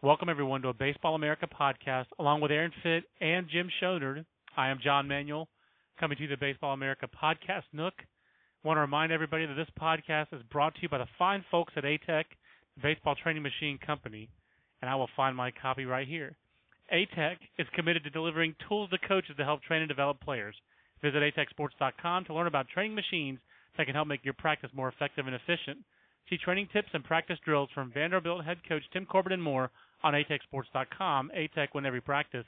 [0.00, 4.24] Welcome everyone to a Baseball America podcast, along with Aaron Fitt and Jim Shonerd.
[4.56, 5.48] I am John Manuel,
[5.98, 7.94] coming to you the Baseball America podcast Nook.
[7.98, 11.44] I want to remind everybody that this podcast is brought to you by the fine
[11.50, 12.24] folks at ATEC,
[12.76, 14.30] the Baseball Training Machine Company,
[14.80, 16.36] and I will find my copy right here.
[16.94, 20.54] ATEC is committed to delivering tools to coaches to help train and develop players.
[21.02, 23.40] Visit atecsports.com to learn about training machines
[23.76, 25.78] that can help make your practice more effective and efficient.
[26.30, 30.14] See training tips and practice drills from Vanderbilt head coach Tim Corbin and more on
[30.14, 31.30] atecsports.com.
[31.36, 32.46] ATEC win every practice.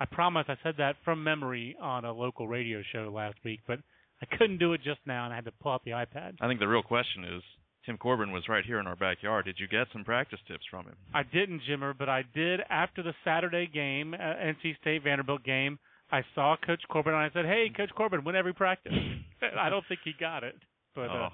[0.00, 3.78] I promise I said that from memory on a local radio show last week, but
[4.20, 6.34] I couldn't do it just now and I had to pull out the iPad.
[6.40, 7.42] I think the real question is
[7.86, 9.44] Tim Corbin was right here in our backyard.
[9.44, 10.94] Did you get some practice tips from him?
[11.14, 15.78] I didn't, Jimmer, but I did after the Saturday game, uh, NC State Vanderbilt game.
[16.10, 18.92] I saw Coach Corbin and I said, "Hey, Coach Corbin, win every practice."
[19.58, 20.54] I don't think he got it,
[20.94, 21.30] but oh, uh,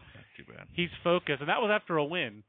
[0.57, 0.67] bad.
[0.73, 2.45] he's focused, and that was after a win.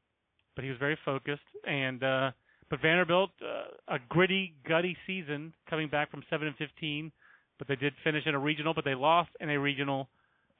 [0.54, 2.30] But he was very focused, and uh,
[2.70, 7.12] but Vanderbilt uh, a gritty, gutty season, coming back from seven and fifteen,
[7.58, 10.08] but they did finish in a regional, but they lost in a regional.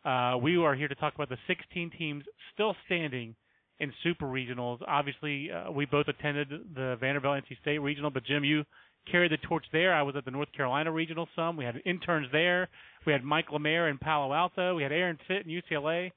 [0.04, 3.34] Uh, we are here to talk about the 16 teams still standing
[3.80, 4.78] in super regionals.
[4.86, 8.64] Obviously, uh, we both attended the Vanderbilt NC State regional, but Jim, you
[9.10, 9.94] carried the torch there.
[9.94, 11.56] I was at the North Carolina regional some.
[11.56, 12.68] We had interns there.
[13.06, 14.74] We had Mike Lemaire in Palo Alto.
[14.74, 16.12] We had Aaron Fitt in UCLA.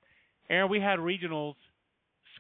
[0.50, 1.56] Aaron, we had regionals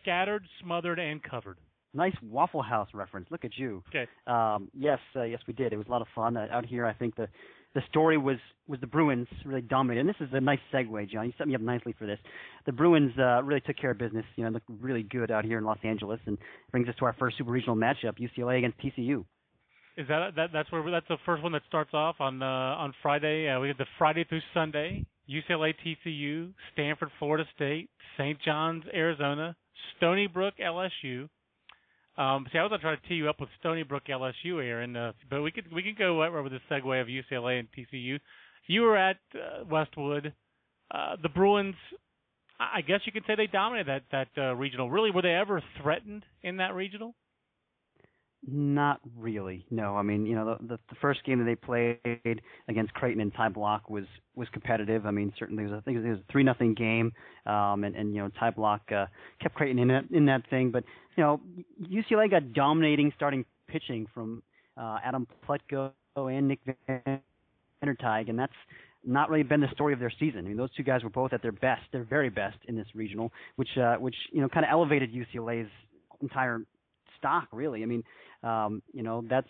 [0.02, 1.58] scattered, smothered, and covered.
[1.94, 3.28] Nice Waffle House reference.
[3.30, 3.84] Look at you.
[3.90, 4.09] Okay.
[4.28, 5.74] Um, yes, uh, yes, we did.
[5.74, 6.86] It was a lot of fun uh, out here.
[6.86, 7.28] I think the
[7.76, 8.38] the story was
[8.68, 10.02] was the Bruins really dominated.
[10.02, 11.26] And this is a nice segue, John.
[11.26, 12.20] You set me up nicely for this.
[12.66, 14.26] The Bruins uh, really took care of business.
[14.36, 16.38] You know, looked really good out here in Los Angeles, and
[16.72, 19.26] brings us to our first super regional matchup: UCLA against TCU.
[19.98, 22.94] Is that that that's where that's the first one that starts off on uh, on
[23.02, 23.50] Friday?
[23.50, 25.06] Uh, we have the Friday through Sunday.
[25.30, 28.38] UCLA, TCU, Stanford, Florida State, St.
[28.44, 29.56] John's, Arizona,
[29.96, 31.30] Stony Brook, LSU.
[32.18, 34.96] Um, see, I was gonna try to tee you up with Stony Brook, LSU, Aaron,
[34.96, 38.19] uh, but we could we could go right with the segue of UCLA and TCU.
[38.68, 40.34] You were at uh, Westwood.
[40.91, 41.75] Uh, the Bruins,
[42.59, 44.91] I guess you could say they dominated that that uh, regional.
[44.91, 47.16] Really, were they ever threatened in that regional?
[48.46, 49.66] Not really.
[49.72, 53.34] No, I mean, you know, the, the first game that they played against Creighton and
[53.34, 54.03] Ty Block was
[54.35, 55.06] was competitive.
[55.06, 57.13] I mean, certainly it was I think it was a three nothing game,
[57.46, 59.06] um, and and you know Ty Block uh,
[59.41, 60.72] kept Creighton in that in that thing.
[60.72, 60.84] But
[61.16, 61.41] you know,
[61.81, 64.41] UCLA got dominating starting pitching from
[64.78, 67.22] uh, Adam Plutko and Nick Vander
[67.85, 68.53] Tuig, and that's
[69.06, 70.40] not really been the story of their season.
[70.40, 72.88] I mean, those two guys were both at their best, their very best in this
[72.96, 75.69] regional, which uh, which you know kind of elevated UCLA's
[76.22, 76.62] entire
[77.19, 77.47] stock.
[77.52, 78.03] Really, I mean,
[78.44, 79.47] um, you know that's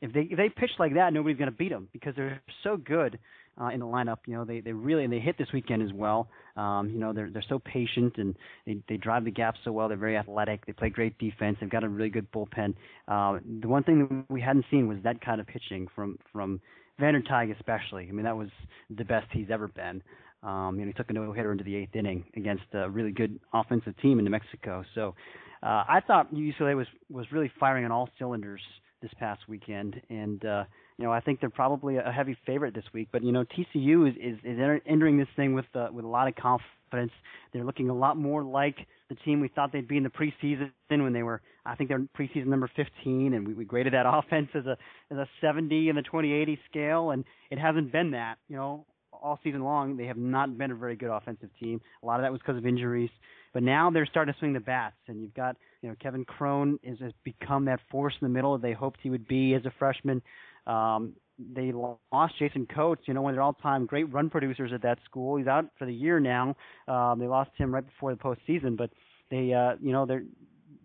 [0.00, 2.76] if they if they pitch like that, nobody's going to beat them because they're so
[2.76, 3.18] good
[3.60, 4.18] uh, in the lineup.
[4.26, 6.28] You know, they they really and they hit this weekend as well.
[6.56, 8.34] Um, you know, they're they're so patient and
[8.66, 9.88] they they drive the gap so well.
[9.88, 10.66] They're very athletic.
[10.66, 11.58] They play great defense.
[11.60, 12.74] They've got a really good bullpen.
[13.08, 16.60] Uh, the one thing that we hadn't seen was that kind of pitching from from
[16.98, 18.08] Vander Tuig especially.
[18.08, 18.48] I mean, that was
[18.90, 20.02] the best he's ever been.
[20.42, 23.12] Um, you know, he took a no hitter into the eighth inning against a really
[23.12, 24.84] good offensive team in New Mexico.
[24.94, 25.14] So
[25.62, 28.60] uh, I thought UCLA was was really firing on all cylinders
[29.04, 30.64] this past weekend, and uh,
[30.96, 33.08] you know I think they're probably a heavy favorite this week.
[33.12, 36.26] But you know TCU is is, is entering this thing with uh, with a lot
[36.26, 37.12] of confidence.
[37.52, 38.76] They're looking a lot more like
[39.10, 42.06] the team we thought they'd be in the preseason when they were I think they're
[42.18, 44.76] preseason number 15, and we, we graded that offense as a
[45.10, 48.36] as a 70 in the 2080 scale, and it hasn't been that.
[48.48, 51.80] You know all season long they have not been a very good offensive team.
[52.02, 53.10] A lot of that was because of injuries.
[53.52, 56.78] But now they're starting to swing the bats, and you've got you know Kevin Cron
[56.82, 59.72] is, has become that force in the middle they hoped he would be as a
[59.78, 60.22] freshman.
[60.66, 64.80] Um, they lost Jason Coates, you know, one of their all-time great run producers at
[64.82, 65.36] that school.
[65.36, 66.56] He's out for the year now.
[66.88, 68.88] Um, they lost him right before the postseason, but
[69.30, 70.22] they, uh, you know, they're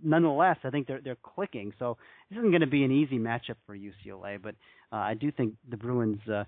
[0.04, 1.72] nonetheless, I think they're they're clicking.
[1.80, 1.98] So
[2.30, 4.56] this isn't going to be an easy matchup for UCLA, but
[4.92, 6.44] uh, I do think the Bruins uh,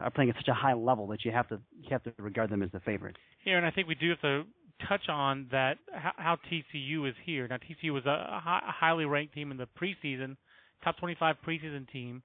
[0.00, 2.50] are playing at such a high level that you have to you have to regard
[2.50, 3.16] them as the favorite.
[3.44, 4.42] Here, and I think we do have to
[4.88, 7.48] touch on that how, how TCU is here.
[7.48, 10.36] Now TCU was a, high, a highly ranked team in the preseason,
[10.84, 12.22] top 25 preseason team.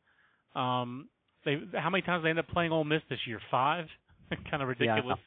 [0.55, 1.09] Um,
[1.45, 3.39] they how many times they end up playing Ole Miss this year?
[3.50, 3.85] Five,
[4.50, 5.17] kind of ridiculous.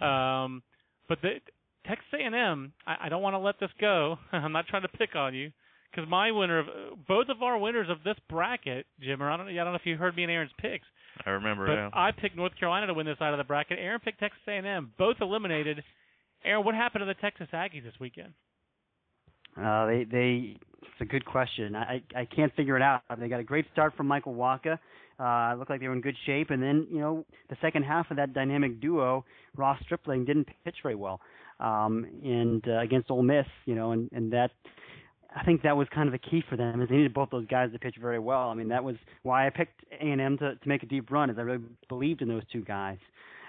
[0.00, 0.44] Yeah.
[0.44, 0.62] Um,
[1.08, 1.40] but the
[1.86, 4.16] Texas A&M, I, I don't want to let this go.
[4.32, 5.50] I'm not trying to pick on you
[5.90, 6.66] because my winner of
[7.06, 9.86] both of our winners of this bracket, Jim, or I don't, I don't know if
[9.86, 10.86] you heard me and Aaron's picks.
[11.26, 11.66] I remember.
[11.66, 11.90] But yeah.
[11.92, 13.78] I picked North Carolina to win this side of the bracket.
[13.80, 14.92] Aaron picked Texas A&M.
[14.98, 15.82] Both eliminated.
[16.48, 18.32] Aaron, what happened to the Texas Aggies this weekend?
[19.60, 21.76] Uh, they they it's a good question.
[21.76, 23.02] I I can't figure it out.
[23.18, 24.78] They got a great start from Michael Wacha.
[25.20, 28.10] Uh, looked like they were in good shape, and then you know the second half
[28.10, 29.24] of that dynamic duo,
[29.56, 31.20] Ross Stripling didn't pitch very well,
[31.60, 34.52] um, and uh, against Ole Miss, you know, and and that
[35.36, 37.46] I think that was kind of the key for them is they needed both those
[37.46, 38.48] guys to pitch very well.
[38.48, 41.10] I mean that was why I picked A and M to to make a deep
[41.10, 42.98] run, is I really believed in those two guys.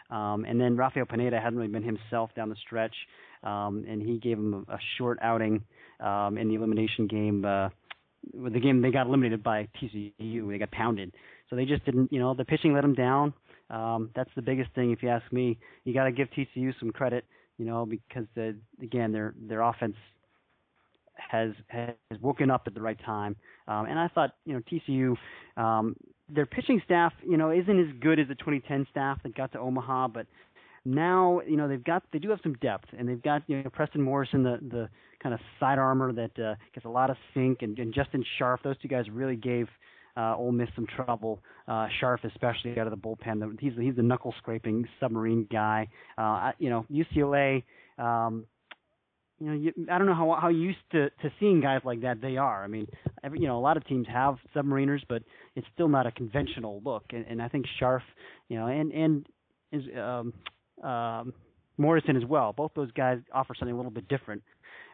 [0.09, 2.95] Um, and then Rafael Pineda hadn't really been himself down the stretch,
[3.43, 5.63] um, and he gave him a, a short outing
[5.99, 7.45] um, in the elimination game.
[7.45, 7.69] Uh,
[8.33, 11.13] the game they got eliminated by TCU, they got pounded.
[11.49, 13.33] So they just didn't, you know, the pitching let them down.
[13.69, 15.57] Um, that's the biggest thing, if you ask me.
[15.83, 17.25] You got to give TCU some credit,
[17.57, 19.95] you know, because the, again, their their offense
[21.15, 23.35] has has woken up at the right time.
[23.67, 25.95] Um, and I thought, you know, TCU, um,
[26.33, 29.59] their pitching staff, you know, isn't as good as the 2010 staff that got to
[29.59, 30.27] Omaha, but
[30.85, 33.69] now, you know, they've got they do have some depth, and they've got you know
[33.69, 34.89] Preston Morrison, the the
[35.21, 38.61] kind of side armor that uh, gets a lot of sink, and, and Justin Sharf.
[38.63, 39.67] Those two guys really gave
[40.15, 41.41] uh, Ole Miss some trouble.
[41.67, 45.87] Uh, Sharf, especially out of the bullpen, he's he's the knuckle scraping submarine guy.
[46.17, 47.63] Uh, you know, UCLA.
[47.97, 48.45] Um,
[49.39, 52.21] you know, you, I don't know how how used to to seeing guys like that
[52.21, 52.63] they are.
[52.63, 52.87] I mean,
[53.23, 55.23] every, you know, a lot of teams have submariners, but
[55.55, 57.05] it's still not a conventional look.
[57.11, 58.01] And, and I think Sharf,
[58.49, 59.25] you know, and and
[59.71, 60.33] is um,
[60.87, 61.33] um,
[61.77, 62.53] Morrison as well.
[62.53, 64.43] Both those guys offer something a little bit different.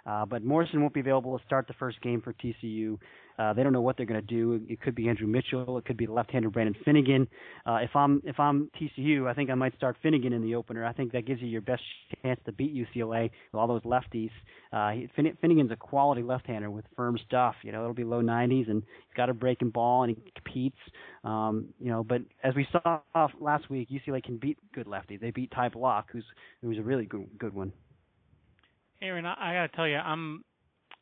[0.05, 2.97] Uh, but Morrison won't be available to start the first game for TCU.
[3.37, 4.61] Uh, they don't know what they're going to do.
[4.69, 5.77] It could be Andrew Mitchell.
[5.77, 7.27] It could be left-hander Brandon Finnegan.
[7.65, 10.85] Uh, if I'm if I'm TCU, I think I might start Finnegan in the opener.
[10.85, 11.81] I think that gives you your best
[12.23, 14.31] chance to beat UCLA with all those lefties.
[14.71, 17.55] Uh, Finnegan's a quality left-hander with firm stuff.
[17.63, 20.77] You know, it'll be low 90s, and he's got a breaking ball, and he competes.
[21.23, 22.99] Um, you know, but as we saw
[23.39, 25.19] last week, UCLA can beat good lefties.
[25.19, 26.25] They beat Ty Block, who's
[26.61, 27.73] who's a really good good one.
[29.01, 30.43] Aaron, I, I got to tell you, I'm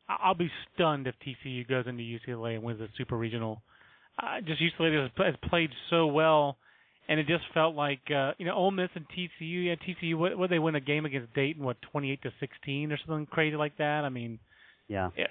[0.08, 3.62] I'll be stunned if TCU goes into UCLA and wins the Super Regional.
[4.22, 6.56] Uh, just UCLA has, played so well,
[7.08, 9.66] and it just felt like uh, you know Ole Miss and TCU.
[9.66, 10.16] Yeah, TCU.
[10.16, 11.64] What, what they win a game against Dayton?
[11.64, 14.04] What twenty eight to sixteen or something crazy like that?
[14.04, 14.38] I mean,
[14.88, 15.30] yeah, it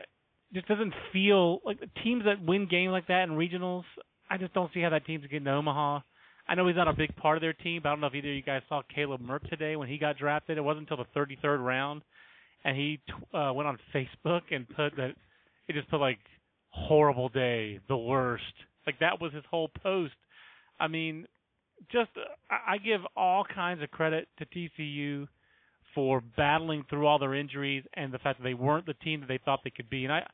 [0.53, 3.83] just doesn't feel like the teams that win games like that in regionals.
[4.29, 5.99] I just don't see how that team's getting to Omaha.
[6.47, 8.15] I know he's not a big part of their team, but I don't know if
[8.15, 10.57] either of you guys saw Caleb Murk today when he got drafted.
[10.57, 12.01] It wasn't until the 33rd round
[12.63, 12.99] and he
[13.33, 15.13] uh, went on Facebook and put that
[15.67, 16.19] he just put like
[16.69, 18.43] horrible day, the worst.
[18.85, 20.13] Like that was his whole post.
[20.79, 21.25] I mean,
[21.91, 25.27] just uh, I give all kinds of credit to TCU
[25.95, 29.27] for battling through all their injuries and the fact that they weren't the team that
[29.27, 30.05] they thought they could be.
[30.05, 30.25] And I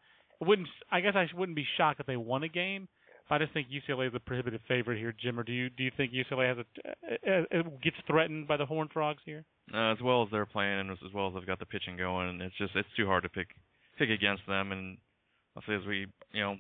[0.42, 2.88] wouldn't, I guess I wouldn't be shocked if they won a game.
[3.31, 5.40] I just think UCLA is a prohibitive favorite here, Jim.
[5.40, 8.92] Or do you do you think UCLA has a uh, gets threatened by the Horned
[8.92, 9.45] Frogs here?
[9.74, 11.95] Uh, as well as they're playing, and as, as well as they've got the pitching
[11.95, 13.50] going, and it's just it's too hard to pick
[13.98, 14.71] pick against them.
[14.71, 14.98] And
[15.56, 16.56] I'll say as we you know,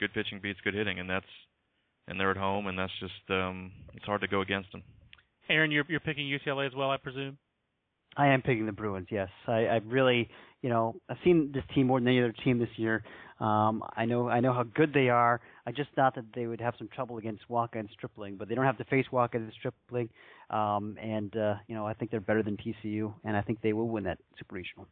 [0.00, 1.26] good pitching beats good hitting, and that's
[2.06, 4.82] and they're at home, and that's just um it's hard to go against them.
[5.50, 7.36] Aaron, you're you're picking UCLA as well, I presume.
[8.16, 9.08] I am picking the Bruins.
[9.10, 10.28] Yes, I, I really,
[10.62, 13.02] you know, I've seen this team more than any other team this year.
[13.40, 15.40] Um, I know I know how good they are.
[15.64, 18.56] I just thought that they would have some trouble against Wacha and Stripling, but they
[18.56, 20.08] don't have to face Wacha and Stripling.
[20.50, 23.72] Um, and uh, you know, I think they're better than TCU, and I think they
[23.72, 24.88] will win that super regional.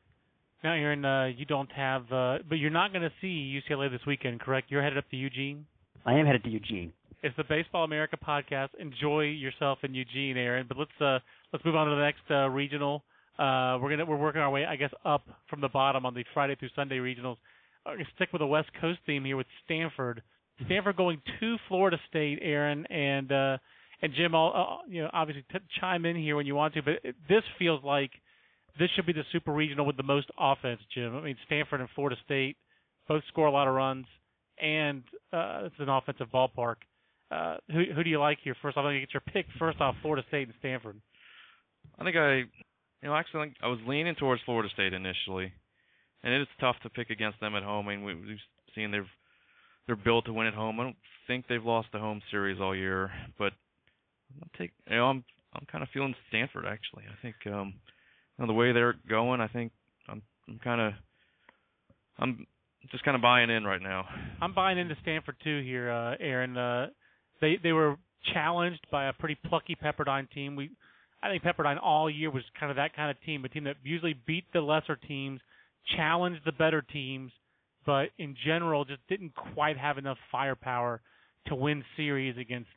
[0.62, 4.00] Now, Aaron, uh, you don't have, uh, but you're not going to see UCLA this
[4.06, 4.70] weekend, correct?
[4.70, 5.66] You're headed up to Eugene.
[6.04, 6.92] I am headed to Eugene.
[7.22, 8.68] It's the Baseball America podcast.
[8.78, 10.66] Enjoy yourself in Eugene, Aaron.
[10.68, 11.18] But let's uh,
[11.52, 13.02] let's move on to the next uh, regional.
[13.38, 16.24] Uh, we're gonna we're working our way, I guess, up from the bottom on the
[16.32, 17.36] Friday through Sunday regionals.
[17.84, 20.22] I'm gonna stick with a West Coast theme here with Stanford.
[20.64, 23.58] Stanford going to Florida State, Aaron, and uh,
[24.00, 24.34] and Jim.
[24.34, 27.14] I'll uh, you know obviously t- chime in here when you want to, but it,
[27.28, 28.10] this feels like
[28.78, 31.14] this should be the super regional with the most offense, Jim.
[31.16, 32.56] I mean, Stanford and Florida State
[33.08, 34.06] both score a lot of runs,
[34.60, 35.02] and
[35.32, 36.76] uh, it's an offensive ballpark.
[37.30, 38.56] Uh, who who do you like here?
[38.62, 39.46] First, I'm going to get your pick.
[39.58, 41.00] First off, Florida State and Stanford.
[41.98, 42.42] I think I
[43.02, 45.52] you know, actually, I was leaning towards Florida State initially,
[46.22, 47.88] and it is tough to pick against them at home.
[47.88, 48.38] I mean, we, we've
[48.74, 49.02] seen they've
[49.86, 50.80] they're built to win at home.
[50.80, 53.52] I don't think they've lost the home series all year, but
[54.42, 55.24] I'm take you know I'm
[55.54, 57.04] I'm kind of feeling Stanford actually.
[57.08, 57.74] I think um
[58.38, 59.72] you know, the way they're going, I think
[60.08, 60.92] I'm I'm kind of
[62.18, 62.46] I'm
[62.90, 64.06] just kind of buying in right now.
[64.40, 66.56] I'm buying into Stanford too here, uh, Aaron.
[66.56, 66.86] Uh,
[67.40, 67.96] they they were
[68.32, 70.56] challenged by a pretty plucky Pepperdine team.
[70.56, 70.70] We
[71.26, 73.76] I think Pepperdine all year was kind of that kind of team, a team that
[73.82, 75.40] usually beat the lesser teams,
[75.96, 77.32] challenged the better teams,
[77.84, 81.00] but in general just didn't quite have enough firepower
[81.46, 82.70] to win series against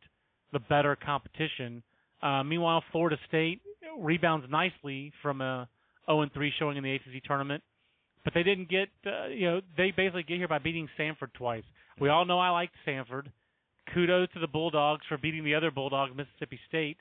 [0.51, 1.83] the better competition.
[2.23, 3.61] Uh, meanwhile, Florida State
[3.99, 5.69] rebounds nicely from a
[6.07, 7.63] 0 3 showing in the ACC tournament,
[8.23, 11.63] but they didn't get, uh, you know, they basically get here by beating Stanford twice.
[11.99, 13.31] We all know I liked Stanford.
[13.93, 16.97] Kudos to the Bulldogs for beating the other Bulldog, Mississippi State.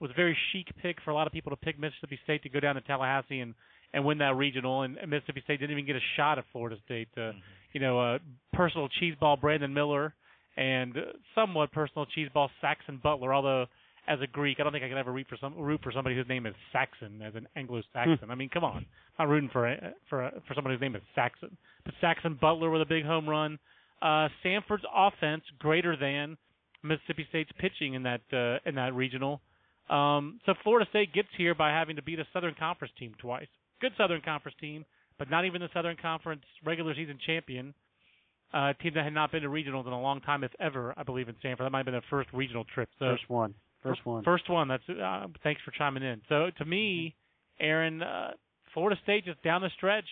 [0.00, 2.48] Was a very chic pick for a lot of people to pick Mississippi State to
[2.48, 3.54] go down to Tallahassee and
[3.92, 4.82] and win that regional.
[4.82, 7.08] And, Mississippi State didn't even get a shot at Florida State.
[7.16, 7.38] Uh, mm-hmm.
[7.72, 8.18] You know, uh,
[8.52, 10.14] personal cheeseball Brandon Miller
[10.56, 11.00] and uh,
[11.34, 13.34] somewhat personal cheeseball Saxon Butler.
[13.34, 13.66] Although
[14.08, 16.16] as a Greek, I don't think I could ever root for some root for somebody
[16.16, 18.18] whose name is Saxon as an Anglo-Saxon.
[18.24, 18.30] Hmm.
[18.30, 18.78] I mean, come on,
[19.18, 19.76] I'm not rooting for
[20.08, 21.56] for for somebody whose name is Saxon.
[21.84, 23.58] But Saxon Butler with a big home run.
[24.02, 26.36] Uh, Stanford's offense greater than
[26.82, 29.40] Mississippi State's pitching in that uh, in that regional.
[29.90, 33.48] Um, so Florida State gets here by having to beat a Southern Conference team twice.
[33.80, 34.84] Good Southern Conference team,
[35.18, 37.74] but not even the Southern Conference regular season champion.
[38.52, 41.04] Uh, team that had not been to regionals in a long time, if ever, I
[41.04, 41.66] believe, in Stanford.
[41.66, 42.88] That might have been their first regional trip.
[42.98, 43.54] So first one.
[43.82, 44.24] First one.
[44.24, 44.68] First one.
[44.68, 46.20] That's uh, thanks for chiming in.
[46.28, 47.14] So to me,
[47.60, 48.32] Aaron, uh,
[48.74, 50.04] Florida State just down the stretch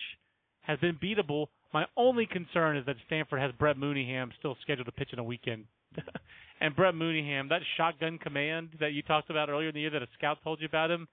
[0.61, 1.47] has been beatable.
[1.73, 5.23] My only concern is that Stanford has Brett Mooneyham still scheduled to pitch in a
[5.23, 5.65] weekend.
[6.61, 10.01] and Brett Mooneyham, that shotgun command that you talked about earlier in the year that
[10.01, 11.07] a scout told you about him,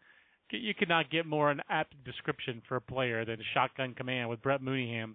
[0.51, 4.43] you could not get more an apt description for a player than shotgun command with
[4.43, 5.15] Brett Mooneyham.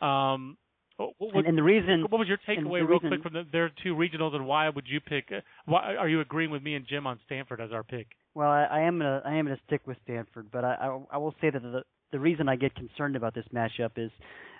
[0.00, 0.58] Um,
[0.98, 3.70] what, and, and, the reason, what was your takeaway, real reason, quick, from the, their
[3.82, 5.26] two regionals, and why would you pick?
[5.30, 8.06] Uh, why are you agreeing with me and Jim on Stanford as our pick?
[8.34, 11.18] Well, I, I am gonna I am gonna stick with Stanford, but I I, I
[11.18, 11.82] will say that the
[12.12, 14.10] the reason I get concerned about this matchup is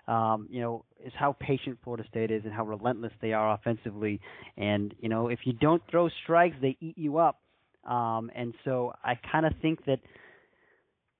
[0.08, 4.20] um, you know, is how patient Florida State is and how relentless they are offensively.
[4.56, 7.40] And you know, if you don't throw strikes, they eat you up.
[7.84, 10.00] Um, and so I kind of think that,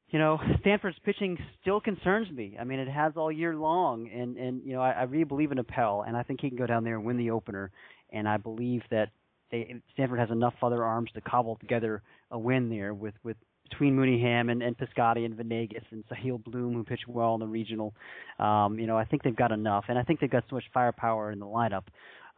[0.09, 2.57] you know, Stanford's pitching still concerns me.
[2.61, 5.53] I mean, it has all year long, and and you know, I, I really believe
[5.53, 7.71] in Appel, and I think he can go down there and win the opener.
[8.11, 9.11] And I believe that
[9.51, 13.37] they, Stanford has enough other arms to cobble together a win there with with
[13.69, 17.47] between Mooneyham and, and Piscotty and Vanegas and Sahil Bloom, who pitched well in the
[17.47, 17.95] regional.
[18.39, 20.65] Um, you know, I think they've got enough, and I think they've got so much
[20.73, 21.85] firepower in the lineup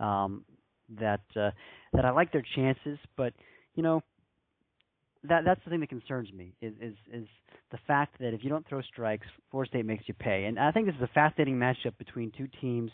[0.05, 0.45] um,
[0.99, 1.51] that uh,
[1.93, 2.99] that I like their chances.
[3.17, 3.33] But
[3.75, 4.03] you know,
[5.25, 7.27] that that's the thing that concerns me is is is
[7.71, 10.45] the fact that if you don't throw strikes, Florida State makes you pay.
[10.45, 12.91] And I think this is a fascinating matchup between two teams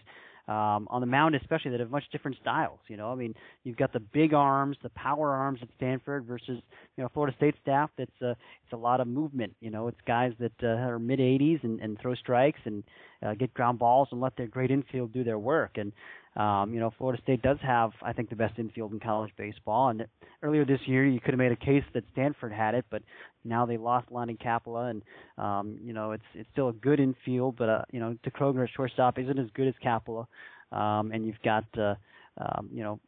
[0.46, 2.78] um, on the mound, especially that have much different styles.
[2.88, 3.34] You know, I mean,
[3.64, 6.60] you've got the big arms, the power arms at Stanford versus
[6.96, 7.90] you know Florida State staff.
[7.96, 9.54] That's uh, it's a lot of movement.
[9.60, 12.84] You know, it's guys that uh, are mid 80s and, and throw strikes and
[13.22, 15.72] uh, get ground balls and let their great infield do their work.
[15.76, 15.92] And
[16.36, 19.90] um, you know, Florida State does have, I think, the best infield in college baseball.
[19.90, 20.06] And
[20.42, 23.02] earlier this year, you could have made a case that Stanford had it, but
[23.44, 25.02] now they lost Lonnie Kauppila, and
[25.38, 28.70] um, you know, it's it's still a good infield, but uh, you know, Diekroeger at
[28.74, 30.26] shortstop isn't as good as Kauppila.
[30.72, 31.94] Um, and you've got, uh,
[32.38, 32.98] um, you know,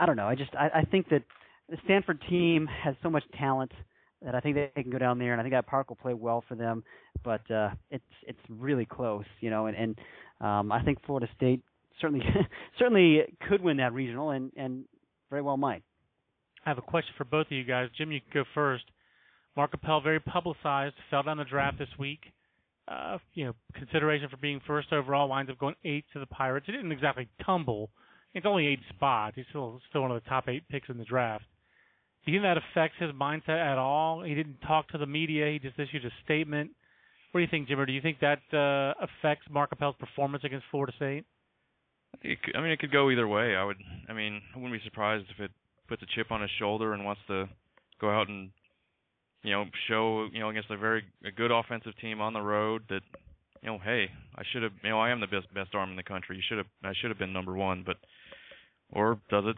[0.00, 0.26] I don't know.
[0.26, 1.22] I just I, I think that
[1.68, 3.70] the Stanford team has so much talent
[4.22, 6.14] that I think they can go down there, and I think that park will play
[6.14, 6.82] well for them.
[7.22, 9.98] But uh, it's it's really close, you know, and and
[10.40, 11.62] um, I think Florida State
[12.02, 12.24] certainly
[12.78, 14.84] certainly could win that regional, and and
[15.30, 15.82] very well might.
[16.66, 17.88] I have a question for both of you guys.
[17.96, 18.84] Jim, you can go first.
[19.56, 22.20] Mark Appel, very publicized, fell down the draft this week.
[22.88, 26.66] Uh, you know, consideration for being first overall winds up going eight to the Pirates.
[26.66, 27.90] He didn't exactly tumble.
[28.34, 29.36] It's only eight spots.
[29.36, 31.44] He's still still one of the top eight picks in the draft.
[32.24, 34.22] Do you think that affects his mindset at all?
[34.22, 35.50] He didn't talk to the media.
[35.50, 36.70] He just issued a statement.
[37.32, 37.86] What do you think, Jimmer?
[37.86, 41.24] Do you think that uh, affects Mark Appel's performance against Florida State?
[42.20, 43.56] It I mean, it could go either way.
[43.56, 43.78] I would.
[44.08, 45.50] I mean, I wouldn't be surprised if it
[45.88, 47.48] puts a chip on his shoulder and wants to
[48.00, 48.50] go out and
[49.42, 52.82] you know show you know against a very a good offensive team on the road
[52.88, 53.02] that
[53.62, 55.96] you know hey I should have you know I am the best best arm in
[55.96, 56.36] the country.
[56.36, 57.96] You should have I should have been number one, but
[58.92, 59.56] or does it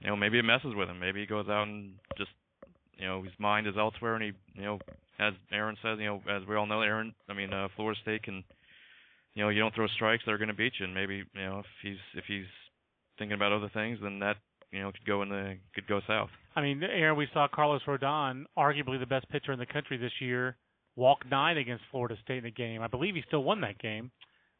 [0.00, 1.00] you know maybe it messes with him.
[1.00, 2.30] Maybe he goes out and just
[2.96, 4.78] you know his mind is elsewhere and he you know
[5.18, 8.22] as Aaron says you know as we all know Aaron I mean uh, Florida State
[8.22, 8.44] can
[9.34, 10.86] you know you don't throw strikes, they're going to beat you.
[10.86, 12.46] And maybe you know if he's if he's
[13.18, 14.36] thinking about other things, then that
[14.70, 16.30] you know could go in the could go south.
[16.56, 20.12] I mean, Aaron, we saw Carlos Rodon, arguably the best pitcher in the country this
[20.20, 20.56] year,
[20.96, 22.80] walk nine against Florida State in the game.
[22.80, 24.10] I believe he still won that game,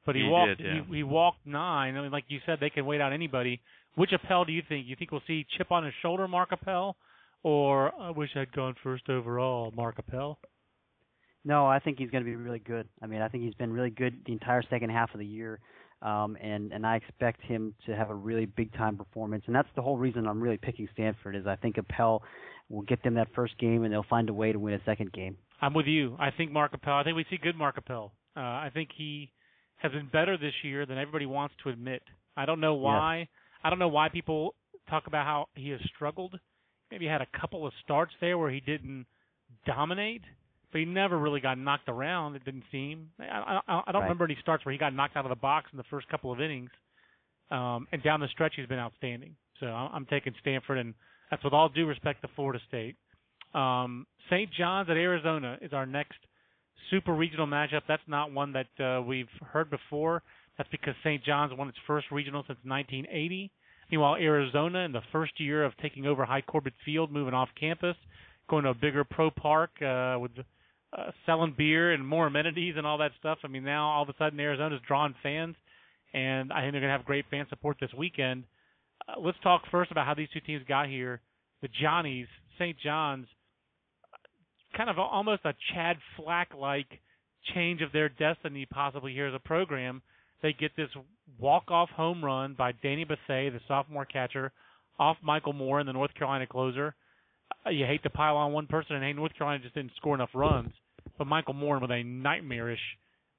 [0.04, 0.82] but he, He walked did, yeah.
[0.88, 1.96] he, he walked nine.
[1.96, 3.60] I mean, like you said, they can wait out anybody.
[3.94, 4.88] Which Appel do you think?
[4.88, 6.96] You think we'll see chip on his shoulder, Mark Appel,
[7.44, 10.38] or I wish I'd gone first overall, Mark Appel?
[11.44, 12.88] No, I think he's going to be really good.
[13.02, 15.60] I mean, I think he's been really good the entire second half of the year,
[16.00, 19.44] um, and and I expect him to have a really big time performance.
[19.46, 22.22] And that's the whole reason I'm really picking Stanford is I think Appel
[22.70, 25.12] will get them that first game, and they'll find a way to win a second
[25.12, 25.36] game.
[25.60, 26.16] I'm with you.
[26.18, 26.94] I think Mark Appel.
[26.94, 28.12] I think we see good Mark Appel.
[28.36, 29.30] Uh, I think he
[29.76, 32.02] has been better this year than everybody wants to admit.
[32.36, 33.28] I don't know why.
[33.62, 34.54] I don't know why people
[34.88, 36.38] talk about how he has struggled.
[36.90, 39.06] Maybe had a couple of starts there where he didn't
[39.66, 40.22] dominate,
[40.74, 42.34] but he never really got knocked around.
[42.34, 43.08] It didn't seem.
[43.20, 44.08] I, I, I don't Right.
[44.08, 46.32] remember any starts where he got knocked out of the box in the first couple
[46.32, 46.70] of innings.
[47.52, 49.36] Um, and down the stretch, he's been outstanding.
[49.60, 50.92] So I'm, I'm taking Stanford, and
[51.30, 52.96] that's with all due respect to Florida State.
[53.54, 54.50] Um, St.
[54.52, 56.18] John's at Arizona is our next
[56.90, 57.82] super regional matchup.
[57.86, 60.24] That's not one that uh, we've heard before.
[60.58, 61.22] That's because St.
[61.22, 63.52] John's won its first regional since 1980.
[63.92, 67.94] Meanwhile, Arizona, in the first year of taking over Hi Corbett Field, moving off campus,
[68.50, 70.32] going to a bigger pro park uh, with
[70.96, 73.38] uh, selling beer and more amenities and all that stuff.
[73.44, 75.56] I mean, now all of a sudden Arizona's drawing fans,
[76.12, 78.44] and I think they're going to have great fan support this weekend.
[79.08, 81.20] Uh, let's talk first about how these two teams got here.
[81.62, 82.26] The Johnnies,
[82.58, 82.76] St.
[82.78, 83.26] John's,
[84.76, 86.86] kind of almost a Chad Flack like
[87.54, 90.02] change of their destiny possibly here as a program.
[90.42, 90.90] They get this
[91.38, 94.52] walk off home run by Danny Bethea, the sophomore catcher,
[94.98, 96.94] off Michael Morin in the North Carolina closer.
[97.66, 100.14] Uh, you hate to pile on one person, and hey, North Carolina just didn't score
[100.14, 100.72] enough runs.
[101.18, 102.80] But Michael Morin with a nightmarish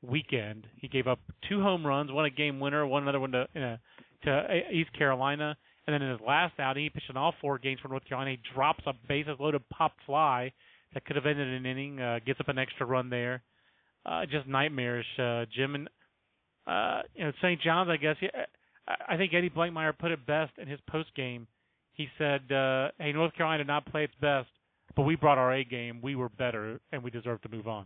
[0.02, 0.68] weekend.
[0.78, 3.78] He gave up two home runs, one a game winner, one another one to uh,
[4.24, 5.56] to East Carolina,
[5.88, 8.32] and then in his last outing, he pitched in all four games for North Carolina.
[8.32, 10.52] He drops a bases loaded pop fly
[10.94, 13.44] that could have ended an inning, uh, gets up an extra run there.
[14.06, 15.76] Uh, just nightmarish, uh, Jim.
[15.76, 15.90] And
[16.68, 17.62] uh, you know, St.
[17.62, 18.16] John's, I guess.
[18.88, 21.48] I I think Eddie Blankmeyer put it best in his post game.
[21.94, 24.50] He said, uh, "Hey, North Carolina did not play its best,
[24.96, 26.00] but we brought our A game.
[26.02, 27.86] We were better, and we deserve to move on."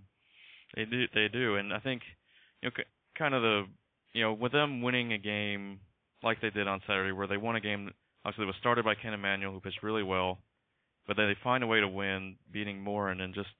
[0.76, 2.04] They do, they do, and I think
[2.62, 2.84] you know,
[3.17, 3.65] kind of the,
[4.13, 5.80] you know, with them winning a game
[6.22, 7.91] like they did on Saturday, where they won a game
[8.26, 10.39] obviously it was started by Kent Emanuel, who pitched really well,
[11.08, 13.54] but then they find a way to win, beating Morin, and then just,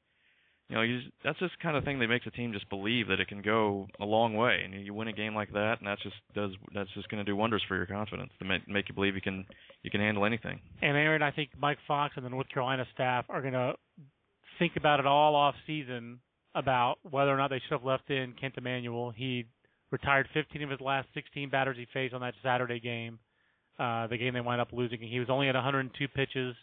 [0.70, 3.20] you know, you that's just kind of thing that makes a team just believe that
[3.20, 6.02] it can go a long way, and you win a game like that, and that's
[6.04, 8.94] just does that's just going to do wonders for your confidence to make make you
[8.94, 9.46] believe you can
[9.82, 10.60] you can handle anything.
[10.82, 13.74] And Aaron, I think Mike Fox and the North Carolina staff are going to
[14.60, 16.20] think about it all off season
[16.54, 19.12] about whether or not they should have left in Kent Emanuel.
[19.16, 19.46] He
[19.92, 23.18] retired 15 of his last 16 batters he faced on that Saturday game,
[23.80, 25.00] uh, the game they wound up losing.
[25.02, 26.56] And he was only at 102 pitches,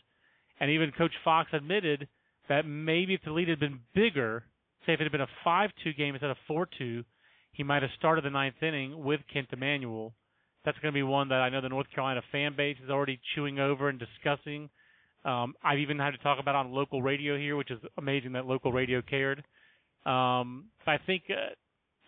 [0.61, 2.07] and even Coach Fox admitted
[2.49, 4.45] that maybe if the lead had been bigger,
[4.85, 7.05] say if it had been a 5-2 game instead of 4-2,
[7.53, 10.13] he might have started the ninth inning with Kent Emanuel.
[10.65, 13.21] That's going to be one that I know the North Carolina fan base is already
[13.35, 14.69] chewing over and discussing.
[15.25, 18.47] Um, I've even had to talk about on local radio here, which is amazing that
[18.47, 19.39] local radio cared.
[20.05, 21.55] Um, but I think, uh,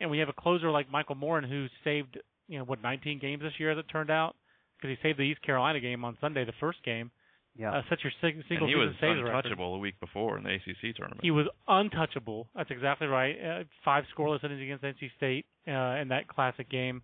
[0.00, 3.42] and we have a closer like Michael Morin who saved, you know, what 19 games
[3.42, 4.36] this year as it turned out,
[4.76, 7.10] because he saved the East Carolina game on Sunday, the first game.
[7.58, 7.72] Yeah.
[7.72, 9.34] Uh, set your sing- single and he was saves record.
[9.34, 11.20] untouchable a week before in the ACC tournament.
[11.22, 12.48] He was untouchable.
[12.54, 13.34] That's exactly right.
[13.34, 17.02] Uh, five scoreless innings against NC State uh, in that classic game.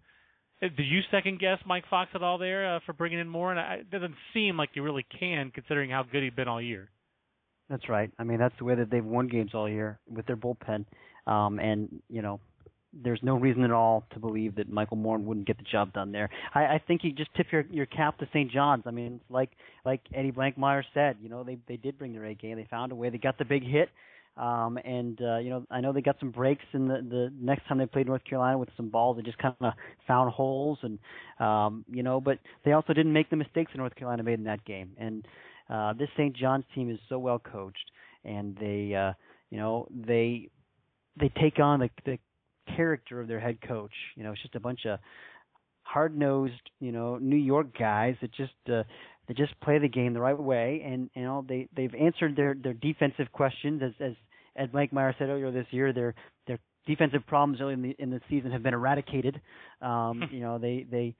[0.63, 3.51] Uh, Did you second guess Mike Fox at all there uh, for bringing in more?
[3.51, 6.63] And I, it doesn't seem like you really can, considering how good he'd been all
[6.63, 6.89] year.
[7.69, 8.11] That's right.
[8.19, 10.85] I mean, that's the way that they've won games all year with their bullpen.
[11.27, 12.39] Um, and you know,
[13.03, 16.13] there's no reason at all to believe that Michael Morin wouldn't get the job done
[16.13, 16.31] there.
[16.55, 18.51] I, I think you just tip your your cap to St.
[18.51, 18.85] John's.
[18.87, 19.51] I mean, it's like
[19.85, 21.17] like Eddie Blankmeyer said.
[21.21, 22.57] You know, they they did bring their A game.
[22.57, 23.11] They found a way.
[23.11, 23.91] They got the big hit.
[24.37, 27.69] Um, and uh, you know, I know they got some breaks in the the next
[27.69, 29.17] time they played North Carolina with some balls.
[29.17, 29.73] They just kind of
[30.09, 30.99] found holes, and
[31.39, 34.45] um, you know, but they also didn't make the mistakes that North Carolina made in
[34.45, 34.91] that game.
[34.99, 35.25] And
[35.71, 36.37] uh, this St.
[36.37, 37.91] John's team is so well coached,
[38.25, 39.13] and they, uh,
[39.51, 40.49] you know, they
[41.19, 42.19] they take on the the
[42.77, 43.93] character of their head coach.
[44.17, 44.99] You know, it's just a bunch of
[45.83, 48.83] hard nosed, you know, New York guys that just uh,
[49.29, 52.55] that just play the game the right way, and you know they they've answered their
[52.55, 54.15] their defensive questions as as
[54.57, 55.93] as Mike Meyer said earlier this year.
[55.93, 56.15] Their
[56.47, 59.41] their defensive problems early in the in the season have been eradicated.
[59.81, 61.15] Um, you know they they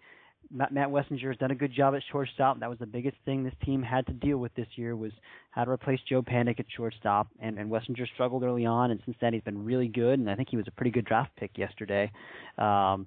[0.55, 2.61] Matt, Wessinger has done a good job at shortstop.
[2.61, 5.13] That was the biggest thing this team had to deal with this year was
[5.51, 7.27] how to replace Joe Panik at shortstop.
[7.41, 10.19] And, and Wessinger struggled early on, and since then he's been really good.
[10.19, 12.11] And I think he was a pretty good draft pick yesterday.
[12.57, 13.07] Um,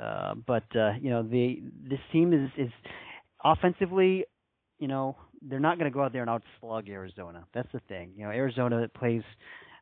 [0.00, 2.72] uh, but uh, you know the this team is is
[3.44, 4.24] offensively,
[4.78, 7.44] you know, they're not going to go out there and outslug Arizona.
[7.52, 8.12] That's the thing.
[8.16, 9.22] You know, Arizona plays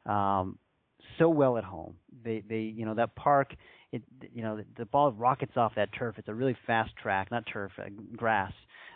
[0.06, 0.58] um,
[1.18, 1.94] so well at home.
[2.24, 3.54] They they you know that park
[3.92, 6.16] it you know the, the ball rockets off that turf.
[6.18, 8.52] It's a really fast track, not turf, uh, grass.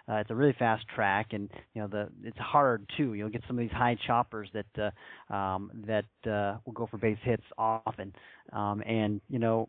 [0.06, 3.14] Uh, it's a really fast track, and you know the it's hard too.
[3.14, 4.92] You'll get some of these high choppers that
[5.30, 8.12] uh, um, that uh, will go for base hits often,
[8.52, 9.68] um, and you know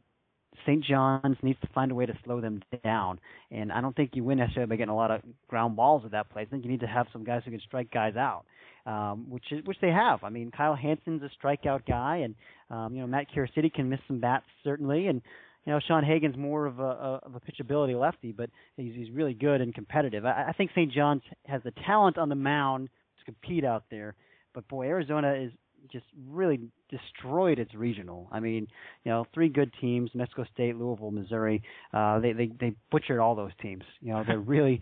[0.66, 0.84] St.
[0.84, 3.20] John's needs to find a way to slow them down.
[3.52, 6.12] And I don't think you win necessarily by getting a lot of ground balls at
[6.12, 6.48] that place.
[6.50, 8.46] I think you need to have some guys who can strike guys out,
[8.86, 10.24] um, which is, which they have.
[10.24, 12.36] I mean, Kyle Hansen's a strikeout guy, and
[12.70, 15.22] um, you know Matt City can miss some bats certainly, and
[15.66, 19.12] you know Sean Hagen's more of a, a of a pitchability lefty, but he's he's
[19.12, 20.26] really good and competitive.
[20.26, 20.92] I, I think St.
[20.92, 24.16] John's has the talent on the mound to compete out there,
[24.54, 25.52] but boy, Arizona is
[25.92, 28.28] just really destroyed its regional.
[28.32, 28.68] I mean,
[29.04, 31.64] you know, three good teams: Mexico State, Louisville, Missouri.
[31.94, 33.84] Uh, they they they butchered all those teams.
[34.02, 34.82] You know, they're really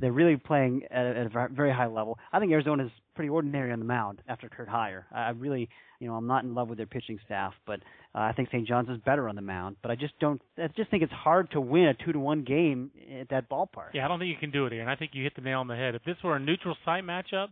[0.00, 2.18] they're really playing at, at a very high level.
[2.32, 5.04] I think Arizona's pretty ordinary on the mound after Kurt Heyer.
[5.12, 5.68] I really,
[6.00, 7.80] you know, I'm not in love with their pitching staff, but
[8.14, 8.66] uh, I think St.
[8.66, 9.76] John's is better on the mound.
[9.82, 10.40] But I just don't.
[10.58, 13.94] I just think it's hard to win a two to one game at that ballpark.
[13.94, 15.42] Yeah, I don't think you can do it here, and I think you hit the
[15.42, 15.94] nail on the head.
[15.94, 17.48] If this were a neutral site matchup,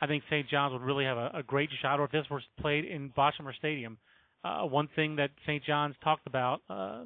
[0.00, 0.48] I think St.
[0.48, 2.00] John's would really have a, a great shot.
[2.00, 3.98] Or if this were played in Boshamer Stadium,
[4.44, 5.62] uh, one thing that St.
[5.64, 6.60] John's talked about.
[6.68, 7.04] Uh,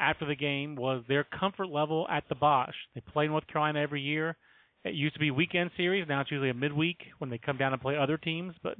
[0.00, 2.74] after the game was their comfort level at the Bosh.
[2.94, 4.36] They play North Carolina every year.
[4.84, 6.06] It used to be weekend series.
[6.08, 8.54] Now it's usually a midweek when they come down and play other teams.
[8.62, 8.76] But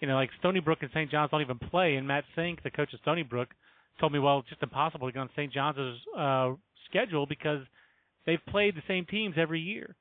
[0.00, 1.10] you know, like Stony Brook and St.
[1.10, 1.96] John's don't even play.
[1.96, 3.48] And Matt Senk, the coach of Stony Brook,
[4.00, 5.52] told me, well, it's just impossible to get on St.
[5.52, 5.78] John's
[6.16, 6.52] uh,
[6.88, 7.60] schedule because
[8.26, 9.94] they've played the same teams every year,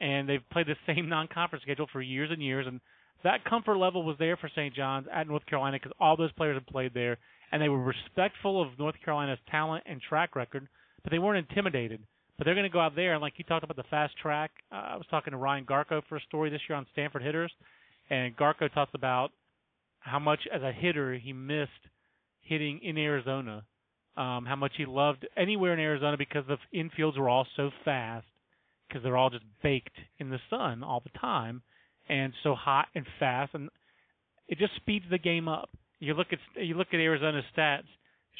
[0.00, 2.66] and they've played the same non-conference schedule for years and years.
[2.66, 2.80] And
[3.24, 4.74] that comfort level was there for St.
[4.74, 7.18] John's at North Carolina because all those players had played there,
[7.50, 10.68] and they were respectful of North Carolina's talent and track record,
[11.02, 12.02] but they weren't intimidated.
[12.38, 14.52] But they're going to go out there and like you talked about the fast track.
[14.72, 17.52] Uh, I was talking to Ryan Garko for a story this year on Stanford hitters,
[18.10, 19.32] and Garko talks about
[19.98, 21.70] how much as a hitter he missed
[22.40, 23.64] hitting in Arizona.
[24.16, 28.26] Um, how much he loved anywhere in Arizona because the infields were all so fast
[28.88, 31.62] because they're all just baked in the sun all the time
[32.08, 33.68] and so hot and fast and
[34.48, 35.68] it just speeds the game up.
[36.00, 37.84] You look at you look at Arizona's stats.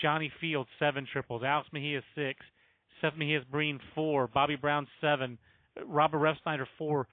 [0.02, 2.38] Johnny Fields seven triples, Alex Mejia six,
[3.00, 5.38] Seth Mejias-Brean four, Bobby Brown seven,
[5.87, 7.06] Robert Refsnyder four.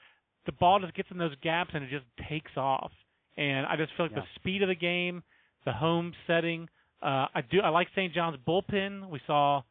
[0.46, 2.92] The ball just gets in those gaps and it just takes off.
[3.38, 4.22] And I just feel like yeah.
[4.22, 5.24] the speed of the game,
[5.66, 6.70] the home setting.
[7.02, 7.60] Uh, I do.
[7.60, 8.14] I like St.
[8.14, 9.10] John's bullpen.
[9.10, 9.62] We saw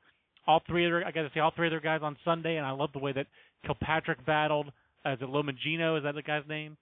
[0.47, 1.07] all three of their.
[1.07, 2.99] I got to see all three of their guys on Sunday, and I love the
[2.99, 3.27] way that
[3.65, 4.71] Kilpatrick battled.
[5.05, 5.97] Uh, is it Lomangino?
[5.97, 6.77] Is that the guy's name?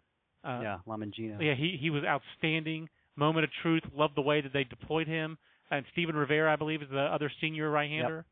[0.45, 1.41] Uh, yeah, Lomangino.
[1.41, 2.89] Yeah, he he was outstanding.
[3.15, 3.83] Moment of truth.
[3.95, 5.39] Love the way that they deployed him.
[5.71, 8.25] And Steven Rivera, I believe, is the other senior right-hander.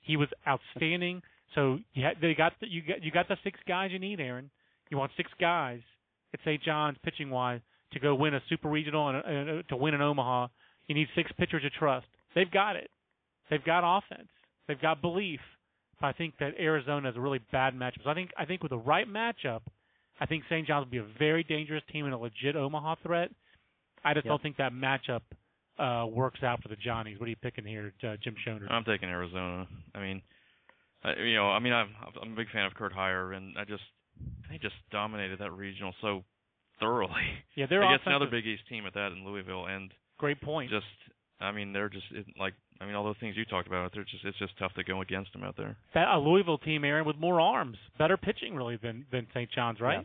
[0.00, 1.22] He was outstanding.
[1.54, 4.20] So you had, they got the, you got you got the six guys you need,
[4.20, 4.50] Aaron.
[4.90, 5.80] You want six guys
[6.34, 6.62] at St.
[6.62, 7.60] John's pitching wise
[7.92, 10.48] to go win a super regional and, and uh, to win in Omaha.
[10.86, 12.06] You need six pitchers to trust.
[12.34, 12.90] They've got it.
[13.48, 14.28] They've got offense.
[14.68, 15.40] They've got belief.
[16.00, 18.04] But I think that Arizona is a really bad matchup.
[18.04, 19.60] So I think I think with the right matchup,
[20.20, 20.66] I think St.
[20.66, 23.30] John's will be a very dangerous team and a legit Omaha threat.
[24.04, 24.32] I just yep.
[24.32, 25.20] don't think that matchup
[25.78, 27.18] uh, works out for the Johnnies.
[27.18, 28.70] What are you picking here, uh, Jim Schoner?
[28.70, 29.66] I'm taking Arizona.
[29.94, 30.22] I mean,
[31.02, 31.88] I, you know, I mean, I'm
[32.20, 33.82] I'm a big fan of Kurt Heyer, and I just
[34.50, 36.24] they just dominated that regional so
[36.78, 37.22] thoroughly.
[37.54, 40.70] Yeah, they're against another Big East team at that in Louisville, and great point.
[40.70, 40.86] Just,
[41.40, 43.92] I mean, they're just it, like, I mean, all those things you talked about.
[43.94, 45.76] They're just, it's just tough to go against them out there.
[45.94, 49.50] That a Louisville team, Aaron, with more arms, better pitching really than than St.
[49.52, 49.98] John's, right?
[49.98, 50.02] Yeah.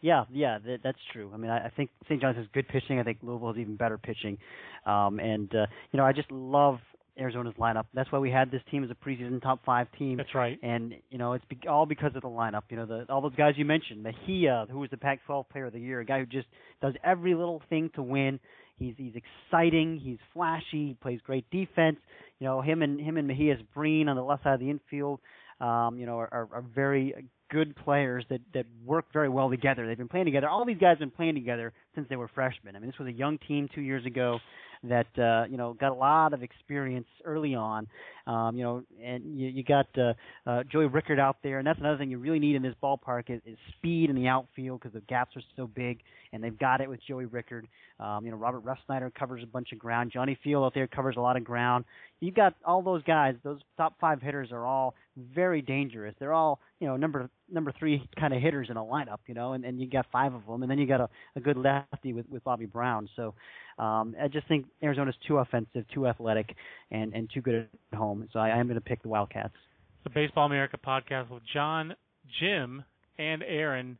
[0.00, 1.30] Yeah, yeah, that, that's true.
[1.34, 2.20] I mean, I, I think St.
[2.20, 2.98] John's has good pitching.
[2.98, 4.38] I think Louisville has even better pitching.
[4.86, 6.78] Um, and uh, you know, I just love
[7.18, 7.84] Arizona's lineup.
[7.92, 10.16] That's why we had this team as a preseason top five team.
[10.16, 10.58] That's right.
[10.62, 12.62] And you know, it's be- all because of the lineup.
[12.70, 15.72] You know, the, all those guys you mentioned, Mejia, who was the Pac-12 Player of
[15.72, 16.48] the Year, a guy who just
[16.80, 18.40] does every little thing to win.
[18.78, 20.00] He's he's exciting.
[20.02, 20.88] He's flashy.
[20.88, 21.98] He plays great defense.
[22.38, 25.20] You know, him and him and Mejias Breen on the left side of the infield.
[25.60, 27.14] Um, you know, are, are, are very
[27.50, 29.86] good players that that work very well together.
[29.86, 30.48] They've been playing together.
[30.48, 32.76] All these guys have been playing together since they were freshmen.
[32.76, 34.38] I mean, this was a young team two years ago
[34.82, 37.86] that uh, you know got a lot of experience early on.
[38.26, 40.12] Um, you know, and you, you got uh,
[40.46, 43.28] uh, Joey Rickard out there, and that's another thing you really need in this ballpark
[43.28, 46.00] is, is speed in the outfield because the gaps are so big,
[46.32, 47.66] and they've got it with Joey Rickard.
[47.98, 50.10] Um, you know, Robert Refsnyder covers a bunch of ground.
[50.12, 51.84] Johnny Field out there covers a lot of ground.
[52.20, 53.34] You've got all those guys.
[53.42, 56.14] Those top five hitters are all very dangerous.
[56.18, 59.54] They're all you know number number three kind of hitters in a lineup, you know,
[59.54, 62.12] and, and you got five of them, and then you got a, a good lefty
[62.12, 63.08] with with Bobby Brown.
[63.16, 63.34] So
[63.80, 66.54] um, I just think Arizona's too offensive, too athletic,
[66.90, 68.28] and and too good at home.
[68.32, 69.54] So I, I am going to pick the Wildcats.
[69.54, 71.94] It's The Baseball America podcast with John,
[72.40, 72.84] Jim,
[73.18, 73.96] and Aaron.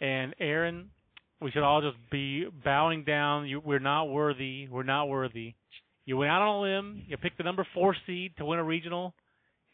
[0.00, 0.90] And Aaron,
[1.40, 3.46] we should all just be bowing down.
[3.46, 4.68] You, we're not worthy.
[4.68, 5.54] We're not worthy.
[6.04, 7.02] You went out on a limb.
[7.08, 9.14] You picked the number four seed to win a regional,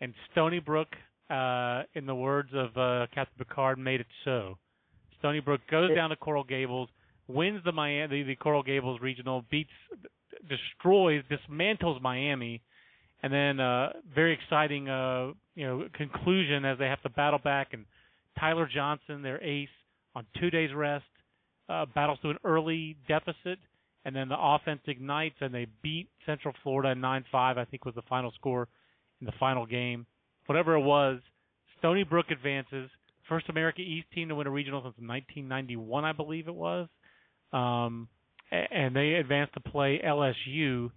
[0.01, 0.89] and Stony Brook,
[1.29, 4.59] uh, in the words of uh, Captain Picard, made it so.
[5.19, 6.89] Stony Brook goes down to Coral Gables,
[7.33, 9.71] wins the Miami, the, Coral Gables regional, beats,
[10.49, 12.63] destroys, dismantles Miami,
[13.23, 17.69] and then uh, very exciting, uh, you know, conclusion as they have to battle back
[17.73, 17.85] and
[18.39, 19.69] Tyler Johnson, their ace,
[20.15, 21.05] on two days rest,
[21.69, 23.59] uh, battles to an early deficit,
[24.05, 27.25] and then the offense ignites and they beat Central Florida 9-5.
[27.35, 28.67] I think was the final score
[29.21, 30.07] in the final game.
[30.47, 31.21] Whatever it was,
[31.79, 32.91] Stony Brook advances.
[33.29, 36.89] First America East team to win a regional since 1991, I believe it was.
[37.53, 38.09] Um,
[38.51, 40.91] and they advanced to play LSU.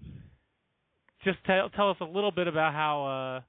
[1.23, 3.41] Just tell tell us a little bit about how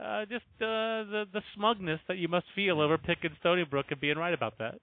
[0.00, 3.86] uh, uh, just uh, the the smugness that you must feel over picking Stony Brook
[3.90, 4.80] and being right about that.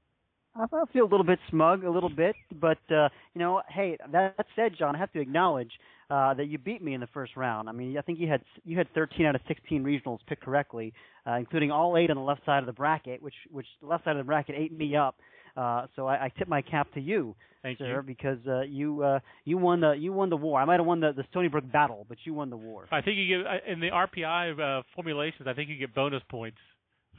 [0.55, 4.35] I feel a little bit smug, a little bit, but uh, you know, hey, that,
[4.55, 5.71] said, John, I have to acknowledge
[6.09, 7.69] uh, that you beat me in the first round.
[7.69, 10.93] I mean, I think you had you had 13 out of 16 regionals picked correctly,
[11.27, 14.05] uh, including all eight on the left side of the bracket, which which the left
[14.05, 15.15] side of the bracket ate me up.
[15.59, 18.01] Uh, so I, I tip my cap to you, Thank sir, you.
[18.01, 20.61] because uh, you uh, you won the you won the war.
[20.61, 22.87] I might have won the, the Stony Brook battle, but you won the war.
[22.93, 25.49] I think you get in the RPI uh, formulations.
[25.49, 26.59] I think you get bonus points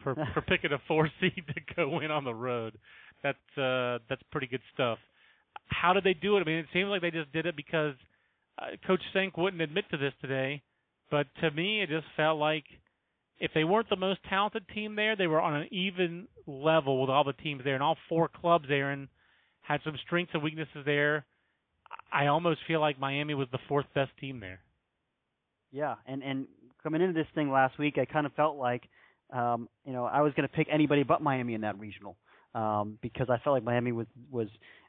[0.03, 2.79] for for picking a four seed to go in on the road.
[3.23, 4.99] That's uh, that's pretty good stuff.
[5.67, 6.41] How did they do it?
[6.41, 7.95] I mean, it seems like they just did it because
[8.59, 10.63] uh, Coach Senk wouldn't admit to this today,
[11.11, 12.65] but to me, it just felt like
[13.41, 17.11] if they weren't the most talented team there, they were on an even level with
[17.11, 19.09] all the teams there, and all four clubs there, and
[19.63, 21.25] had some strengths and weaknesses there.
[22.13, 24.61] I almost feel like Miami was the fourth best team there.
[25.73, 26.47] Yeah, and and
[26.83, 28.83] coming into this thing last week, I kind of felt like,
[29.33, 32.17] um, you know, I was going to pick anybody but Miami in that regional
[32.55, 34.49] um, because I felt like Miami was was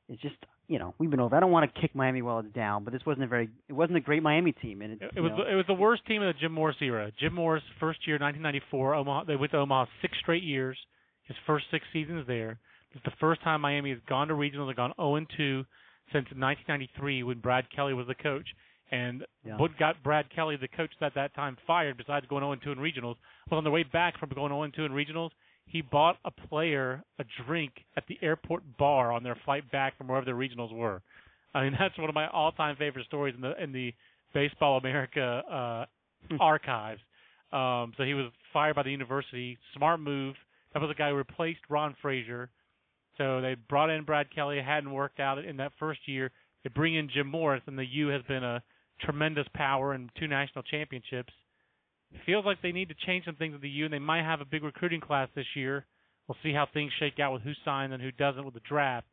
[0.10, 0.36] it's just
[0.72, 1.36] you know we've been over.
[1.36, 3.74] I don't want to kick Miami while it's down, but this wasn't a very it
[3.74, 6.22] wasn't a great Miami team, and it, It was know, it was the worst team
[6.22, 7.12] of the Jim Morris era.
[7.20, 8.96] Jim Morris first year, 1994.
[8.96, 10.78] Omaha, they went to Omaha six straight years.
[11.24, 12.58] His first six seasons there.
[12.94, 15.66] It's the first time Miami has gone to regionals oh and gone 0 2
[16.14, 18.48] since 1993 when Brad Kelly was the coach.
[18.92, 19.58] And Yeah.
[19.58, 22.80] what got Brad Kelly, the coach at that time, fired, besides going 0 2 in
[22.80, 23.16] regionals,
[23.50, 25.32] was on the way back from going 0 2 in regionals,
[25.72, 30.08] he bought a player a drink at the airport bar on their flight back from
[30.08, 31.02] wherever the regionals were.
[31.54, 33.94] I mean, that's one of my all-time favorite stories in the in the
[34.34, 37.02] Baseball America uh, archives.
[37.52, 39.58] Um, so he was fired by the university.
[39.76, 40.36] Smart move.
[40.74, 42.50] That was the guy who replaced Ron Fraser.
[43.18, 44.58] So they brought in Brad Kelly.
[44.58, 46.32] It hadn't worked out in that first year.
[46.64, 48.64] They bring in Jim Morris, and the U has been a
[49.02, 51.34] tremendous power in two national championships.
[52.26, 54.41] Feels like they need to change some things with the U, and they might have
[54.41, 55.86] a big recruiting class this year.
[56.28, 59.08] We'll see how things shake out with who signs and who doesn't with the draft.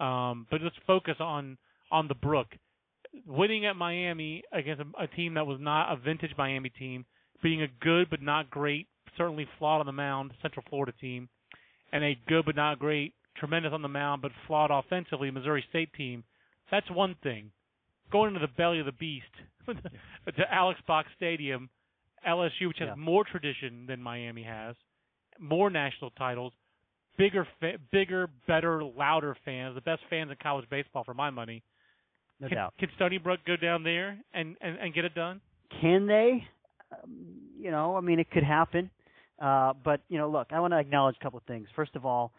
[0.00, 1.58] Um, but let's focus on
[1.90, 2.48] on the Brook.
[3.26, 7.04] Winning at Miami against a, a team that was not a vintage Miami team,
[7.42, 11.28] being a good but not great, certainly flawed on the mound Central Florida team,
[11.92, 15.92] and a good but not great, tremendous on the mound but flawed offensively Missouri State
[15.94, 16.24] team.
[16.70, 17.52] That's one thing.
[18.10, 19.24] Going into the belly of the beast
[19.66, 21.70] to Alex Box Stadium,
[22.26, 22.94] LSU, which has Yeah.
[22.96, 24.76] more tradition than Miami has,
[25.38, 26.52] more national titles,
[27.16, 31.62] bigger, fa- bigger, better, louder fans, the best fans in college baseball for my money.
[32.40, 32.74] no can, doubt.
[32.78, 35.40] can Stony Brook go down there and, and, and get it done?
[35.80, 36.46] Can they?
[36.92, 37.26] Um,
[37.58, 38.90] you know, I mean, it could happen.
[39.40, 41.68] Uh, but you know, look, I want to acknowledge a couple of things.
[41.74, 42.32] First of all,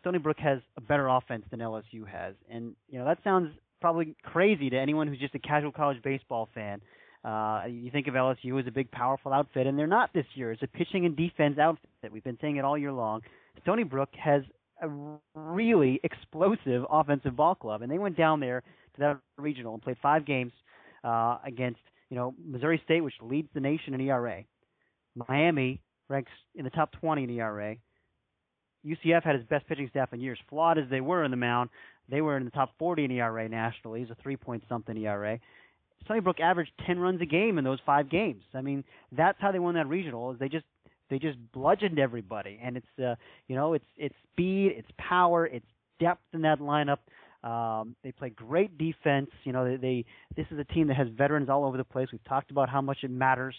[0.00, 4.14] Stony Brook has a better offense than LSU has, and you know that sounds probably
[4.22, 6.80] crazy to anyone who's just a casual college baseball fan.
[7.26, 10.52] Uh, you think of LSU as a big, powerful outfit, and they're not this year.
[10.52, 11.90] It's a pitching and defense outfit.
[12.02, 13.22] That we've been saying it all year long.
[13.62, 14.42] Stony Brook has
[14.80, 14.88] a
[15.34, 18.62] really explosive offensive ball club, and they went down there
[18.94, 20.52] to that regional and played five games
[21.02, 24.44] uh, against you know Missouri State, which leads the nation in ERA.
[25.28, 27.76] Miami ranks in the top 20 in ERA.
[28.86, 30.38] UCF had his best pitching staff in years.
[30.48, 31.70] Flawed as they were in the mound,
[32.08, 34.00] they were in the top 40 in ERA nationally.
[34.00, 35.40] He's a three point something ERA.
[36.04, 38.42] Stony Brook averaged 10 runs a game in those five games.
[38.54, 40.32] I mean, that's how they won that regional.
[40.32, 40.64] Is they just
[41.10, 43.14] they just bludgeoned everybody, and it's uh,
[43.48, 45.66] you know it's it's speed, it's power, it's
[46.00, 46.98] depth in that lineup.
[47.48, 49.30] Um, they play great defense.
[49.44, 50.04] You know, they, they
[50.36, 52.08] this is a team that has veterans all over the place.
[52.10, 53.54] We've talked about how much it matters,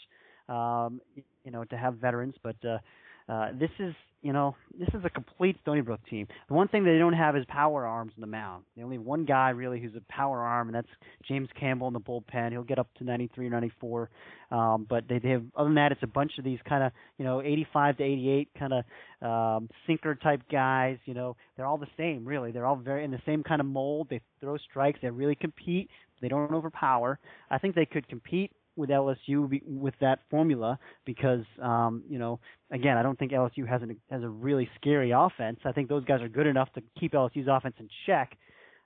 [0.50, 1.02] um,
[1.43, 2.36] you know, to have veterans.
[2.43, 2.80] But uh,
[3.29, 6.27] uh, this is you know, this is a complete Stony Brook team.
[6.47, 8.65] The one thing they don't have is power arms on the mound.
[8.75, 10.87] They only have one guy really who's a power arm, and that's
[11.27, 12.51] James Campbell in the bullpen.
[12.51, 14.09] He'll get up to 93, 94.
[14.49, 16.91] Um, but they, they have other than that, it's a bunch of these kind of
[17.17, 20.97] you know 85 to 88 kind of um, sinker type guys.
[21.05, 22.51] You know, they're all the same really.
[22.51, 24.07] They're all very in the same kind of mold.
[24.09, 24.99] They throw strikes.
[25.01, 25.89] They really compete.
[26.21, 27.19] They don't overpower.
[27.51, 32.39] I think they could compete with LSU with that formula because um, you know
[32.71, 35.59] again I don't think LSU has a has a really scary offense.
[35.65, 38.37] I think those guys are good enough to keep LSU's offense in check,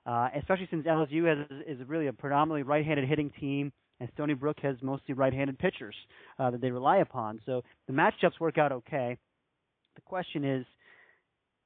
[0.06, 3.72] uh, especially since LSU has is really a predominantly right-handed hitting team.
[4.00, 5.94] And Stony Brook has mostly right-handed pitchers
[6.40, 7.40] uh, that they rely upon.
[7.46, 9.16] So the matchups work out okay.
[9.94, 10.66] The question is,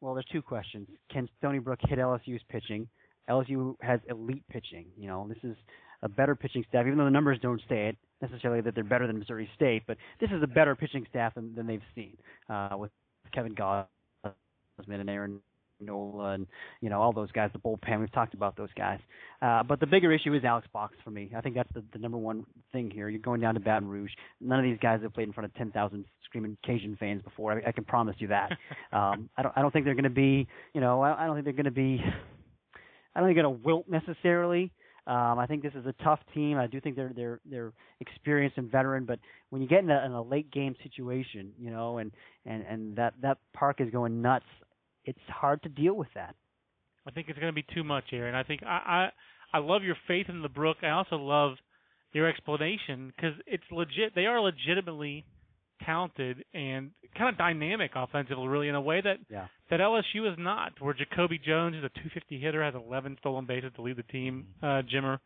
[0.03, 0.87] well, there's two questions.
[1.11, 2.89] Can Stony Brook hit LSU's pitching?
[3.31, 4.85] LSU has elite pitching.
[4.99, 5.57] You know, this is
[6.03, 9.07] a better pitching staff, even though the numbers don't say it necessarily that they're better
[9.07, 12.17] than Missouri State, but this is a better pitching staff than, than they've seen
[12.49, 12.91] uh, with
[13.33, 13.87] Kevin Gausman
[14.89, 15.41] and Aaron
[15.81, 16.47] Nola and
[16.81, 18.01] you know all those guys, the bullpen.
[18.01, 18.99] We've talked about those guys,
[19.43, 21.31] uh, but the bigger issue is Alex Box for me.
[21.37, 23.09] I think that's the, the number one thing here.
[23.09, 24.11] You're going down to Baton Rouge.
[24.41, 27.53] None of these guys have played in front of 10,000 screaming Cajun fans before.
[27.53, 28.51] I, I can promise you that.
[28.93, 29.53] um, I don't.
[29.57, 30.47] I don't think they're going to be.
[30.75, 32.01] You know, I, I don't think they're going to be.
[33.15, 34.73] I don't think they're going to wilt necessarily.
[35.07, 36.59] Um, I think this is a tough team.
[36.59, 40.05] I do think they're they're they're experienced and veteran, but when you get in a,
[40.05, 42.11] in a late game situation, you know, and
[42.45, 44.47] and and that that park is going nuts,
[45.05, 46.35] it's hard to deal with that.
[47.07, 48.35] I think it's going to be too much, Aaron.
[48.35, 49.11] I think I
[49.53, 50.79] I, I love your faith in the Brook.
[50.83, 51.53] I also love
[52.13, 54.15] your explanation because it's legit.
[54.15, 55.25] They are legitimately
[55.85, 59.47] talented and kind of dynamic offensively, really, in a way that yeah.
[59.71, 60.73] that LSU is not.
[60.81, 64.47] Where Jacoby Jones is a 250 hitter, has 11 stolen bases to lead the team.
[64.63, 65.19] Uh, Jimmer,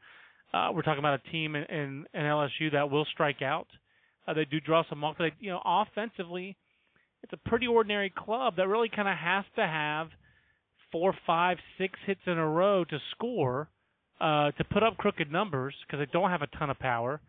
[0.53, 3.69] uh, we're talking about a team in, in, in LSU that will strike out.
[4.27, 5.19] Uh, they do draw some walks.
[5.19, 6.57] They, you know, offensively,
[7.23, 10.09] it's a pretty ordinary club that really kind of has to have
[10.93, 13.69] four, five, six hits in a row to score
[14.21, 17.21] uh, to put up crooked numbers because they don't have a ton of power.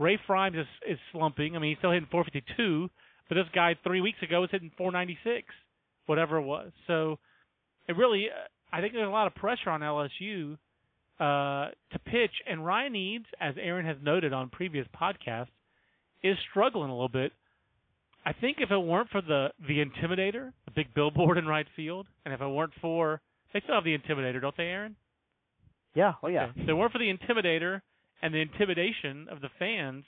[0.00, 1.54] Raph Rhymes is, is slumping.
[1.54, 2.88] I mean, he's still hitting 452,
[3.28, 5.46] but this guy three weeks ago was hitting 496,
[6.06, 6.70] whatever it was.
[6.86, 7.18] So
[7.86, 10.56] it really, uh, I think there's a lot of pressure on LSU
[11.20, 12.32] uh, to pitch.
[12.48, 15.48] And Ryan Eades, as Aaron has noted on previous podcasts,
[16.22, 17.32] is struggling a little bit.
[18.24, 22.06] I think if it weren't for the the Intimidator, the big billboard in right field,
[22.24, 23.20] and if it weren't for
[23.52, 24.96] they still have the Intimidator, don't they, Aaron?
[25.94, 26.14] Yeah.
[26.22, 26.50] Oh yeah.
[26.54, 27.80] If it weren't for the Intimidator
[28.22, 30.04] and the intimidation of the fans,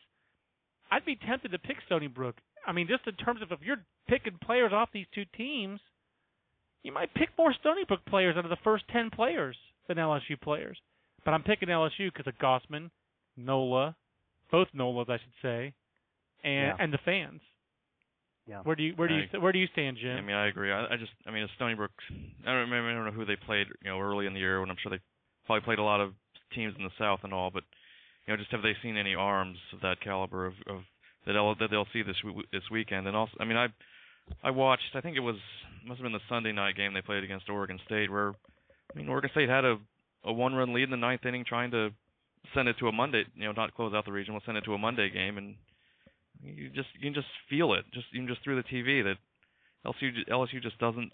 [0.91, 2.37] I'd be tempted to pick Stony Brook.
[2.67, 5.81] I mean, just in terms of if you're picking players off these two teams,
[6.83, 9.57] you might pick more Stony Brook players out of the first ten players
[9.89, 10.79] than LSU players.
[11.25, 12.91] But I'm picking LSU because of Gausman,
[13.37, 13.95] Nola,
[14.51, 15.73] both Nolas, I should say,
[16.45, 16.77] and Yeah.
[16.79, 17.41] and the fans.
[18.49, 18.61] Yeah.
[18.63, 20.19] Where do you where do you I- where do you stand, Jim?
[20.19, 20.73] I mean, I agree.
[20.73, 21.93] I, I just, I mean, it's Stony Brook.
[22.11, 22.91] I don't remember.
[22.91, 24.91] I don't know who they played, you know, early in the year when I'm sure
[24.91, 25.01] they
[25.47, 26.13] probably played a lot of
[26.55, 27.51] teams in the South and all.
[27.53, 27.63] But
[28.27, 30.81] you know, just have they seen any arms of that caliber of, of
[31.27, 32.17] that they'll that they'll see this
[32.53, 33.07] this weekend?
[33.07, 33.69] And also, I mean, I
[34.43, 34.95] I watched.
[34.95, 35.37] I think it was
[35.87, 39.09] must have been the Sunday night game they played against Oregon State, where I mean,
[39.09, 39.77] Oregon State had a
[40.25, 41.91] a one run lead in the ninth inning, trying to
[42.55, 44.65] send it to a Monday, you know, not close out the region, we'll send it
[44.65, 45.55] to a Monday game, and
[46.43, 49.17] you just you can just feel it, just even just through the TV that
[49.87, 51.13] LSU LSU just doesn't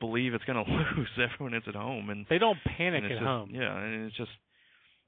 [0.00, 3.22] believe it's going to lose everyone it's at home, and they don't panic at just,
[3.22, 3.50] home.
[3.52, 4.30] Yeah, and it's just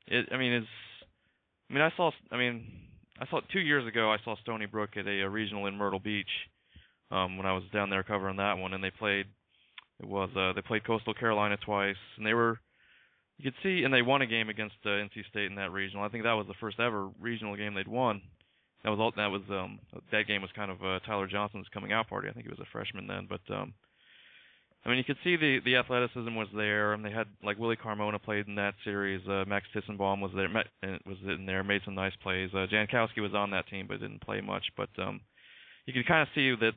[0.06, 0.26] it.
[0.32, 0.66] I mean, it's.
[1.70, 2.10] I mean, I saw.
[2.32, 2.66] I mean,
[3.20, 4.10] I saw two years ago.
[4.10, 6.30] I saw Stony Brook at a, a regional in Myrtle Beach,
[7.10, 9.26] um, when I was down there covering that one, and they played.
[10.00, 12.58] It was uh, they played Coastal Carolina twice, and they were.
[13.38, 16.04] You could see, and they won a game against uh, NC State in that regional.
[16.04, 18.20] I think that was the first ever regional game they'd won.
[18.84, 19.12] That was all.
[19.16, 19.78] That was um.
[20.10, 22.28] That game was kind of uh, Tyler Johnson's coming out party.
[22.28, 23.74] I think he was a freshman then, but um.
[24.84, 27.76] I mean, you could see the the athleticism was there, and they had like Willie
[27.76, 29.20] Carmona played in that series.
[29.28, 32.48] Uh, Max Tissenbaum was there, met, uh, was in there, made some nice plays.
[32.54, 34.64] Uh, Jankowski was on that team, but didn't play much.
[34.76, 35.20] But um,
[35.84, 36.72] you could kind of see that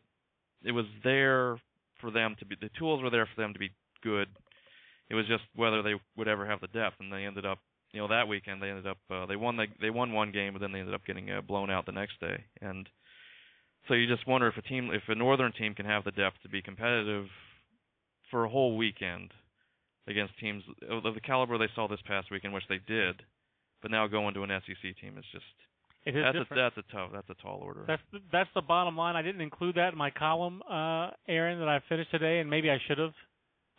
[0.66, 1.58] it was there
[2.02, 2.58] for them to be.
[2.60, 3.72] The tools were there for them to be
[4.04, 4.28] good.
[5.10, 7.60] It was just whether they would ever have the depth, and they ended up.
[7.94, 10.54] You know, that weekend they ended up uh, they won the, they won one game,
[10.54, 12.44] but then they ended up getting uh, blown out the next day.
[12.60, 12.90] And
[13.88, 16.38] so you just wonder if a team, if a northern team can have the depth
[16.42, 17.28] to be competitive
[18.34, 19.30] for a whole weekend
[20.08, 23.22] against teams of the caliber they saw this past weekend, which they did,
[23.84, 25.46] but now going to an SEC team is just
[26.06, 27.84] It is that's a, that's a tough that's a tall order.
[27.88, 29.16] That's the, that's the bottom line.
[29.16, 32.70] I didn't include that in my column, uh, Aaron, that I finished today, and maybe
[32.72, 33.14] I should have.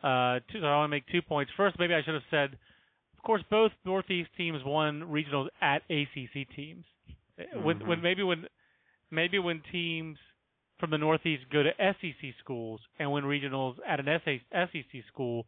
[0.03, 1.51] Uh, two, so I want to make two points.
[1.57, 2.57] First, maybe I should have said,
[3.17, 6.85] of course, both Northeast teams won regionals at ACC teams.
[7.63, 7.87] When Mhm.
[7.87, 8.47] when maybe when
[9.11, 10.19] maybe when teams
[10.85, 14.21] from the Northeast go to SEC schools and win regionals at an
[14.53, 15.47] SEC school,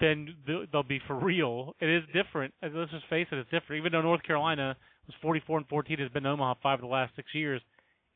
[0.00, 0.36] then
[0.72, 1.74] they'll be for real.
[1.80, 2.54] It is different.
[2.62, 3.80] Let's just face it, it's different.
[3.80, 4.76] Even though North Carolina
[5.08, 7.60] was 44 and 14, has been Omaha five of the last six years.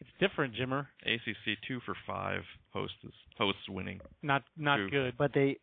[0.00, 0.86] It's different, Jimmer.
[1.04, 2.42] ACC two for five
[2.72, 2.94] hosts
[3.36, 4.00] hosts winning.
[4.22, 4.90] Not not True.
[4.90, 5.14] good.
[5.18, 5.56] But they,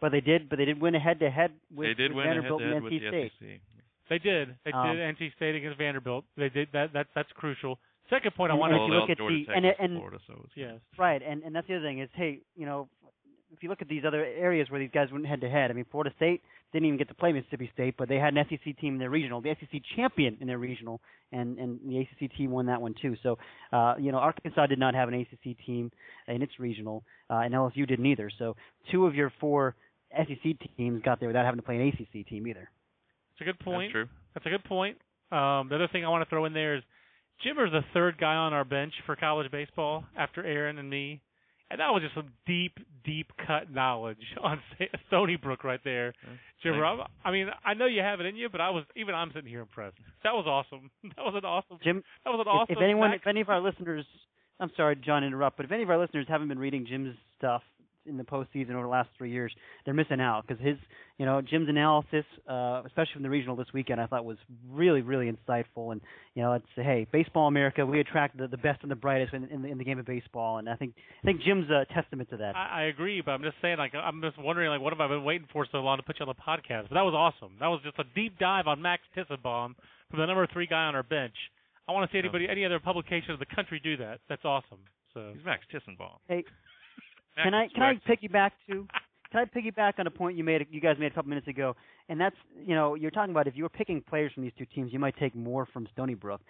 [0.00, 2.24] but they did, but they did win a head to head with they did with
[2.24, 3.32] win Vanderbilt head-to-head and NC State.
[3.40, 3.60] SEC.
[4.08, 4.56] They did.
[4.64, 6.24] They Um, did NC State against Vanderbilt.
[6.36, 6.92] They did that.
[6.92, 7.78] That's that's crucial.
[8.10, 9.56] Second point I And- want and to if you well, look at Georgia the- Tech
[9.56, 10.80] and- and- Florida, so it's yes.
[10.98, 12.88] Right, and and that's the other thing is, hey, you know,
[13.52, 15.74] if you look at these other areas where these guys went head to head, I
[15.74, 16.42] mean, Florida State
[16.72, 19.10] didn't even get to play Mississippi State, but they had an SEC team in their
[19.10, 21.00] regional, the SEC champion in their regional,
[21.32, 23.16] and and the ACC team won that one too.
[23.22, 23.38] So,
[23.72, 25.90] uh, you know, Arkansas did not have an ACC team
[26.28, 28.28] in its regional, uh, and LSU didn't either.
[28.38, 28.56] So,
[28.90, 29.74] two of your four
[30.12, 32.68] SEC teams got there without having to play an ACC team either.
[33.32, 33.92] That's a good point.
[33.92, 34.08] That's true.
[34.34, 34.96] That's a good point.
[35.32, 36.82] Um, the other thing I want to throw in there is
[37.44, 41.20] Jimmer's the third guy on our bench for college baseball after Aaron and me.
[41.70, 44.60] And that was just some deep, deep cut knowledge on
[45.06, 46.12] Stony Brook right there.
[46.64, 49.14] Jimmer, I'm- I mean, I know you have it in you, but I was even
[49.14, 49.96] I'm sitting here impressed.
[50.24, 50.90] That was awesome.
[51.16, 51.78] That was an awesome.
[51.82, 52.76] Jim, That was an if, awesome.
[52.76, 53.22] if anyone, fact.
[53.22, 54.04] if any of our listeners,
[54.58, 57.62] I'm sorry, John, interrupt, but if any of our listeners haven't been reading Jim's stuff
[58.06, 59.52] in the postseason over the last three years,
[59.84, 60.76] they're missing out because his,
[61.18, 64.38] you know, Jim's analysis, uh, especially from the regional this weekend, I thought was
[64.68, 65.92] really, really insightful.
[65.92, 66.00] And
[66.34, 69.44] you know, it's hey, baseball America, we attract the, the best and the brightest in,
[69.44, 72.30] in, the, in the game of baseball, and I think I think Jim's a testament
[72.30, 72.56] to that.
[72.56, 75.08] I, I agree, but I'm just saying, like, I'm just wondering, like, what have I
[75.08, 76.88] been waiting for so long to put you on the podcast?
[76.88, 77.54] But that was awesome.
[77.60, 79.74] That was just a deep dive on Max Tissenbaum
[80.10, 81.34] from the number three guy on our bench.
[81.88, 84.20] I want to see anybody, any other publication of the country do that.
[84.28, 84.78] That's awesome.
[85.12, 86.18] So He's Max Tissenbaum.
[86.28, 86.48] Hey, Max
[87.42, 88.86] can I can I piggyback to
[89.30, 91.76] can I piggyback on a point you made you guys made a couple minutes ago,
[92.08, 92.36] and that's
[92.66, 94.98] you know you're talking about if you were picking players from these two teams, you
[94.98, 96.40] might take more from Stony Brook.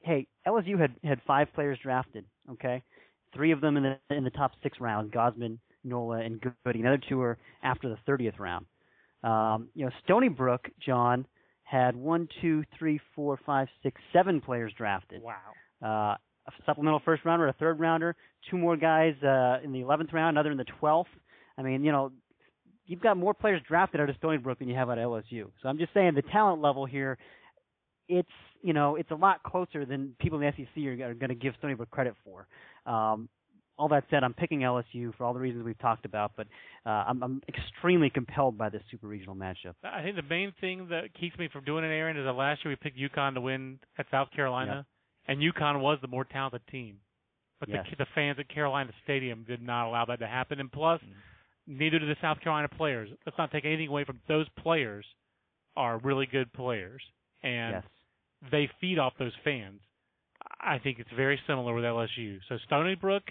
[0.00, 2.24] Hey, LSU had had five players drafted.
[2.52, 2.82] Okay,
[3.34, 6.82] three of them in the in the top six rounds: Gausman, Nola, and Goody.
[6.82, 8.66] The other two are after the thirtieth round.
[9.22, 11.26] Um, you know, Stony Brook, John
[11.64, 16.12] had one, two, three, four, five, six, seven players drafted wow.
[16.12, 16.16] uh,
[16.46, 18.14] a supplemental first rounder, a third rounder,
[18.50, 21.04] two more guys uh, in the 11th round, another in the 12th.
[21.58, 22.12] I mean, you know,
[22.86, 25.46] you've got more players drafted out of Stony Brook than you have at LSU.
[25.62, 27.18] So I'm just saying the talent level here,
[28.08, 28.28] it's
[28.62, 31.34] you know, it's a lot closer than people in the SEC are, are going to
[31.34, 32.46] give Stony Brook credit for.
[32.90, 33.28] Um,
[33.78, 36.46] all that said, I'm picking LSU for all the reasons we've talked about, but
[36.86, 39.74] uh, I'm, I'm extremely compelled by this super regional matchup.
[39.84, 42.64] I think the main thing that keeps me from doing it, Aaron, is that last
[42.64, 44.86] year we picked UConn to win at South Carolina,
[45.28, 46.98] and UConn was the more talented team.
[47.60, 47.86] But Yes.
[47.90, 50.60] the, the fans at Carolina Stadium did not allow that to happen.
[50.60, 51.78] And plus, mm-hmm.
[51.78, 53.08] neither did the South Carolina players.
[53.24, 55.06] Let's not take anything away from those players.
[55.76, 57.02] Are really good players,
[57.42, 57.84] and yes.
[58.50, 59.82] they feed off those fans.
[60.58, 62.38] I think it's very similar with LSU.
[62.48, 63.24] So Stony Brook,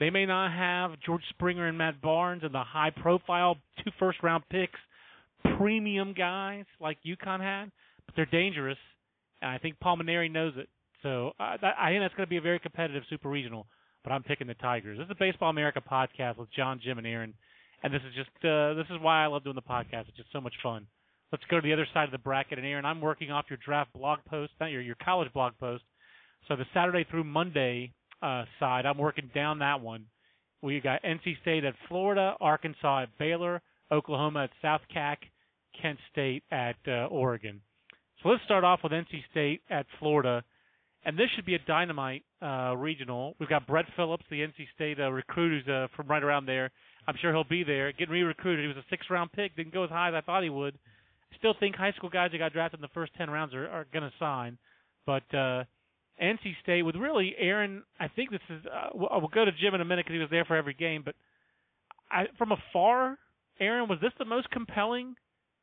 [0.00, 4.20] they may not have George Springer and Matt Barnes and the high profile two first
[4.22, 4.80] round picks,
[5.58, 7.70] premium guys like UConn had,
[8.06, 8.78] but they're dangerous.
[9.42, 10.68] And I think Paul Mainieri knows it.
[11.02, 13.66] So uh, that, I think that's going to be a very competitive super regional.
[14.02, 14.98] But I'm picking the Tigers.
[14.98, 17.34] This is a Baseball America podcast with John, Jim, and Aaron,
[17.82, 20.08] and this is just uh, this is why I love doing the podcast.
[20.08, 20.86] It's just so much fun.
[21.32, 22.58] Let's go to the other side of the bracket.
[22.58, 25.84] And Aaron, I'm working off your draft blog post, not your your college blog post.
[26.48, 27.92] So the Saturday through Monday
[28.22, 30.06] uh, side, I'm working down that one.
[30.62, 35.20] We got NC State at Florida, Arkansas at Baylor, Oklahoma at South Cac,
[35.80, 37.60] Kent State at uh, Oregon.
[38.22, 40.42] So let's start off with NC State at Florida,
[41.04, 43.34] and this should be a dynamite uh, regional.
[43.38, 46.70] We've got Brett Phillips, the NC State uh, recruit, who's uh, from right around there.
[47.08, 48.62] I'm sure he'll be there, getting re-recruited.
[48.62, 50.78] He was a six-round pick, didn't go as high as I thought he would.
[51.32, 53.66] I still think high school guys that got drafted in the first ten rounds are,
[53.68, 54.58] are going to sign,
[55.06, 55.64] but uh,
[56.22, 57.82] NC State with really Aaron.
[57.98, 58.66] I think this is.
[58.66, 60.74] Uh, we'll, we'll go to Jim in a minute because he was there for every
[60.74, 61.02] game.
[61.04, 61.14] But
[62.10, 63.16] I, from afar,
[63.58, 65.14] Aaron, was this the most compelling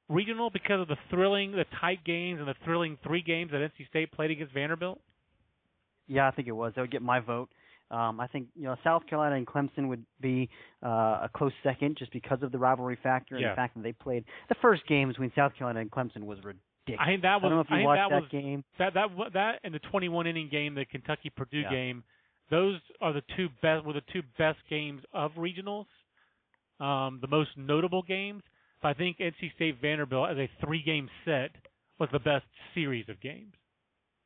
[0.09, 3.87] regional because of the thrilling, the tight games, and the thrilling three games that NC
[3.89, 4.99] State played against Vanderbilt?
[6.07, 6.73] Yeah, I think it was.
[6.75, 7.49] That would get my vote.
[7.89, 10.49] Um, I think you know South Carolina and Clemson would be
[10.83, 10.87] uh,
[11.23, 13.51] a close second just because of the rivalry factor and Yeah.
[13.51, 16.99] the fact that they played the first game between South Carolina and Clemson was ridiculous.
[16.99, 17.45] I think that was.
[17.45, 18.63] I don't know if you watched that that, was game.
[18.79, 21.69] that that that and the 21 inning game, the Kentucky Purdue Yeah.
[21.69, 22.03] game.
[22.49, 23.85] Those are the two best.
[23.85, 25.85] Were the two best games of regionals.
[26.79, 28.43] Um, the most notable games.
[28.81, 31.51] But I think NC State Vanderbilt as a three game set
[31.99, 32.45] was the best
[32.75, 33.53] series of games.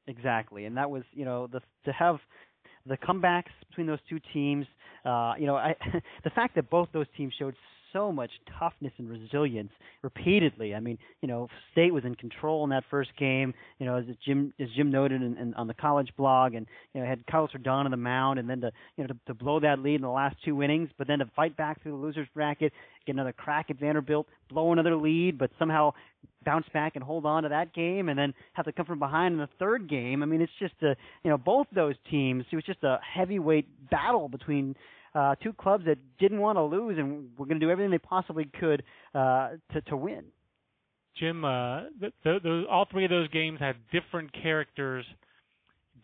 [0.07, 2.17] Exactly, and that was you know the to have
[2.85, 4.65] the comebacks between those two teams.
[5.05, 5.75] Uh, you know, I,
[6.23, 7.55] the fact that both those teams showed
[7.93, 9.71] so much toughness and resilience
[10.01, 10.73] repeatedly.
[10.73, 13.53] I mean, you know, State was in control in that first game.
[13.79, 17.01] You know, as Jim as Jim noted in, in, on the college blog, and you
[17.01, 19.59] know had Carlos Rodon on the mound, and then to you know to, to blow
[19.59, 22.27] that lead in the last two innings, but then to fight back through the losers
[22.33, 22.71] bracket,
[23.05, 25.91] get another crack at Vanderbilt, blow another lead, but somehow
[26.43, 29.33] bounce back and hold on to that game, and then have to come from behind
[29.33, 30.23] in the third game.
[30.23, 32.45] I mean, it's just a you know both those teams.
[32.51, 34.75] It was just a heavyweight battle between
[35.13, 37.97] uh, two clubs that didn't want to lose and were going to do everything they
[37.97, 38.83] possibly could
[39.13, 40.25] uh, to to win.
[41.17, 45.05] Jim, uh, the, the, the, all three of those games had different characters,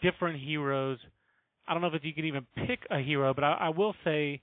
[0.02, 1.00] different heroes.
[1.68, 4.42] I don't know if you can even pick a hero, but I, I will say,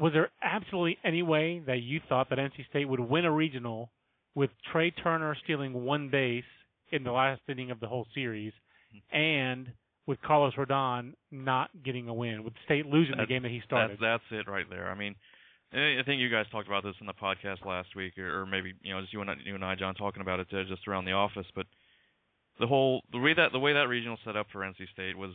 [0.00, 3.90] was there absolutely any way that you thought that NC State would win a regional
[4.34, 6.44] with Trea Turner stealing one base
[6.90, 8.52] in the last inning of the whole series,
[9.12, 9.68] and
[10.06, 13.62] with Carlos Rodon not getting a win, with State losing that's, the game that he
[13.64, 13.98] started.
[14.00, 14.90] That's, that's it right there.
[14.90, 15.14] I mean,
[15.72, 18.94] I think you guys talked about this in the podcast last week, or, maybe you
[18.94, 21.12] know just you and you and I, John, talking about it uh, just around the
[21.12, 21.46] office.
[21.54, 21.66] But
[22.60, 25.32] the whole the way that the way that regional set up for NC State was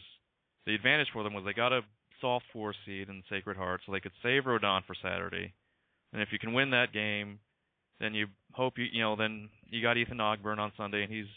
[0.66, 1.82] the advantage for them was they got a
[2.22, 5.54] soft four seed in Sacred Heart, so they could save Rodon for Saturday.
[6.14, 7.40] And if you can win that game,
[8.00, 11.28] then you hope you you know then you got Ethan Ogburn on Sunday, and he's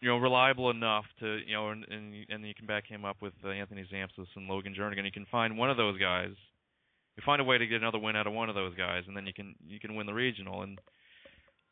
[0.00, 3.16] you know reliable enough to you know and and, and you can back him up
[3.20, 5.04] with uh, Anthony Tzamtzis and Logan Jernigan.
[5.04, 6.32] You can find one of those guys.
[7.16, 9.16] You find a way to get another win out of one of those guys, and
[9.16, 10.62] then you can you can win the regional.
[10.62, 10.78] And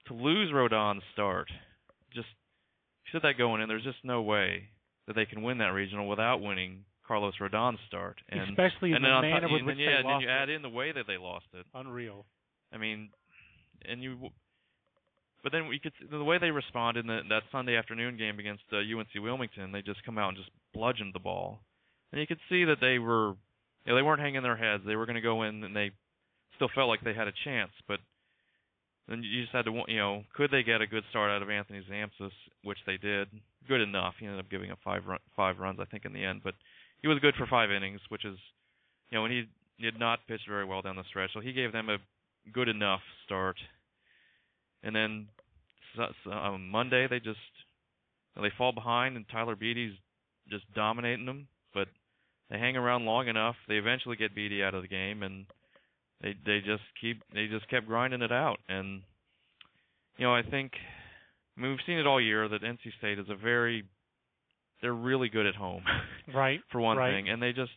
[0.07, 1.49] to lose Rodon's start,
[2.15, 2.29] just
[3.05, 4.69] you said that going in, there's just no way
[5.07, 8.19] that they can win that regional without winning Carlos Rodon's start.
[8.31, 10.05] And, Especially in and the then manner top, with and which then, they yeah, and
[10.07, 10.33] then lost you it.
[10.33, 11.67] add in the way that they lost it.
[11.75, 12.25] Unreal.
[12.73, 13.11] I mean,
[13.87, 14.31] and you,
[15.45, 18.65] but then we could the way they responded in the, that Sunday afternoon game against
[18.73, 19.71] uh, UNC Wilmington.
[19.71, 21.61] They just come out and just bludgeoned the ball,
[22.11, 23.29] and you could see that they were,
[23.85, 24.83] you know, they weren't hanging their heads.
[24.85, 25.93] They were going to go in, and they
[26.57, 27.73] still felt like they had a chance.
[27.87, 28.01] But
[29.07, 31.51] then you just had to, you know, could they get a good start out of
[31.51, 32.33] Anthony Tzamtzis,
[32.63, 33.29] which they did,
[33.69, 34.15] good enough.
[34.19, 36.55] He ended up giving up five run, five runs, I think, in the end, but
[37.03, 38.39] he was good for five innings, which is,
[39.11, 39.45] you know, and he,
[39.85, 41.99] had not pitched very well down the stretch, so he gave them a
[42.53, 43.57] good enough start.
[44.83, 45.27] And then
[45.97, 47.39] so, um, Monday they just
[48.41, 49.97] they fall behind, and Tyler Beede's
[50.51, 51.49] just dominating them.
[51.73, 51.89] But
[52.51, 55.47] they hang around long enough, they eventually get Beede out of the game, and
[56.21, 58.59] they they just keep they just kept grinding it out.
[58.69, 59.03] And
[60.19, 60.73] you know I think
[61.57, 63.85] I mean we've seen it all year that NC State is a very
[64.85, 65.83] they're really good at home.
[66.35, 66.61] Right.
[66.73, 67.13] for one right.
[67.13, 67.71] thing, and they just,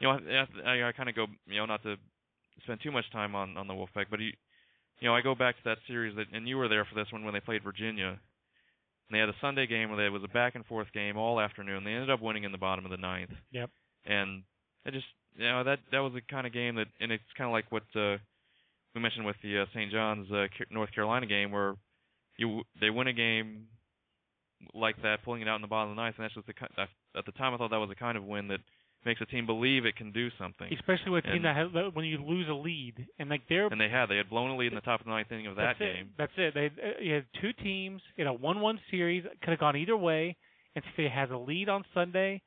[0.00, 1.96] you know, I, I, I kind of go, you know, not to
[2.62, 4.32] spend too much time on on the Wolfpack, but you,
[5.02, 7.10] you know, I go back to that series that, and you were there for this
[7.10, 8.10] one when they played Virginia.
[8.10, 11.40] And they had a Sunday game where it was a back and forth game all
[11.40, 11.82] afternoon.
[11.82, 13.32] They ended up winning in the bottom of the ninth.
[13.50, 13.68] Yep.
[14.06, 14.44] And
[14.86, 17.48] I just, you know, that that was the kind of game that, and it's kind
[17.48, 18.16] of like what uh,
[18.94, 19.90] we mentioned with the uh, St.
[19.90, 21.74] John's uh, North Carolina game, where
[22.38, 23.66] you they win a game
[24.72, 26.54] like that, pulling it out in the bottom of the ninth, and that's just the
[27.18, 28.60] at the time I thought that was the kind of win that
[29.04, 30.68] makes a team believe it can do something.
[30.72, 33.80] Especially with a team that has, when you lose a lead and like they're And
[33.80, 35.56] they had they had blown a lead in the top of the ninth inning of
[35.56, 35.94] that that's it.
[35.94, 36.10] game.
[36.18, 36.54] That's it.
[36.54, 39.24] They uh, you had two teams in a one-one series.
[39.42, 40.36] Could have gone either way.
[40.74, 42.40] And State has a lead on Sunday.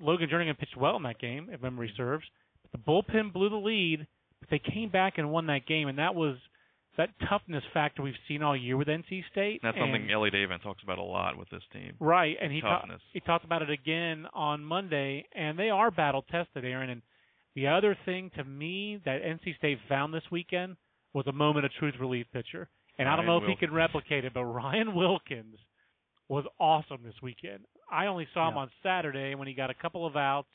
[0.00, 2.24] Logan Jernigan pitched well in that game, if memory serves.
[2.62, 4.06] But the bullpen blew the lead,
[4.40, 6.36] but they came back and won that game, and that was
[6.98, 9.60] that toughness factor we've seen all year with NC State.
[9.62, 11.94] That's and, something Elliott Avent talks about a lot with this team.
[12.00, 16.24] Right, and he ta- he talked about it again on Monday, and they are battle
[16.30, 16.90] tested, Aaron.
[16.90, 17.02] And
[17.54, 20.76] the other thing to me that NC State found this weekend
[21.14, 22.68] was a moment of truth relief pitcher.
[22.98, 25.56] And I don't know if he can replicate it, but Ryan Wilkins
[26.28, 27.60] was awesome this weekend.
[27.90, 30.48] I only saw him on Saturday when he got a couple of outs,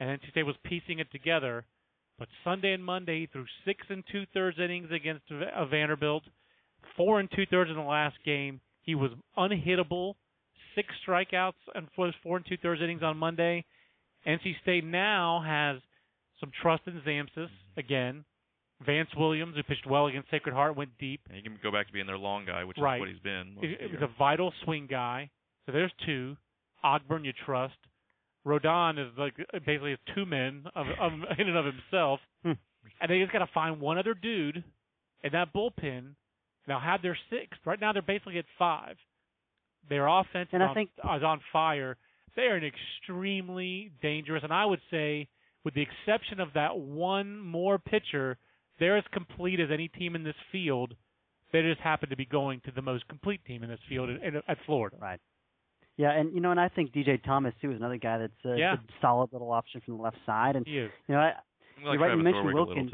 [0.00, 1.66] and NC State was piecing it together.
[2.18, 6.22] But Sunday and Monday, he threw six and two thirds innings against V- uh, Vanderbilt,
[6.96, 8.60] four and two thirds in the last game.
[8.82, 10.14] He was unhittable,
[10.74, 13.64] six strikeouts and four and two thirds innings on Monday.
[14.26, 15.80] NC State now has
[16.40, 18.24] some trust in Tzamtzis again.
[18.84, 21.20] Vance Williams, who pitched well against Sacred Heart, went deep.
[21.28, 22.96] And he can go back to being their long guy, which Right.
[22.96, 23.54] is what he's been.
[23.54, 25.30] most It, it was a vital swing guy.
[25.64, 26.36] So there's two.
[26.84, 27.76] Ogburn, you trust.
[28.46, 29.34] Rodon is like
[29.66, 32.20] basically two men of, of in and of himself.
[32.42, 32.52] Hmm.
[33.00, 34.62] And they just got to find one other dude
[35.24, 36.14] in that bullpen.
[36.66, 37.60] They'll have their sixth.
[37.64, 38.96] Right now they're basically at five.
[39.88, 41.96] Their offense And is, I on, think- is on fire.
[42.36, 45.26] They are an extremely dangerous, and I would say,
[45.64, 48.36] with the exception of that one more pitcher,
[48.78, 50.94] they're as complete as any team in this field.
[51.52, 54.36] They just happen to be going to the most complete team in this field in,
[54.48, 54.96] at Florida.
[55.00, 55.20] Right.
[55.96, 58.58] Yeah, and you know, and I think DJ Thomas too is another guy that's a,
[58.58, 58.74] Yeah.
[58.74, 60.56] a solid little option from the left side.
[60.56, 60.66] And
[61.08, 61.32] you know, I,
[61.84, 62.90] like You're right, you mentioned Orwig Wilkins.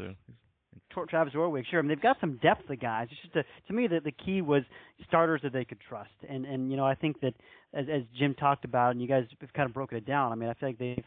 [1.09, 1.79] Travis Orwig, sure.
[1.79, 3.07] I mean, they've got some depth, the guys.
[3.11, 4.63] It's just a, to me that the key was
[5.07, 7.33] starters that they could trust, and and you know I think that
[7.73, 10.31] as as Jim talked about, and you guys have kind of broken it down.
[10.31, 11.03] I mean, I feel like they've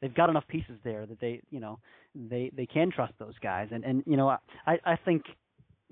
[0.00, 1.78] they've got enough pieces there that they you know
[2.14, 5.22] they they can trust those guys, and and you know I I think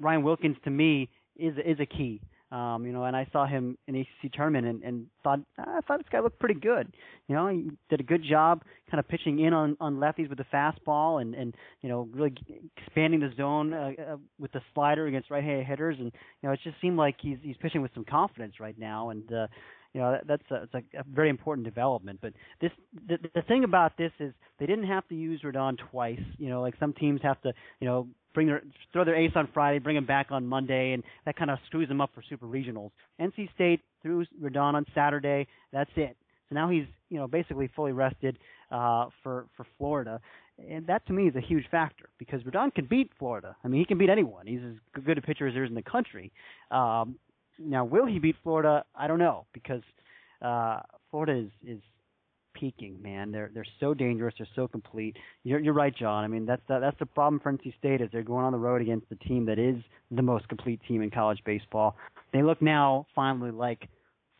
[0.00, 2.20] Ryan Wilkins to me is is a key.
[2.52, 5.80] Um, you know, and I saw him in ACC tournament and, and thought "Ah, I
[5.80, 6.92] thought this guy looked pretty good.
[7.26, 10.38] You know, he did a good job kind of pitching in on on lefties with
[10.38, 12.34] the fastball and and you know really
[12.76, 16.60] expanding the zone uh, uh, with the slider against right-handed hitters and you know it
[16.62, 19.46] just seemed like he's he's pitching with some confidence right now and uh
[19.96, 22.70] you know that, that's a, it's a, a very important development but this
[23.08, 26.60] the, the thing about this is they didn't have to use Rodon twice you know
[26.60, 29.96] like some teams have to you know bring their throw their ace on Friday bring
[29.96, 33.52] him back on Monday and that kind of screws them up for super regionals NC
[33.54, 36.14] State threw Rodon on Saturday that's it
[36.48, 38.38] so now he's you know basically fully rested
[38.70, 40.20] uh, for for Florida,
[40.58, 43.56] and that to me is a huge factor because Rodon can beat Florida.
[43.64, 44.46] I mean, he can beat anyone.
[44.46, 46.32] He's as good a pitcher as there is in the country.
[46.70, 47.16] Um,
[47.58, 48.84] now, will he beat Florida?
[48.94, 49.82] I don't know because
[50.42, 50.80] uh,
[51.10, 51.82] Florida is is
[52.54, 53.00] peaking.
[53.02, 54.34] Man, they're they're so dangerous.
[54.38, 55.16] They're so complete.
[55.44, 56.24] You're you're right, John.
[56.24, 58.58] I mean, that's the, that's the problem for NC State is they're going on the
[58.58, 59.76] road against the team that is
[60.10, 61.96] the most complete team in college baseball.
[62.32, 63.88] They look now finally like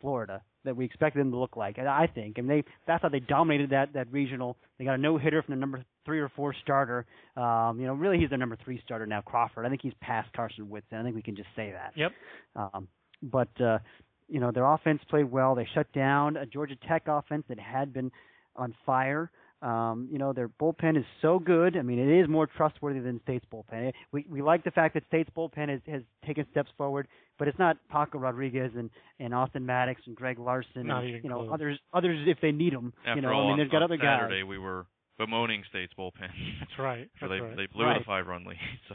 [0.01, 1.77] Florida that we expected them to look like.
[1.77, 4.57] And I think, and they that's how they dominated that that regional.
[4.77, 7.05] They got a no hitter from the number three or four starter.
[7.35, 9.65] Um, you know, really he's their number three starter now, Crawford.
[9.65, 10.97] I think he's past Karsten Whitson.
[10.97, 11.93] I think we can just say that.
[11.95, 12.11] Yep.
[12.55, 12.87] Um,
[13.21, 13.79] but uh,
[14.27, 15.55] you know, their offense played well.
[15.55, 18.11] They shut down a Georgia Tech offense that had been
[18.55, 19.31] on fire.
[19.59, 21.77] Um, you know, their bullpen is so good.
[21.77, 23.91] I mean, it is more trustworthy than State's bullpen.
[24.11, 27.07] We we like the fact that State's bullpen has has taken steps forward,
[27.39, 31.23] but it's not Paco Rodriguez and and Austin Maddox and Greg Larson Not and even
[31.23, 31.49] you know close.
[31.53, 32.93] others others if they need them.
[33.03, 34.19] After you know, all, I mean, they've got on other guys.
[34.21, 34.85] Saturday we were
[35.17, 36.29] bemoaning State's bullpen.
[36.59, 37.09] That's right.
[37.19, 37.55] so they right.
[37.55, 37.97] they blew Right.
[37.97, 38.57] the five run lead.
[38.89, 38.93] So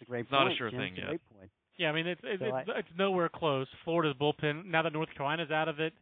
[0.00, 0.80] It's a great It's not a sure Jim.
[0.80, 1.20] thing It's a yet.
[1.80, 3.66] Yeah, I mean it's it's, So it's, it's nowhere close.
[3.84, 5.94] Florida's bullpen now that North Carolina's out of it.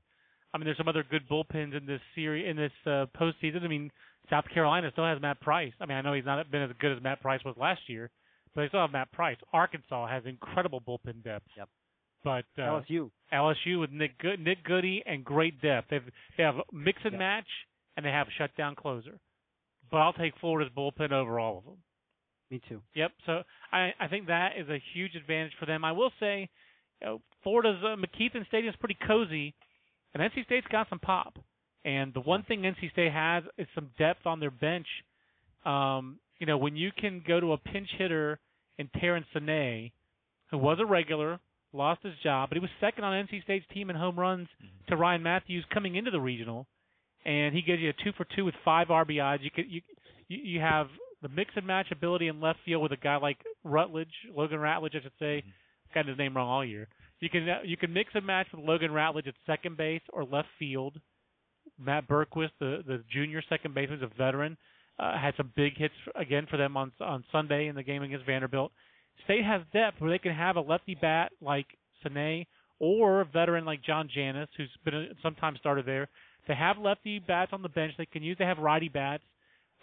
[0.52, 3.62] I mean, there's some other good bullpens in this series in this uh, postseason.
[3.62, 3.92] I mean,
[4.28, 5.72] South Carolina still has Matt Price.
[5.80, 8.10] I mean, I know he's not been as good as Matt Price was last year,
[8.54, 9.36] but they still have Matt Price.
[9.52, 11.46] Arkansas has incredible bullpen depth.
[11.56, 11.68] Yep.
[12.24, 13.10] But uh, LSU.
[13.32, 15.90] LSU with Nick Good, Nick Goody and great depth.
[15.90, 16.02] They've
[16.36, 17.18] they have mix and Yep.
[17.20, 17.46] match
[17.96, 19.20] and they have shutdown closer.
[19.92, 21.76] But I'll take Florida's bullpen over all of them.
[22.50, 22.80] Me too.
[22.94, 23.12] Yep.
[23.26, 23.42] So
[23.72, 25.84] I I think that is a huge advantage for them.
[25.84, 26.48] I will say,
[27.00, 29.54] you know, Florida's uh, McKethan Stadium is pretty cozy,
[30.14, 31.38] and NC State's got some pop.
[31.84, 34.86] And the one thing NC State has is some depth on their bench.
[35.64, 38.38] Um, you know, when you can go to a pinch hitter
[38.78, 39.92] in Tarran Senay,
[40.50, 41.40] who was a regular,
[41.72, 44.48] lost his job, but he was second on NC State's team in home runs
[44.88, 46.66] to Ryan Matthews coming into the regional,
[47.24, 49.42] and he gives you a two for two with five RBIs.
[49.42, 49.82] You could you
[50.28, 50.88] you, you have
[51.22, 54.96] the mix and match ability in left field with a guy like Rutledge, Logan Ratledge,
[54.96, 55.42] I should say.
[55.94, 56.88] Got his name wrong all year.
[57.20, 60.24] You can uh, you can mix and match with Logan Ratledge at second base or
[60.24, 61.00] left field.
[61.78, 64.56] Matt Bergquist, the the junior second baseman, is a veteran.
[64.98, 68.26] Uh, had some big hits again for them on on Sunday in the game against
[68.26, 68.72] Vanderbilt.
[69.24, 71.66] State has depth where they can have a lefty bat like
[72.04, 72.46] Senay
[72.78, 76.08] or a veteran like John Janis, who's been a sometimes starter there.
[76.46, 78.36] They have lefty bats on the bench they can use.
[78.38, 79.24] They have righty bats.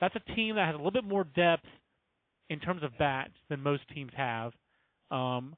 [0.01, 1.65] That's a team that has a little bit more depth
[2.49, 4.51] in terms of bats than most teams have.
[5.11, 5.55] Um,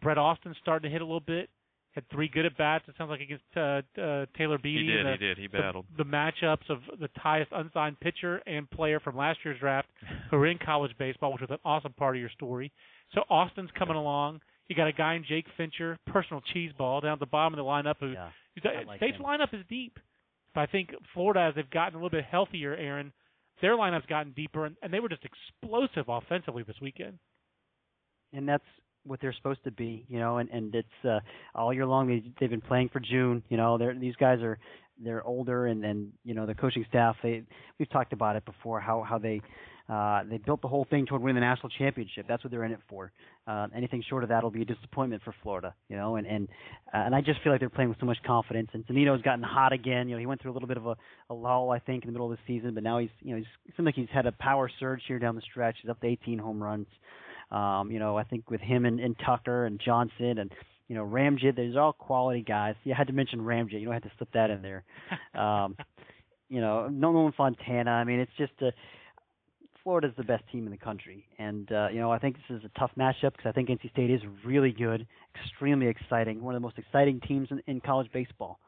[0.00, 1.48] Brett Austin starting to hit a little bit.
[1.92, 2.84] Had three good at bats.
[2.88, 4.80] It sounds like against uh, uh, Taylor Beede.
[4.80, 5.86] he did, the, he did, he battled.
[5.96, 9.86] The, matchups of the highest unsigned pitcher and player from last year's draft
[10.30, 12.72] who are in college baseball, which was an awesome part of your story.
[13.14, 14.40] So Austin's coming along.
[14.66, 17.58] You got a guy in Jake Fincher, personal cheese ball down at the bottom of
[17.58, 17.96] the lineup.
[18.00, 18.30] Who Yeah.
[18.60, 19.22] who's- like State's him.
[19.22, 19.98] lineup is deep,
[20.52, 23.12] but I think Florida, as they've gotten a little bit healthier, Aaron,
[23.60, 27.18] their lineup's gotten deeper, and, and they were just explosive offensively this weekend.
[28.32, 28.64] and that's
[29.04, 30.38] what they're supposed to be, you know.
[30.38, 31.20] And and it's uh,
[31.54, 33.42] all year long they they've been playing for June.
[33.48, 34.58] You know, they're these guys are
[35.02, 37.16] they're older, and and you know the coaching staff.
[37.22, 37.42] They
[37.78, 39.40] we've talked about it before how how they.
[39.88, 42.24] Uh, they built the whole thing toward winning the national championship.
[42.26, 43.12] That's what they're in it for.
[43.46, 46.16] Uh, anything short of that will be a disappointment for Florida, you know.
[46.16, 46.48] And and
[46.94, 48.70] uh, and I just feel like they're playing with so much confidence.
[48.72, 50.08] And Zunino's gotten hot again.
[50.08, 50.96] You know, he went through a little bit of a,
[51.28, 53.36] a lull, I think, in the middle of the season, but now he's you know
[53.36, 55.76] he's it seems like he's had a power surge here down the stretch.
[55.82, 56.86] He's up to 18 home runs.
[57.50, 60.50] Um, you know, I think with him and, and Tucker and Johnson and
[60.88, 62.74] you know Ramjet, there's all quality guys.
[62.84, 63.80] You had to mention Ramjet.
[63.80, 64.84] You know, I had to slip that in there.
[65.38, 65.76] Um,
[66.48, 67.90] you know, Nolan Fontana.
[67.90, 68.70] I mean, it's just a
[69.84, 72.64] Florida's the best team in the country, and uh, you know I think this is
[72.64, 75.06] a tough matchup because I think NC State is really good,
[75.38, 78.58] extremely exciting, one of the most exciting teams in, in college baseball.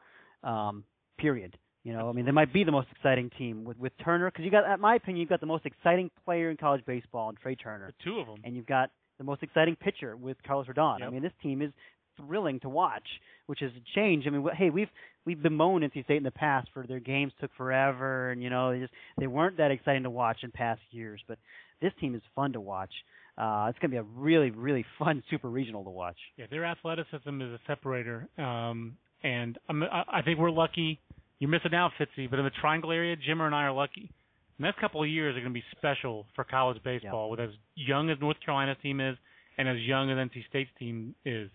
[0.45, 0.85] Um,
[1.19, 1.57] period.
[1.83, 4.45] You know, I mean, they might be the most exciting team with with Turner because
[4.45, 7.37] you got, in my opinion, you've got the most exciting player in college baseball, in
[7.37, 8.37] Trea Turner, The two of them.
[8.45, 10.99] and you've got the most exciting pitcher with Carlos Rodon.
[10.99, 11.09] Yep.
[11.09, 11.71] I mean, this team is
[12.17, 13.07] thrilling to watch,
[13.47, 14.25] which is a change.
[14.27, 14.89] I mean, hey, we've
[15.25, 18.73] we've bemoaned NC State in the past for their games took forever, and you know,
[18.73, 21.21] they just they weren't that exciting to watch in past years.
[21.29, 21.39] But
[21.81, 22.93] this team is fun to watch.
[23.37, 26.17] Uh, it's going to be a really, really fun super regional to watch.
[26.37, 31.01] Yeah, their athleticism is a separator, um, and I'm, I I think we're lucky.
[31.39, 34.11] You're missing out, Fitzy, but in the Triangle area, Jimmer and I are lucky.
[34.59, 37.51] The next couple of years are going to be special for college baseball, with as
[37.75, 39.19] young as North Carolina's team is,
[39.59, 41.51] and as young as NC State's team is.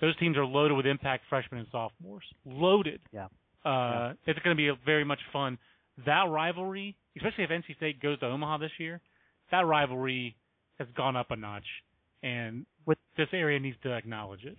[0.00, 2.24] Those teams are loaded with impact freshmen and sophomores.
[2.44, 3.00] Loaded.
[3.12, 3.28] Yeah.
[3.64, 5.58] Uh, It's going to be a very much fun.
[6.06, 9.00] That rivalry, especially if NC State goes to Omaha this year,
[9.50, 10.34] that rivalry
[10.78, 11.66] has gone up a notch,
[12.22, 14.58] and What- this area needs to acknowledge it.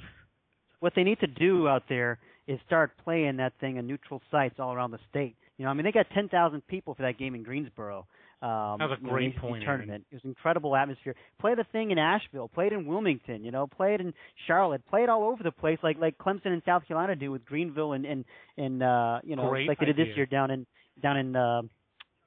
[0.80, 4.60] what they need to do out there is start playing that thing in neutral sites
[4.60, 5.36] all around the state.
[5.58, 8.06] You know, I mean, they got 10,000 people for that game in Greensboro.
[8.44, 10.06] Um, That was a you know, great point, tournament.
[10.12, 11.16] It was an incredible atmosphere.
[11.40, 12.50] Play the thing in Asheville.
[12.50, 13.46] Play it in Wilmington.
[13.46, 14.14] You know, play it in
[14.48, 14.86] Charlotte.
[14.90, 17.94] Play it all over the place, like like Clemson and South Carolina do with Greenville
[17.94, 18.26] and and
[18.58, 20.66] and uh, you know, Great like they did this year down in
[21.02, 21.62] down in uh,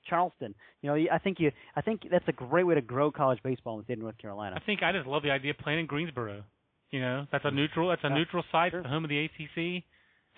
[0.09, 0.55] Charleston.
[0.81, 3.75] You know, I think you I think that's a great way to grow college baseball
[3.75, 4.57] in the state of North Carolina.
[4.57, 6.45] I think I just love the idea of playing in Greensboro.
[6.91, 7.89] You know, that's a neutral.
[7.91, 8.83] That's a Yeah, neutral site, sure.
[8.83, 9.85] the home of the ACC.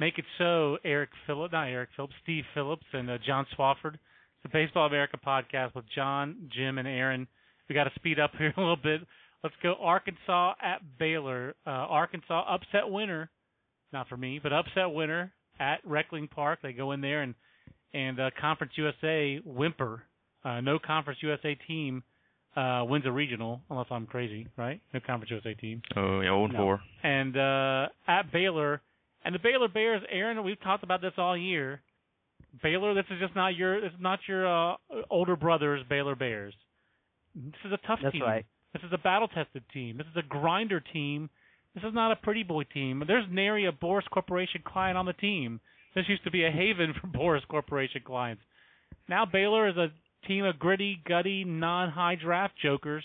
[0.01, 0.79] Make it so.
[0.85, 3.99] Eric Phillips, not Eric Phillips, Steve Phillips, and uh, John Swofford.
[4.43, 7.27] The Baseball America podcast with John, Jim, and Aaron.
[7.69, 9.01] We got to speed up here a little bit.
[9.43, 11.55] Let's go Arkansas at Baylor.
[11.67, 13.31] Uh, Arkansas upset winner,
[13.93, 16.61] not for me, but upset winner at Reckling Park.
[16.63, 17.35] They go in there and
[17.95, 20.03] and uh, Conference USA whimper.
[20.45, 22.03] Uh, no Conference USA team
[22.57, 24.81] uh, wins a regional, unless I'm crazy, right?
[24.93, 25.83] No Conference USA team.
[25.97, 26.59] Oh yeah, old No.
[26.59, 26.81] four.
[27.03, 28.81] And uh, at Baylor,
[29.25, 31.81] and the Baylor Bears, Aaron, we've talked about this all year.
[32.63, 34.77] Baylor, this is just not your, this is not your uh,
[35.11, 36.55] older brother's Baylor Bears.
[37.35, 38.23] This is a tough That's team.
[38.23, 38.47] right.
[38.73, 39.99] This is a battle-tested team.
[39.99, 41.31] This is a grinder team.
[41.75, 43.03] This is not a pretty boy team.
[43.07, 45.61] There's nary a Boras Corporation client on the team.
[45.95, 48.43] This used to be a haven for Boras Corporation clients.
[49.09, 49.89] Now Baylor is a
[50.27, 53.05] team of gritty, gutty, non-high draft jokers,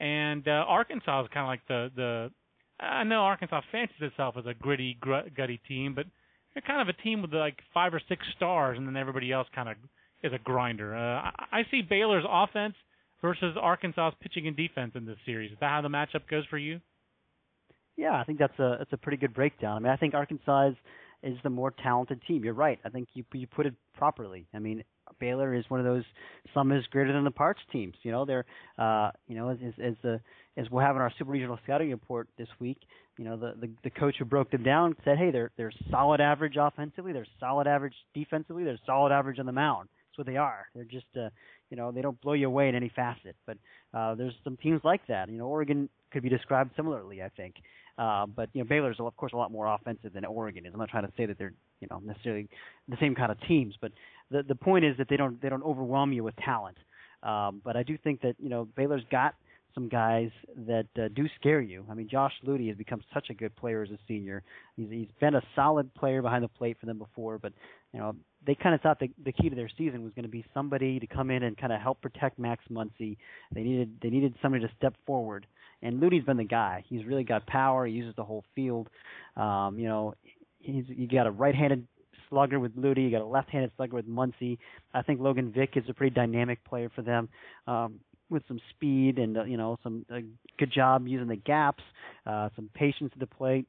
[0.00, 2.30] and uh, Arkansas is kind of like the the.
[2.84, 6.06] I know Arkansas fancies itself as a gritty, gr- gutty team, but
[6.54, 9.48] they're kind of a team with like five or six stars, and then everybody else
[9.54, 9.76] kind of
[10.22, 10.94] is a grinder.
[10.94, 12.74] Uh, I, I see Baylor's offense
[13.20, 15.52] versus Arkansas's pitching and defense in this series.
[15.52, 16.80] Is that how the matchup goes for you?
[17.96, 19.76] Yeah, I think that's a that's a pretty good breakdown.
[19.76, 20.74] I mean, I think Arkansas is,
[21.22, 22.44] is the more talented team.
[22.44, 22.78] You're right.
[22.84, 24.46] I think you you put it properly.
[24.54, 24.82] I mean,
[25.20, 26.04] Baylor is one of those
[26.54, 27.94] some is greater than the parts teams.
[28.02, 28.46] You know, they're
[28.78, 30.20] uh, you know as as, as the
[30.56, 32.78] as we'll have in our super regional scouting report this week.
[33.18, 36.20] You know, the, the the coach who broke them down said, hey, they're they're solid
[36.20, 39.88] average offensively, they're solid average defensively, they're solid average on the mound.
[40.08, 40.66] That's what they are.
[40.74, 41.28] They're just uh,
[41.70, 43.36] you know they don't blow you away in any facet.
[43.46, 43.58] But
[43.94, 45.28] uh, there's some teams like that.
[45.28, 47.56] You know, Oregon could be described similarly, I think.
[47.98, 50.72] Uh, but you know, Baylor's of course a lot more offensive than Oregon is.
[50.72, 52.48] I'm not trying to say that they're you know necessarily
[52.88, 53.92] the same kind of teams, but
[54.30, 56.78] the the point is that they don't they don't overwhelm you with talent.
[57.22, 59.34] Um, but I do think that you know Baylor's got
[59.74, 60.30] some guys
[60.66, 61.84] that uh, do scare you.
[61.90, 64.42] I mean, Josh Ludy has become such a good player as a senior.
[64.76, 67.52] He's he's been a solid player behind the plate for them before, but
[67.92, 68.14] you know
[68.46, 70.98] they kind of thought the the key to their season was going to be somebody
[71.00, 73.16] to come in and kind of help protect Max Muncy.
[73.54, 75.46] They needed they needed somebody to step forward,
[75.82, 76.84] and Ludy's been the guy.
[76.88, 77.86] He's really got power.
[77.86, 78.88] He uses the whole field.
[79.36, 80.14] Um, you know,
[80.60, 81.86] he's you got a right-handed
[82.32, 83.04] slugger with Ludy.
[83.04, 84.58] You got a left-handed slugger with Muncy.
[84.94, 87.28] I think Logan Vick is a pretty dynamic player for them.
[87.66, 88.00] Um,
[88.32, 90.18] with some speed and uh, you know some uh,
[90.58, 91.82] good job using the gaps,
[92.26, 93.66] uh, some patience at the plate.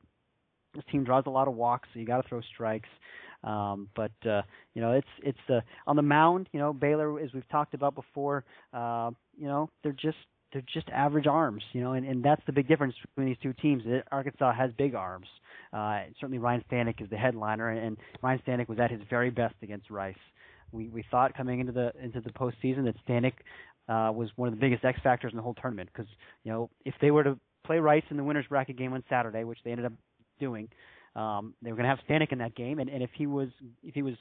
[0.73, 2.89] This team draws a lot of walks, so you got to throw strikes.
[3.43, 4.41] Um, but uh,
[4.73, 6.47] you know it's it's uh, on the mound.
[6.53, 8.45] You know Baylor, as we've talked about before.
[8.73, 10.17] Uh, you know they're just
[10.53, 11.63] they're just average arms.
[11.73, 13.83] You know, and, and that's the big difference between these two teams.
[14.11, 15.27] Arkansas has big arms.
[15.73, 19.55] Uh, certainly Ryan Stanek is the headliner, and Ryan Stanek was at his very best
[19.61, 20.15] against Rice.
[20.71, 23.33] We we thought coming into the into the postseason that Stanek
[23.89, 25.89] uh, was one of the biggest X factors in the whole tournament.
[25.93, 26.09] Because
[26.43, 29.43] you know if they were to play Rice in the winners bracket game on Saturday,
[29.43, 29.93] which they ended up
[30.39, 30.67] doing,
[31.15, 33.49] um, they were going to have Stanek in that game, and, and if he was
[33.83, 34.15] if he was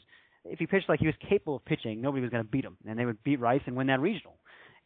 [0.44, 2.76] if he pitched like he was capable of pitching, nobody was going to beat him,
[2.86, 4.36] and they would beat Rice and win that regional,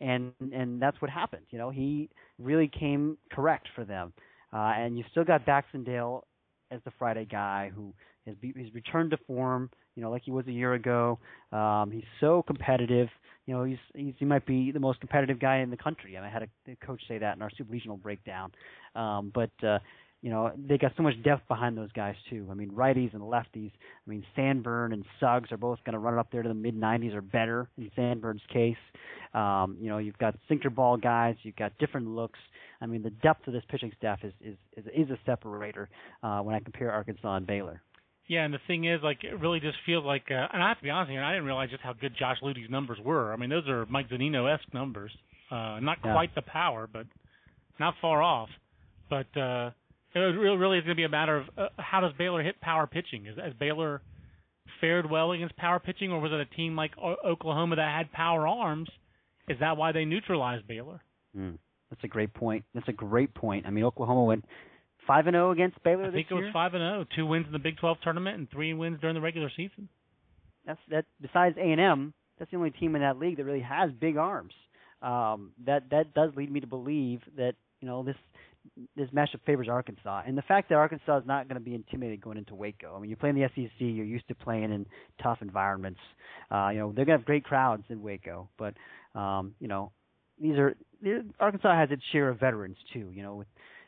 [0.01, 1.47] and and that's what happened.
[1.51, 4.13] You know, he really came correct for them,
[4.53, 6.25] uh, and you still got Baxendale
[6.71, 7.95] as the Friday guy who
[8.27, 9.71] has be, he's returned to form.
[9.95, 11.19] You know, like he was a year ago.
[11.53, 13.09] Um, he's so competitive.
[13.47, 16.17] You know, he's, he's he might be the most competitive guy in the country.
[16.17, 18.53] And I had a, a coach say that in our super regional breakdown.
[18.95, 19.79] Um, but uh,
[20.23, 22.49] you know, they got so much depth behind those guys too.
[22.51, 23.71] I mean, righties and lefties.
[23.71, 26.55] I mean, Sanburn and Suggs are both going to run it up there to the
[26.55, 28.77] mid 90s or better in Sanburn's case.
[29.35, 31.37] Um, you know, you've got sinker ball guys.
[31.43, 32.39] You've got different looks.
[32.81, 35.89] I mean, the depth of this pitching staff is is is, is a separator
[36.23, 37.83] uh, when I compare Arkansas and Baylor.
[38.29, 40.79] Yeah, and the thing is, like, it really just feels like, uh, and I have
[40.79, 43.33] to be honest here, I didn't realize just how good Josh Ludy's numbers were.
[43.33, 45.13] I mean, those are Mike Zunino-esque numbers.
[45.51, 46.13] Uh, not Yeah.
[46.13, 47.07] quite the power, but
[47.79, 48.49] not far off.
[49.09, 49.71] But uh,
[50.15, 52.61] it really, really is going to be a matter of uh, how does Baylor hit
[52.61, 53.27] power pitching?
[53.27, 54.03] Is, has Baylor
[54.81, 58.11] fared well against power pitching, or was it a team like o- Oklahoma that had
[58.11, 58.89] power arms?
[59.49, 61.01] Is that why they neutralized Baylor?
[61.39, 61.59] Mm.
[61.91, 62.65] That's a great point.
[62.75, 63.67] That's a great point.
[63.67, 64.45] I mean, Oklahoma went
[65.07, 66.53] five and zero against Baylor I think this it was year.
[66.53, 69.21] five and zero, two wins in the Big 12 tournament and three wins during the
[69.21, 69.89] regular season.
[70.67, 71.05] That's that.
[71.21, 74.17] Besides A and M, that's the only team in that league that really has big
[74.17, 74.53] arms.
[75.03, 78.17] Um, that that does lead me to believe that you know this
[78.97, 82.21] this matchup favors Arkansas, and the fact that Arkansas is not going to be intimidated
[82.21, 82.97] going into Waco.
[82.97, 84.87] I mean, you play in the SEC, you're used to playing in
[85.23, 86.01] tough environments.
[86.51, 88.75] Uh, you know, they're going to have great crowds in Waco, but
[89.15, 89.93] um, you know,
[90.41, 90.75] these are
[91.39, 93.11] Arkansas has its share of veterans too.
[93.15, 93.47] You know, with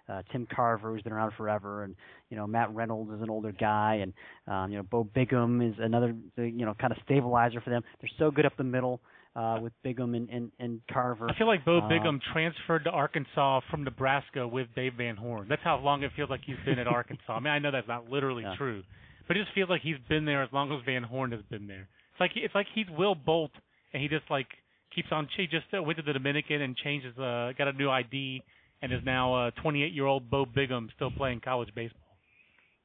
[0.09, 1.95] uh, Tim Carver, who's been around forever, and
[2.31, 4.13] you know Matt Reynolds is an older guy, and
[4.47, 7.83] um, you know Bo Bigham is another you know kind of stabilizer for them.
[8.01, 9.01] They're so good up the middle
[9.37, 11.29] uh, with Bigham and, and, and Carver.
[11.31, 15.47] I feel like Bo Uh, Bigham transferred to Arkansas from Nebraska with Dave Van Horn.
[15.49, 17.33] That's how long it feels like he's been at Arkansas.
[17.33, 18.55] I mean, I know that's not literally Yeah.
[18.57, 18.83] true,
[19.27, 21.67] but it just feels like he's been there as long as Van Horn has been
[21.67, 21.89] there.
[22.13, 23.53] It's like it's like he's Will Bolt,
[23.93, 24.47] and he just like
[24.95, 25.29] keeps on.
[25.37, 28.43] He just uh, went to the Dominican and changed his, uh, got a new ID,
[28.83, 32.17] and is now a 28 year old Bo Bigham still playing college baseball.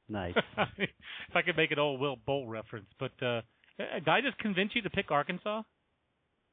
[0.08, 0.34] Nice.
[0.78, 3.40] if I could make an old Will Bolt reference, but uh,
[3.78, 5.62] did I just convince you to pick Arkansas?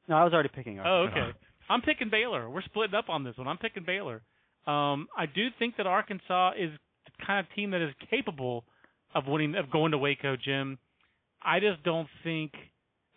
[0.07, 1.19] no, I was already picking Arkansas.
[1.19, 1.37] Oh, okay.
[1.69, 2.49] I'm picking Baylor.
[2.49, 3.47] We're splitting up on this one.
[3.47, 4.21] I'm picking Baylor.
[4.67, 6.71] Um, I do think that Arkansas is
[7.05, 8.63] the kind of team that is capable
[9.15, 10.77] of winning, of going to Waco, Jim.
[11.41, 12.51] I just don't think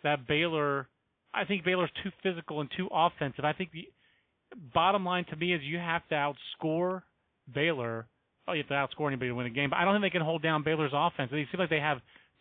[0.03, 0.87] that Baylor.
[1.33, 3.43] I think Baylor's too physical and too offensive.
[3.43, 3.89] I think the
[4.73, 7.01] bottom line to me is you have to outscore
[7.53, 8.07] Baylor.
[8.47, 10.15] Oh, you have to outscore anybody to win a game, but I don't think they
[10.15, 11.29] can hold down Baylor's offense.
[11.31, 11.97] They seem like they have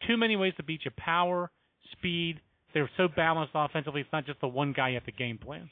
[0.06, 1.50] too many ways to beat you: power,
[1.92, 2.40] speed.
[2.74, 4.00] They're so balanced offensively.
[4.00, 5.70] It's not just the one guy you have to game plan.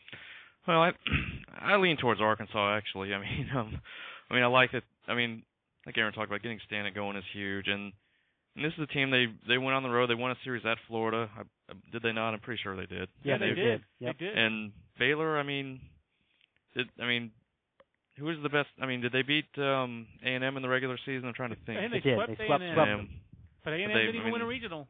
[0.66, 0.90] Well, I
[1.60, 3.12] I lean towards Arkansas actually.
[3.12, 3.80] I mean, um,
[4.30, 4.84] I mean, I like it.
[5.08, 5.42] I mean,
[5.86, 7.92] like Aaron talked about, getting Stanek going is huge, and,
[8.56, 10.08] and this is a team they they went on the road.
[10.08, 11.28] They won a series at Florida.
[11.36, 12.34] I, I- did they not?
[12.34, 13.08] I'm pretty sure they did.
[13.24, 13.64] Yeah, they, they did.
[13.64, 13.80] did.
[14.00, 14.16] Yep.
[14.18, 14.38] They did.
[14.38, 15.80] And Baylor, I mean,
[16.74, 17.30] did I mean,
[18.18, 18.68] who was the best?
[18.80, 21.28] I mean, did they beat um A&M in the regular season?
[21.28, 21.78] I'm trying to think.
[21.80, 22.16] And They they, did.
[22.16, 22.74] swept They swept- A&M.
[22.74, 23.08] swept Um,
[23.64, 24.88] But A&M they- didn't I even win a regional.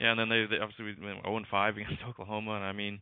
[0.00, 2.98] Yeah, and then they, they obviously went 0 and 5 against Oklahoma, and I mean,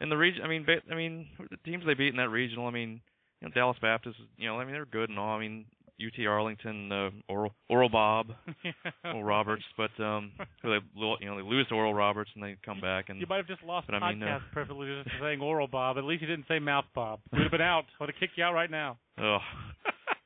[0.00, 2.66] in the region, I mean, ba- I mean, the teams they beat in that regional,
[2.66, 3.02] I mean,
[3.40, 5.36] you know, Dallas Baptist, you know, I mean, they're good and all.
[5.36, 5.66] I mean,
[6.00, 8.28] UT Arlington, uh, Oral Oral Bob,
[9.04, 10.32] Oral Roberts, but um,
[10.62, 10.78] they
[11.20, 13.46] you know they lose to Oral Roberts and they come back and You might have
[13.46, 15.98] just lost but I mean, uh, podcast perfectly just for saying oral Bob.
[15.98, 17.20] At least you didn't say mouth Bob.
[17.32, 17.84] We'd have been out.
[17.98, 18.98] I Would have kicked you out right now.
[19.18, 19.38] oh,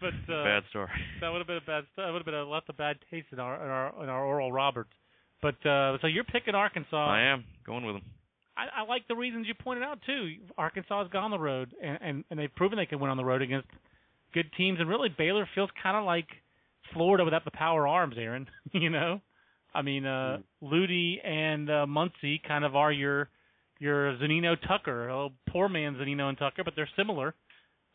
[0.00, 0.88] but uh, bad story.
[1.20, 1.84] that would have been a bad.
[1.96, 4.24] That would have been a, left a bad taste in our in our in our
[4.24, 4.90] oral Roberts.
[5.40, 6.96] But uh, so you're picking Arkansas.
[6.96, 8.04] I am going with them.
[8.56, 10.34] I, I like the reasons you pointed out too.
[10.56, 13.16] Arkansas has gone on the road, and, and and they've proven they can win on
[13.16, 13.68] the road against
[14.32, 14.78] good teams.
[14.80, 16.26] And really, Baylor feels kind of like
[16.92, 18.46] Florida without the power arms, Aaron.
[18.72, 19.20] you know,
[19.74, 23.28] I mean, uh, Ludy and uh, Muncy kind of are your
[23.80, 27.28] your Zunino Tucker, oh, poor man Zunino and Tucker, but they're similar.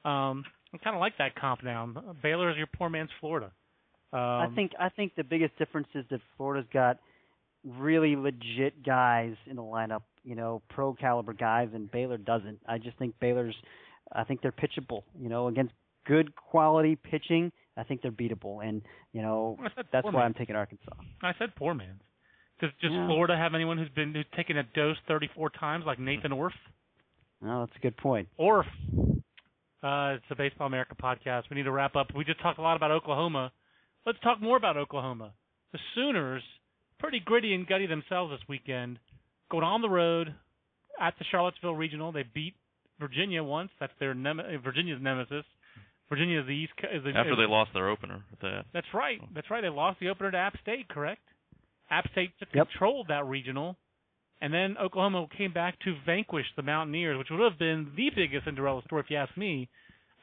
[0.05, 1.89] Um, I kind of like that comp now.
[2.21, 3.51] Baylor is your poor man's Florida.
[4.11, 6.99] Um, I think I think the biggest difference is that Florida's got
[7.65, 12.59] really legit guys in the lineup, you know, pro caliber guys, and Baylor doesn't.
[12.67, 13.55] I just think Baylor's,
[14.11, 15.73] I think they're pitchable, you know, against
[16.05, 17.51] good quality pitching.
[17.75, 18.81] I think they're beatable, and
[19.13, 19.57] you know
[19.91, 20.21] that's why man.
[20.21, 20.93] I'm taking Arkansas.
[21.23, 22.01] I said poor man's.
[22.61, 23.07] Does does Yeah.
[23.07, 26.53] Florida have anyone who's been who's taken a dose 34 times like Nathan Orf?
[27.41, 28.29] No, that's a good point.
[28.37, 28.67] Orf.
[29.83, 31.43] Uh, it's the Baseball America podcast.
[31.49, 32.07] We need to wrap up.
[32.15, 33.51] We just talked a lot about Oklahoma.
[34.05, 35.33] Let's talk more about Oklahoma.
[35.73, 36.43] The Sooners,
[36.99, 38.97] pretty gritty and gutty themselves this weekend,
[39.51, 40.33] going on the road
[41.01, 42.11] at the Charlottesville Regional.
[42.13, 42.53] They beat
[42.99, 43.71] Virginia once.
[43.79, 45.43] That's their nem- Virginia's nemesis.
[46.09, 46.73] Virginia is the East.
[46.93, 48.65] Is the, After is- they lost their opener with that.
[48.73, 49.19] that's right.
[49.21, 49.27] Oh.
[49.33, 49.61] That's right.
[49.61, 51.21] They lost the opener to App State, correct?
[51.89, 52.69] App State took Yep.
[52.69, 53.77] control of that regional,
[54.41, 58.45] and then Oklahoma came back to vanquish the Mountaineers, which would have been the biggest
[58.45, 59.69] Cinderella story if you ask me.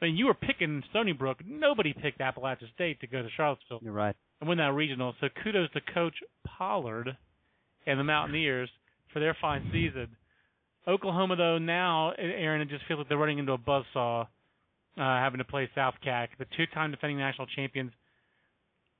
[0.01, 1.37] I mean, you were picking Stony Brook.
[1.45, 4.15] Nobody picked Appalachia State to go to Charlottesville You're right.
[4.39, 5.15] and win that regional.
[5.21, 6.15] So kudos to Coach
[6.45, 7.15] Pollard
[7.85, 8.69] and the Mountaineers
[9.13, 10.07] for their fine season.
[10.87, 14.27] Oklahoma, though, now, Aaron, it just feels like they're running into a buzzsaw.
[14.97, 17.91] Uh, having to play South CAC, the two-time defending national champions.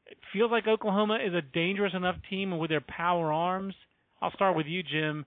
[0.08, 3.74] It feels like Oklahoma is a dangerous enough team with their power arms.
[4.22, 5.26] I'll start with you, Jim.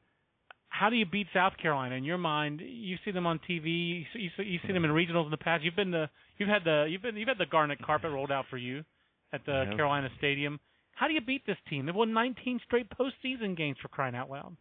[0.69, 2.61] How do you beat South Carolina in your mind?
[2.65, 4.05] You see them on TV.
[4.15, 5.63] You see, you see them in regionals in the past.
[5.63, 8.47] You've been the you've had the you've been you've had the garnet carpet rolled out
[8.51, 8.85] for you
[9.33, 9.77] at the Yeah.
[9.77, 10.59] Carolina Stadium.
[10.97, 11.87] How do you beat this team?
[11.87, 14.57] They've won 19 straight postseason games for crying out loud.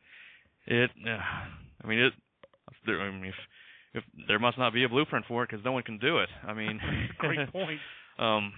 [0.68, 1.18] It, uh,
[1.84, 2.14] I mean, it.
[2.88, 3.36] I mean, if
[3.94, 6.30] if there must not be a blueprint for it because no one can do it.
[6.48, 6.80] I mean,
[7.18, 7.80] Great point.
[8.20, 8.54] um,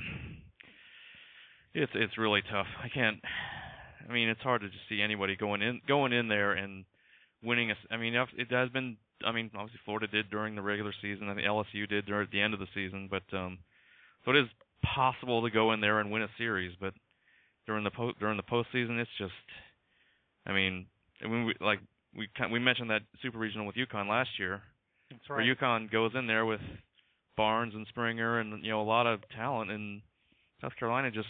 [1.74, 2.68] it's it's really tough.
[2.84, 3.18] I can't.
[4.08, 6.86] I mean, it's hard to just see anybody going in going in there and
[7.44, 7.72] winning.
[7.72, 8.98] A, I mean, it has been.
[9.26, 11.30] I mean, obviously Florida did during the regular season.
[11.30, 13.10] I think LSU did during at the end of the season.
[13.10, 13.60] But um,
[14.24, 14.48] so it is
[14.84, 16.74] possible to go in there and win a series.
[16.80, 16.94] But
[17.66, 19.34] during the po- during the postseason, it's just.
[20.48, 20.86] I mean,
[21.24, 21.80] I mean, we, like
[22.16, 24.62] we we mentioned that super regional with UConn last year
[25.10, 25.40] That's where.
[25.40, 26.62] UConn goes in there with
[27.38, 30.02] Barnes and Springer and you know a lot of talent, and
[30.62, 31.28] South Carolina just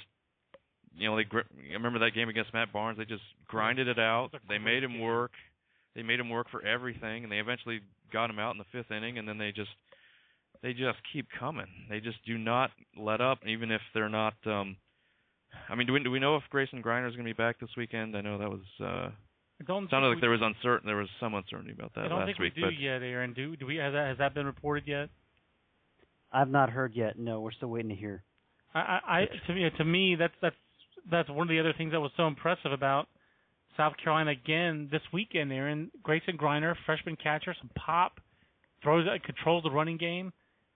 [0.95, 2.97] you know they gri- I remember that game against Matt Barnes.
[2.97, 4.29] They just grinded it out.
[4.47, 5.31] They made him work.
[5.95, 7.79] They made him work for everything, and they eventually
[8.11, 9.17] got him out in the fifth inning.
[9.17, 9.69] And then they just
[10.61, 11.67] they just keep coming.
[11.89, 14.35] They just do not let up, even if they're not.
[14.45, 14.77] um
[15.69, 17.59] I mean, do we do we know if Grayson Greiner is going to be back
[17.59, 18.15] this weekend?
[18.15, 19.09] I know that was uh
[19.61, 22.05] I don't sounded think like there was uncertain there was some uncertainty about we, that
[22.05, 23.33] I don't last think week, we do but yet, Aaron.
[23.33, 23.77] Do do we?
[23.77, 25.09] Has that, has that been reported yet?
[26.31, 27.17] I've not heard yet.
[27.17, 28.23] No, we're still waiting to hear.
[28.73, 30.55] I, I, I to me, to me, that's that's
[31.09, 33.07] that's one of the other things that was so impressive about
[33.77, 35.51] South Carolina again this weekend.
[35.51, 38.19] Aaron Grayson Greiner, freshman catcher, some pop,
[38.83, 40.33] throws, uh, controls the running game.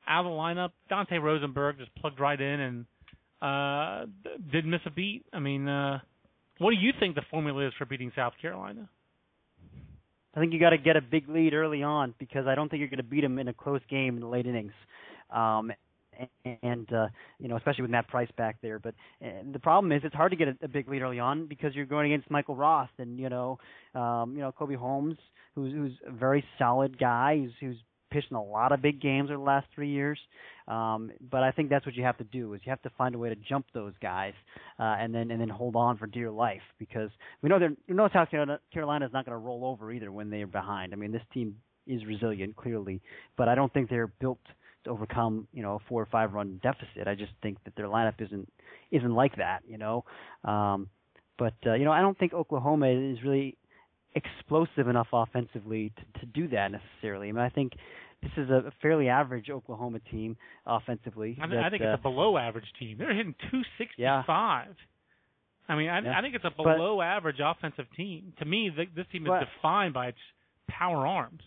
[0.07, 2.86] Out of the lineup, Dante Rosenberg just plugged right in and
[3.41, 4.05] uh
[4.51, 5.25] didn't miss a beat.
[5.34, 5.99] I mean, uh
[6.60, 8.88] what do you think the formula is for beating South Carolina?
[10.36, 12.80] I think you got to get a big lead early on because I don't think
[12.80, 14.74] you're going to beat them in a close game in the late innings.
[15.32, 15.72] Um,
[16.45, 17.07] and, and uh,
[17.39, 18.80] you know, especially with Matt Price back there.
[18.80, 18.93] But
[19.24, 21.74] uh, the problem is, it's hard to get a, a big lead early on because
[21.74, 23.57] you're going against Michael Roth and you know,
[23.95, 25.18] um, you know, Colby Holmes,
[25.55, 27.78] who's who's a very solid guy, who's who's
[28.10, 30.20] pitched in a lot of big games over the last three years.
[30.68, 33.16] Um, but I think that's what you have to do is you have to find
[33.16, 34.34] a way to jump those guys
[34.80, 37.10] uh, and then and then hold on for dear life because
[37.41, 40.30] we know they're we know South Carolina is not going to roll over either when
[40.30, 40.93] they are behind.
[40.93, 41.55] I mean, this team
[41.88, 43.01] is resilient clearly,
[43.36, 44.39] but I don't think they're built
[44.84, 47.07] to overcome you know a four or five run deficit.
[47.07, 48.47] I just think that their lineup isn't
[48.91, 49.62] isn't like that.
[49.68, 50.05] You know,
[50.43, 50.88] um,
[51.39, 53.57] but uh, you know I don't think Oklahoma is really
[54.24, 57.30] explosive enough offensively to, to do that necessarily.
[57.30, 57.74] I mean, I think
[58.22, 61.38] this is a fairly average Oklahoma team offensively.
[61.39, 62.97] I, think that, I think uh, it's a below average team.
[62.97, 64.76] They're hitting 265.
[65.67, 66.17] I mean, I, Yeah.
[66.17, 68.34] I think it's a But- below average offensive team.
[68.39, 70.17] To me, th- this team is But- defined by its
[70.67, 71.41] power arms.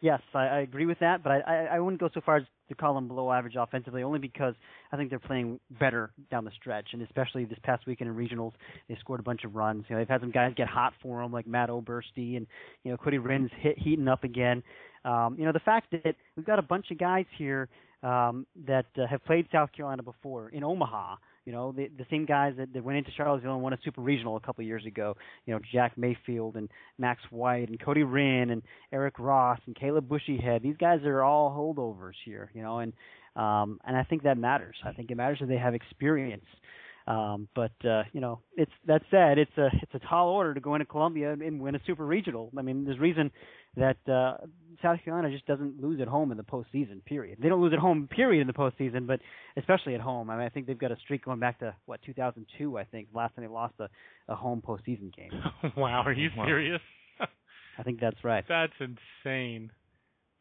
[0.00, 2.44] Yes, I, I agree with that, but I, I, I wouldn't go so far as
[2.68, 4.54] to call them below average offensively, only because
[4.92, 8.52] I think they're playing better down the stretch, and especially this past weekend in regionals,
[8.88, 9.84] they scored a bunch of runs.
[9.88, 12.46] You know, they've had some guys get hot for them, like Matt Oberste, and
[12.84, 14.62] you know, Cody Rinn's hit heating up again.
[15.04, 17.68] Um, you know, the fact that we've got a bunch of guys here
[18.02, 21.16] um, that uh, have played South Carolina before in Omaha.
[21.48, 24.02] You know, the the same guys that, that went into Charlottesville and won a super
[24.02, 25.16] regional a couple of years ago.
[25.46, 26.68] You know, Jack Mayfield and
[26.98, 28.60] Max White and Cody Rinn and
[28.92, 30.60] Eric Ross and Caleb Bushyhead.
[30.60, 32.50] These guys are all holdovers here.
[32.52, 32.92] You know, and
[33.34, 34.76] um, and I think that matters.
[34.84, 36.44] I think it matters that they have experience.
[37.08, 40.60] Um, but uh, you know, it's that said, it's a it's a tall order to
[40.60, 42.50] go into Columbia and, and win a super regional.
[42.58, 43.30] I mean, there's reason
[43.76, 44.36] that uh,
[44.82, 47.02] South Carolina just doesn't lose at home in the postseason.
[47.06, 47.38] Period.
[47.40, 48.08] They don't lose at home.
[48.10, 49.20] Period in the postseason, but
[49.56, 50.28] especially at home.
[50.28, 52.76] I mean, I think they've got a streak going back to what 2002.
[52.76, 53.88] I think last time they lost a,
[54.30, 55.30] a home postseason game.
[55.78, 56.44] wow, are you Wow.
[56.44, 56.80] serious?
[57.78, 58.44] I think that's right.
[58.46, 59.70] That's insane.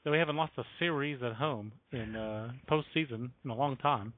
[0.04, 4.14] So we haven't lost a series at home in uh postseason in a long time.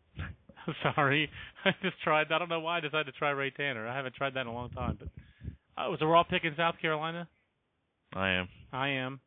[0.95, 1.29] Sorry,
[1.65, 2.31] I just tried.
[2.31, 3.87] I don't know why I decided to try Ray Tanner.
[3.87, 4.97] I haven't tried that in a long time.
[4.99, 5.07] But
[5.77, 7.27] uh, was a raw pick in South Carolina?
[8.13, 8.49] I am.
[8.71, 9.19] I am.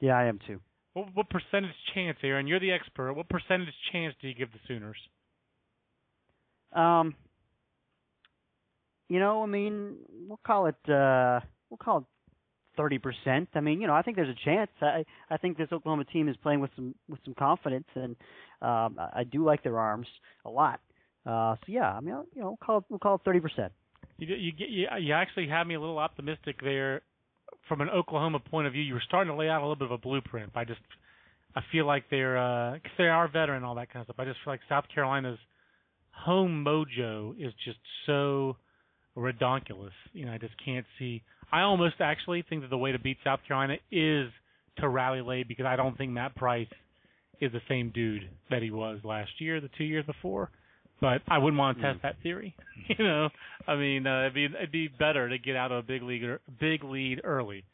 [0.00, 0.60] Yeah, I am too.
[0.92, 2.46] What, what percentage chance, Aaron?
[2.46, 3.12] You're the expert.
[3.12, 4.96] What percentage chance do you give the Sooners?
[6.72, 7.14] Um,
[9.08, 9.96] you know, I mean,
[10.28, 11.40] we'll call it uh,
[11.70, 12.04] we'll call it
[12.76, 13.48] thirty percent.
[13.54, 14.70] I mean, you know, I think there's a chance.
[14.80, 18.16] I I think this Oklahoma team is playing with some with some confidence, and
[18.62, 20.06] um, I do like their arms
[20.44, 20.80] a lot.
[21.24, 23.40] Uh, so yeah, I mean, I'll- you know, we'll call it we'll call it thirty
[23.40, 23.72] percent.
[24.18, 27.02] You you you, you actually had me a little optimistic there
[27.68, 28.82] from an Oklahoma point of view.
[28.82, 30.52] You were starting to lay out a little bit of a blueprint.
[30.54, 30.80] I just
[31.54, 34.16] I feel like they're uh they are veteran all that kind of stuff.
[34.18, 35.38] I just feel like South Carolina's
[36.12, 38.56] home mojo is just so
[39.16, 39.90] redonkulous.
[40.12, 41.22] You know, I just can't see.
[41.52, 44.30] I almost actually think that the way to beat South Carolina is
[44.78, 46.68] to rally late because I don't think Matt Price
[47.40, 50.50] is the same dude that he was last year, the two years before.
[51.00, 52.56] But I wouldn't want to test that theory.
[52.88, 53.28] you know,
[53.68, 56.22] I mean, uh, it'd be it'd be better to get out of a big league
[56.58, 57.64] big lead early.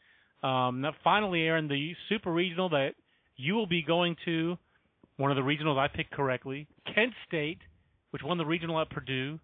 [0.43, 2.95] Um, now, finally, Aaron, the super regional that
[3.37, 4.57] you will be going to,
[5.15, 7.59] one of the regionals I picked correctly, Kent State,
[8.11, 9.39] which won the regional at Purdue,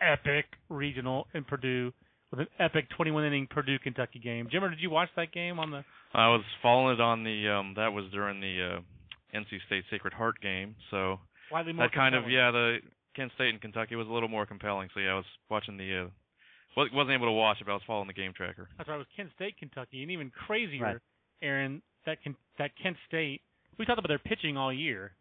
[0.00, 1.92] epic regional in Purdue
[2.30, 4.48] with an epic 21 inning Purdue Kentucky game.
[4.52, 5.84] Jimmer, did you watch that game on the?
[6.14, 10.12] I was following it on the um that was during the uh NC State Sacred
[10.14, 11.18] Heart game, so
[11.50, 12.78] Slightly more that kind of yeah the
[13.16, 14.88] Kent State and Kentucky was a little more compelling.
[14.94, 17.82] So yeah, I was watching the uh wasn't able to watch it, but I was
[17.86, 18.68] following the game tracker.
[18.78, 18.94] That's right.
[18.94, 20.96] It was Kent State, Kentucky, and even crazier, Right.
[21.42, 21.82] Aaron.
[22.06, 23.42] That Ken, that Kent State.
[23.78, 25.12] We talked about their pitching all year,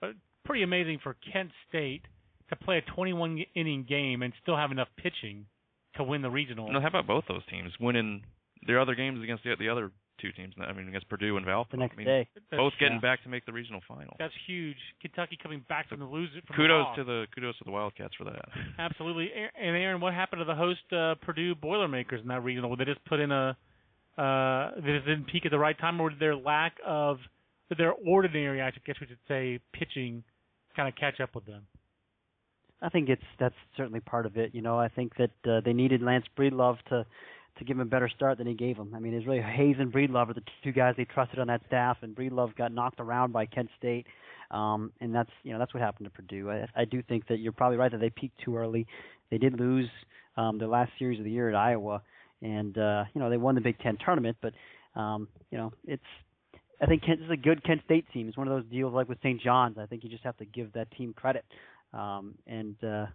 [0.00, 0.10] but
[0.44, 2.02] pretty amazing for Kent State
[2.48, 5.46] to play a 21 inning game and still have enough pitching
[5.96, 6.70] to win the regional.
[6.70, 8.22] No, how about both those teams winning
[8.66, 9.90] their other games against the the other
[10.20, 10.54] two teams?
[10.58, 11.70] I mean against Purdue and Valpo.
[11.70, 12.28] The next I mean, day.
[12.34, 13.00] That's, both getting yeah.
[13.00, 14.16] back to make the regional final.
[14.18, 14.76] That's huge.
[15.00, 16.40] Kentucky coming back from the loser.
[16.46, 18.44] From Kudos the to the kudos to the Wildcats for that.
[18.78, 19.30] Absolutely.
[19.34, 22.74] And Aaron, what happened to the host uh, Purdue Boilermakers in that regional?
[22.76, 23.56] Did they just put in a
[24.18, 27.18] uh they just didn't peak at the right time or did their lack of
[27.76, 30.24] their ordinary I guess we should say pitching
[30.74, 31.66] kind of catch up with them?
[32.82, 34.54] I think it's that's certainly part of it.
[34.54, 37.06] You know, I think that uh, they needed Lance Breedlove to
[37.58, 38.92] to give him a better start than he gave him.
[38.94, 41.62] I mean, it's really Hayes and Breedlove are the two guys they trusted on that
[41.66, 44.06] staff, and Breedlove got knocked around by Kent State,
[44.50, 46.50] um, and that's you know that's what happened to Purdue.
[46.50, 48.86] I, I do think that you're probably right that they peaked too early.
[49.30, 49.88] They did lose
[50.36, 52.02] um, their last series of the year at Iowa,
[52.42, 54.52] and uh, you know they won the Big Ten tournament, but
[54.94, 56.02] um, you know it's
[56.80, 58.28] I think Kent this is a good Kent State team.
[58.28, 59.40] It's one of those deals like with St.
[59.40, 59.78] John's.
[59.78, 61.44] I think you just have to give that team credit.
[61.92, 63.06] Um, and uh,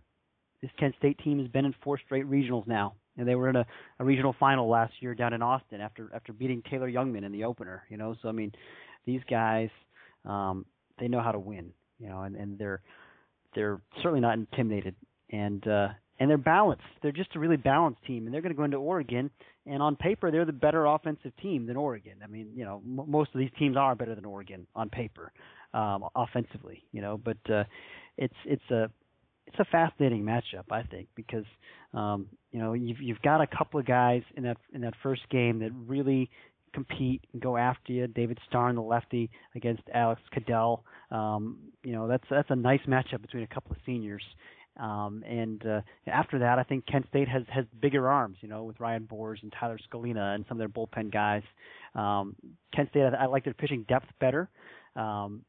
[0.61, 3.55] this Kent State team has been in four straight regionals now, and they were in
[3.55, 3.65] a,
[3.99, 7.43] a regional final last year down in Austin after after beating Taylor Youngman in the
[7.43, 7.83] opener.
[7.89, 8.51] You know, so I mean,
[9.05, 9.69] these guys
[10.25, 10.65] um,
[10.99, 11.71] they know how to win.
[11.99, 12.81] You know, and, and they're
[13.55, 14.95] they're certainly not intimidated,
[15.31, 16.83] and uh, and they're balanced.
[17.01, 19.29] They're just a really balanced team, and they're going to go into Oregon.
[19.65, 22.13] And on paper, they're the better offensive team than Oregon.
[22.23, 25.31] I mean, you know, m- most of these teams are better than Oregon on paper,
[25.73, 26.83] um, offensively.
[26.91, 27.63] You know, but uh,
[28.17, 28.89] it's it's a
[29.47, 31.45] it's a fascinating matchup, I think, because
[31.93, 35.21] um, you know you've you've got a couple of guys in that in that first
[35.29, 36.29] game that really
[36.73, 38.07] compete and go after you.
[38.07, 40.81] David Starn, the lefty, against Alex Keudell.
[41.09, 44.23] Um, you know that's that's a nice matchup between a couple of seniors.
[44.79, 48.37] Um, and uh, after that, I think Kent State has has bigger arms.
[48.41, 51.43] You know, with Ryan Boers and Tyler Skulina and some of their bullpen guys.
[51.93, 52.35] Um,
[52.73, 54.49] Kent State, I, I like their pitching depth better.
[54.95, 55.43] Um,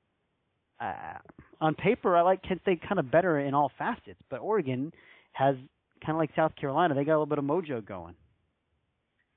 [0.82, 1.18] uh,
[1.60, 4.92] on paper, I like Kent State kind of better in all facets, but Oregon
[5.32, 5.54] has
[6.04, 6.94] kind of like South Carolina.
[6.94, 8.14] They got a little bit of mojo going.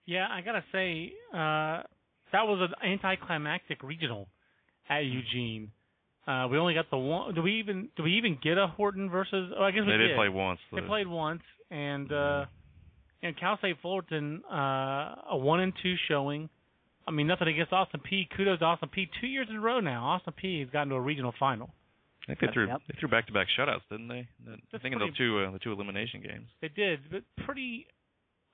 [0.06, 1.84] Yeah, I gotta say, uh,
[2.32, 4.28] that was an anticlimactic regional
[4.90, 5.72] at Eugene.
[6.28, 7.34] Uh, we only got the one.
[7.36, 9.52] Do we even do we even get a Horton versus?
[9.58, 10.60] Oh, I guess we they did play once.
[10.74, 12.46] They played once, and uh,
[13.22, 16.50] and Cal State Fullerton uh, a one and two showing.
[17.08, 18.28] I mean, nothing against Austin Peay.
[18.36, 19.08] Kudos to Austin Peay.
[19.22, 20.06] Two years in a row now.
[20.06, 20.62] Austin Peay.
[20.62, 21.70] has gotten to a regional final.
[22.24, 22.82] I think they threw Yep.
[22.88, 24.28] they threw back to back shutouts, didn't they?
[24.44, 26.48] The- I That's think in those two uh, the two elimination games.
[26.62, 27.86] They did, but pretty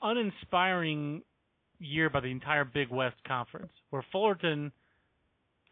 [0.01, 1.21] uninspiring
[1.79, 4.71] year by the entire Big West Conference, where Fullerton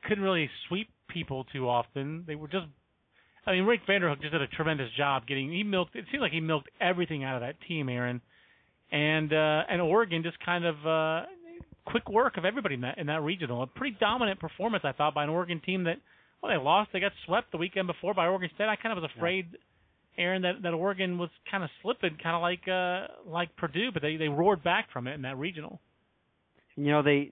[0.03, 2.23] couldn't really sweep people too often.
[2.25, 2.67] They were just,
[3.45, 5.51] I mean, Rick Vanderhook just did a tremendous job getting.
[5.51, 5.95] He milked.
[5.95, 8.21] It seemed like he milked everything out of that team, Aaron,
[8.91, 11.25] and uh, and Oregon just kind of uh,
[11.91, 13.63] quick work of everybody in that in that regional.
[13.63, 15.97] A pretty dominant performance, I thought, by an Oregon team that.
[16.41, 16.91] Well, they lost.
[16.93, 18.69] They got swept the weekend before by Oregon State.
[18.69, 19.57] I kind of was afraid
[20.19, 24.01] Aaron, that that Oregon was kind of slipping, kind of like uh like Purdue, but
[24.01, 25.79] they they roared back from it in that regional.
[26.75, 27.31] You know, they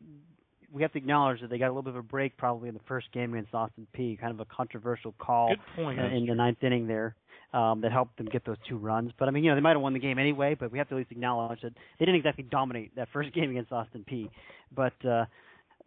[0.71, 2.73] we have to acknowledge that they got a little bit of a break probably in
[2.73, 4.19] the first game against Austin Peay.
[4.19, 7.15] Kind of a controversial call uh, in the ninth inning there
[7.57, 9.11] um, that helped them get those two runs.
[9.17, 10.55] But I mean, you know, they might have won the game anyway.
[10.57, 13.49] But we have to at least acknowledge that they didn't exactly dominate that first game
[13.49, 14.29] against Austin Peay.
[14.75, 15.25] But uh,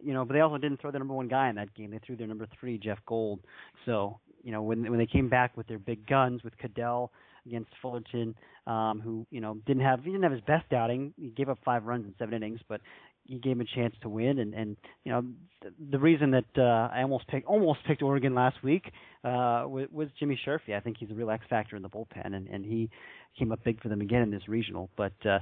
[0.03, 1.91] you know, but they also didn't throw their number one guy in that game.
[1.91, 3.39] They threw their number three, Jeff Gold.
[3.85, 7.09] So you know, when when they came back with their big guns with Keudell
[7.45, 8.35] against Fullerton,
[8.67, 11.13] um, who you know didn't have he didn't have his best outing.
[11.17, 12.81] He gave up five runs in seven innings, but
[13.25, 14.39] he gave him a chance to win.
[14.39, 15.23] And and you know
[15.61, 18.91] the, the reason that uh, I almost picked almost picked Oregon last week
[19.23, 20.75] uh, was, was Jimmy Sherfy.
[20.75, 22.89] I think he's a real X factor in the bullpen, and and he
[23.37, 24.89] came up big for them again in this regional.
[24.97, 25.39] But uh,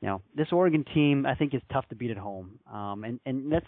[0.00, 3.20] you know this Oregon team I think is tough to beat at home, um, and
[3.26, 3.66] and that's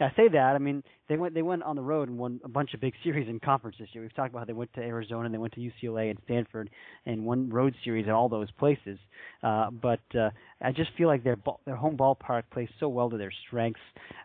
[0.00, 0.54] I say that.
[0.54, 2.92] I mean, they went they went on the road and won a bunch of big
[3.02, 4.02] series in conference this year.
[4.02, 6.70] We've talked about how they went to Arizona and they went to UCLA and Stanford
[7.06, 8.98] and won road series at all those places.
[9.42, 13.08] Uh, but uh, I just feel like their ball, their home ballpark plays so well
[13.10, 13.80] to their strengths.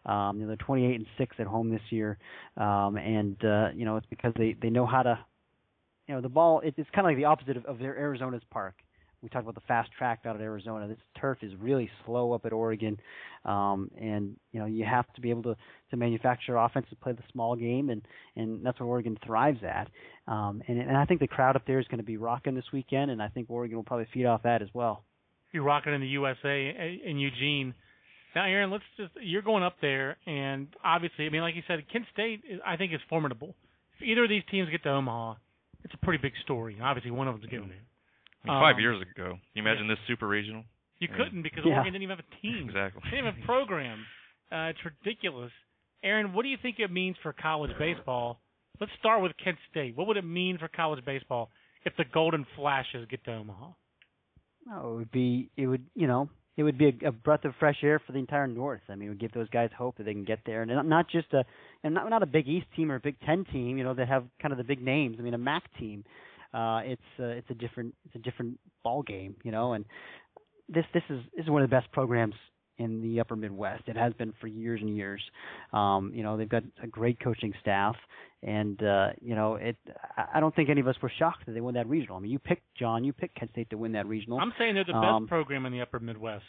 [0.06, 2.18] Um, you know, they're 28 and six at home this year,
[2.57, 5.19] um, and uh, you know it's because they they know how to.
[6.07, 6.60] You know, the ball.
[6.61, 8.76] It, it's kind of like the opposite of, of their Arizona's park
[9.22, 10.88] we talked about the fast track out at Arizona.
[10.88, 12.99] This turf is really slow up at Oregon,
[13.45, 15.56] um, and you know you have to be able to
[15.91, 18.02] to manufacture offense to play the small game, and
[18.35, 19.89] and that's what Oregon thrives at.
[20.27, 22.72] Um, and and I think the crowd up there is going to be rocking this
[22.73, 25.03] weekend, and I think Oregon will probably feed off that as well.
[25.52, 27.73] You're rocking in the USA in Eugene.
[28.34, 31.80] Now, Aaron, let's just you're going up there, and obviously, I mean, like you said,
[31.91, 33.56] Kent State, I think is formidable.
[33.98, 35.35] If either of these teams get to Omaha,
[35.84, 36.77] it's a pretty big story.
[36.81, 37.84] Obviously, one of them's getting there.
[38.43, 39.38] I mean, five um, years ago.
[39.38, 39.95] Can you imagine yeah.
[39.95, 40.63] this super regional?
[40.99, 41.73] You couldn't because yeah.
[41.73, 42.69] Oregon didn't even have a team.
[42.69, 43.01] Exactly.
[43.05, 44.05] They didn't even have a program.
[44.51, 45.51] Uh, it's ridiculous.
[46.03, 48.39] Aaron, what do you think it means for college baseball?
[48.80, 49.95] Let's start with Kent State.
[49.95, 51.49] What would it mean for college baseball
[51.85, 53.69] if the Golden Flashes get to Omaha?
[54.73, 57.53] Oh, it would be it would you know it would be a, a breath of
[57.59, 58.81] fresh air for the entire North.
[58.89, 61.09] I mean, it would give those guys hope that they can get there, and not
[61.09, 61.43] just a
[61.84, 64.07] and not not a Big East team or a Big Ten team, you know, that
[64.07, 65.18] have kind of the big names.
[65.19, 66.03] I mean, a MAC team
[66.53, 69.73] uh, it's uh, it's a different it's a different ball game, you know.
[69.73, 69.86] And
[70.69, 72.36] this this is this is one of the best programs
[72.78, 73.84] in the Upper Midwest.
[73.88, 75.22] It has been for years and years.
[75.72, 77.95] Um, you know, they've got a great coaching staff,
[78.44, 79.78] and uh, you know, it.
[80.34, 82.18] I don't think any of us were shocked that they won that regional.
[82.18, 84.40] I mean, you picked John, you picked Kent State to win that regional.
[84.40, 86.44] I'm saying they're the best um, program in the Upper Midwest.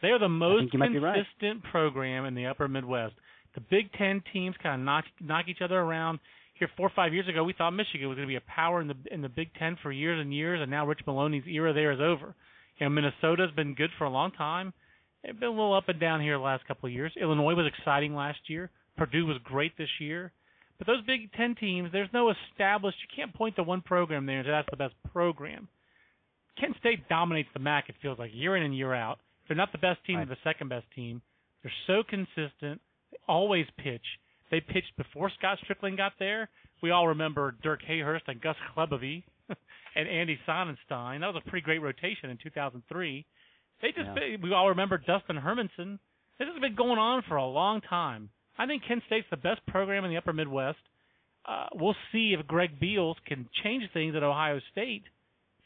[0.00, 1.62] They are the most consistent right.
[1.70, 3.14] program in the Upper Midwest.
[3.54, 6.18] The Big Ten teams kind of knock knock each other around
[6.62, 8.80] here four or five years ago, we thought Michigan was going to be a power
[8.80, 11.72] in the in the Big Ten for years and years, and now Rich Maloney's era
[11.72, 12.34] there is over.
[12.78, 14.72] You know, Minnesota's been good for a long time.
[15.24, 17.12] It's been a little up and down here the last couple of years.
[17.20, 18.70] Illinois was exciting last year.
[18.96, 20.32] Purdue was great this year.
[20.78, 22.98] But those Big Ten teams, there's no established.
[23.02, 25.68] You can't point to one program there and say that's the best program.
[26.60, 27.88] Kent State dominates the MAC.
[27.88, 29.18] It feels like year in and year out.
[29.48, 30.28] They're not the best team; right.
[30.28, 31.22] they're the second best team.
[31.62, 32.80] They're so consistent.
[33.10, 34.04] They always pitch.
[34.52, 36.50] They pitched before Scott Stricklin got there.
[36.82, 39.24] We all remember Dirk Hayhurst and Gus Klebovy
[39.96, 41.20] and Andy Sonnanstine.
[41.20, 43.24] That was a pretty great rotation in 2003.
[43.80, 44.36] They just yeah.
[44.42, 45.98] we all remember Dustin Hermanson.
[46.38, 48.28] This has been going on for a long time.
[48.58, 50.78] I think Kent State's the best program in the Upper Midwest.
[51.48, 55.04] Uh, we'll see if Greg Beals can change things at Ohio State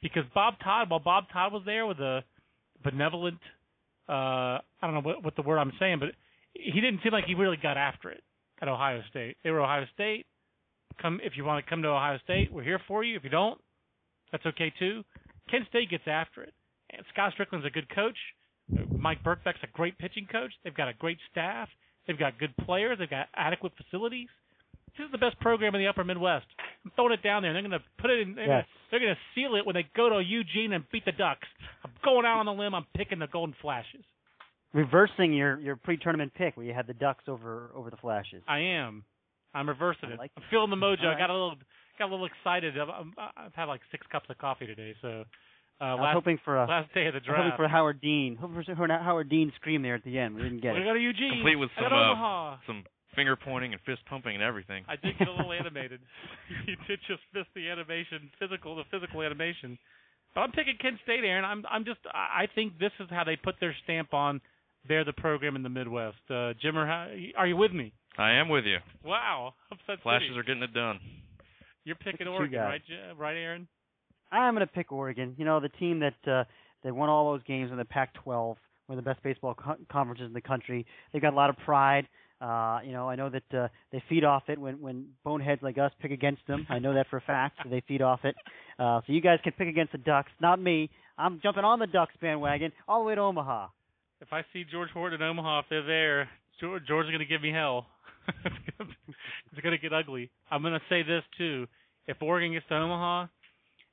[0.01, 2.23] because Bob Todd, while Bob Todd was there with a
[2.85, 3.41] benevolent,
[4.09, 6.11] uh, I don't know what, what the word I'm saying, but
[6.55, 8.23] he didn't seem like he really got after it
[8.61, 9.37] at Ohio State.
[9.43, 10.27] They were Ohio State.
[11.01, 13.17] Come if you want to come to Ohio State, we're here for you.
[13.17, 13.61] If you don't,
[14.33, 15.05] that's okay too.
[15.51, 16.55] Kent State gets after it.
[16.91, 18.17] And Scott Stricklin's a good coach.
[18.91, 20.53] Mike Birkbeck's a great pitching coach.
[20.65, 21.69] They've got a great staff.
[22.07, 22.99] They've got good players.
[22.99, 24.29] They've got adequate facilities.
[24.97, 26.47] This is the best program in the Upper Midwest.
[26.85, 27.53] I'm throwing it down there.
[27.53, 28.35] They're going to put it in.
[28.35, 28.67] They're yes.
[28.91, 31.47] going to seal it when they go to Eugene and beat the Ducks.
[31.85, 32.75] I'm going out on the limb.
[32.75, 34.05] I'm picking the Golden Flashes
[34.77, 38.43] reversing your your pre-tournament pick where you had the Ducks over over the Flashes.
[38.47, 39.05] I am.
[39.55, 40.19] I'm reversing it.
[40.19, 41.05] Like I'm feeling the mojo.
[41.05, 41.17] Right.
[41.17, 41.57] I got a little
[41.99, 42.75] got a little excited.
[42.79, 45.25] I've, I've had like six cups of coffee today, so.
[45.79, 47.37] Uh, I was last, hoping for a last day of the draft.
[47.37, 48.39] Hoping for Howard Dean.
[48.41, 50.35] Hoping for Howard Dean scream there at the end.
[50.35, 50.85] We didn't get we it.
[50.85, 51.37] got to Eugene.
[51.37, 52.85] Complete with some uh, some
[53.15, 54.85] finger pointing and fist pumping and everything.
[54.89, 56.01] I did get a little animated.
[56.67, 59.77] you did just miss the animation, physical, the physical animation.
[60.35, 61.45] But I'm picking Kent State, Aaron.
[61.45, 64.41] I'm I'm just I think this is how they put their stamp on
[64.89, 66.17] they're the program in the Midwest.
[66.29, 67.93] Uh, Jimmer, how, are you with me?
[68.19, 68.79] I am with you.
[69.05, 70.39] Wow, upset Flashes City.
[70.39, 70.99] are getting it done.
[71.85, 72.83] You're picking Oregon, right?
[73.17, 73.69] Right, Aaron?
[74.33, 75.35] I'm going to pick Oregon.
[75.39, 76.45] You know, the team that uh,
[76.83, 78.57] that won all those games in the Pac-12,
[78.87, 80.87] one of the best baseball co- conferences in the country.
[81.13, 82.09] They've got a lot of pride.
[82.41, 85.79] Uh, you know, I know that uh, they feed off it when when boneheads like
[85.79, 86.67] us pick against them.
[86.69, 87.59] I know that for a fact.
[87.63, 88.35] So they feed off it.
[88.79, 90.91] Uh, so you guys can pick against the Ducks, not me.
[91.17, 93.69] I'm jumping on the Ducks bandwagon all the way to Omaha
[94.21, 96.29] if I see George Horton in Omaha, if they're there,
[96.61, 97.87] George, George is going to give me hell.
[98.45, 100.31] it's going to get ugly.
[100.51, 101.67] I'm going to say this too:
[102.07, 103.27] if Oregon gets to Omaha,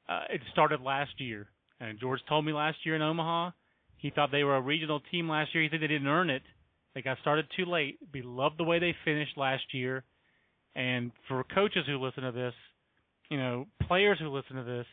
[0.09, 1.47] uh, it started last year,
[1.79, 3.51] and George told me last year in Omaha,
[3.97, 5.63] he thought they were a regional team last year.
[5.63, 6.41] He said they didn't earn it.
[6.95, 7.97] They got started too late.
[8.13, 10.03] We loved the way they finished last year,
[10.75, 12.53] and for coaches who listen to this,
[13.29, 14.85] you know, players who listen to this,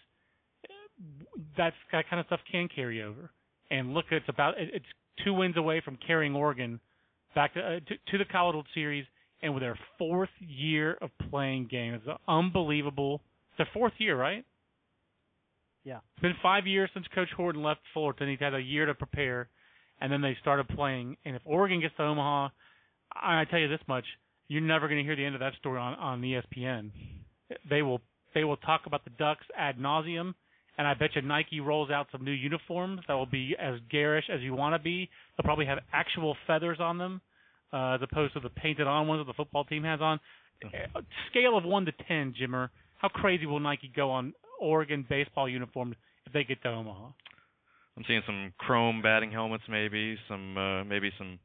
[1.57, 3.31] that's that kind of stuff can carry over.
[3.71, 4.85] And look, it's about it's
[5.25, 6.81] two wins away from carrying Oregon
[7.35, 9.05] back to, uh, to, to the College World Series,
[9.43, 12.03] and with their fourth year of playing games.
[12.07, 13.23] It's unbelievable.
[13.51, 14.45] It's their fourth year, right?
[15.85, 15.99] Yeah.
[16.15, 18.29] It's been five years since Coach Horton left Fullerton.
[18.29, 19.49] He's had a year to prepare,
[20.01, 21.17] and then they started playing.
[21.25, 22.49] And if Oregon gets to Omaha,
[23.15, 24.05] I, I tell you this much:
[24.49, 26.91] you're never going to hear the end of that story on on ESPN.
[27.69, 28.01] They will
[28.35, 30.35] they will talk about the Ducks ad nauseum,
[30.79, 34.25] and I bet you Nike rolls out some new uniforms that will be as garish
[34.33, 35.09] as you want to be.
[35.37, 37.21] They'll probably have actual feathers on them,
[37.73, 40.21] uh, as opposed to the painted on ones that the football team has on.
[40.65, 42.69] Uh, scale of one to ten, Jimmer,
[42.99, 47.09] how crazy will Nike go on Oregon baseball uniforms if they get to Omaha?
[47.97, 51.39] I'm seeing some chrome batting helmets, maybe some uh, maybe some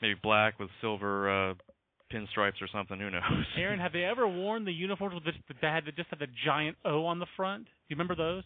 [0.00, 1.54] maybe black with silver uh,
[2.12, 2.98] pinstripes or something.
[2.98, 3.22] Who knows?
[3.56, 5.32] Aaron, have they ever worn the uniforms with the,
[5.62, 7.64] that had just had the giant O on the front?
[7.64, 8.44] Do you remember those?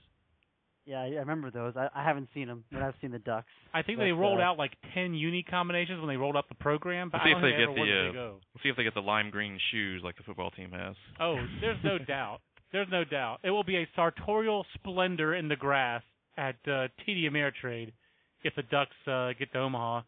[0.87, 1.75] Yeah, I remember those.
[1.77, 3.49] I, I haven't seen them, but I've seen the Ducks.
[3.75, 6.49] I think but, they rolled uh, out like ten uni combinations when they rolled out
[6.49, 7.11] the program.
[7.11, 8.37] But We'll see I if don't they get ever where the, they uh, go.
[8.55, 10.95] We'll see if they get the lime green shoes like the football team has.
[11.21, 12.39] Oh, there's no doubt.
[12.71, 13.41] There's no doubt.
[13.43, 16.03] It will be a sartorial splendor in the grass
[16.37, 17.93] at uh, TD Ameritrade
[18.45, 20.03] if the Ducks uh, get to Omaha.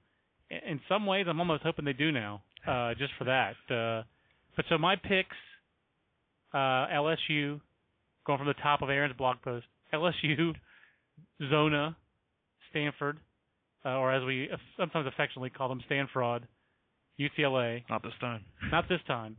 [0.51, 3.55] In some ways, I'm almost hoping they do now, uh, just for that.
[3.71, 4.05] Uh,
[4.57, 5.37] but so my picks:
[6.53, 7.61] uh, LSU,
[8.27, 9.67] going from the top of Aaron's blog post.
[9.93, 10.53] LSU,
[11.51, 11.97] Zona,
[12.71, 13.19] Stanford,
[13.85, 16.47] uh, or as we sometimes affectionately call them, Stanford,
[17.19, 17.83] UCLA.
[17.89, 18.45] Not this time.
[18.71, 19.37] Not this time.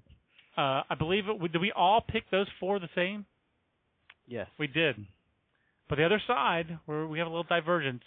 [0.58, 1.52] Uh, I believe it.
[1.52, 3.26] Did we all pick those four the same?
[4.28, 4.48] Yes.
[4.58, 4.96] We did.
[5.88, 8.04] But the other side, where we have a little divergence,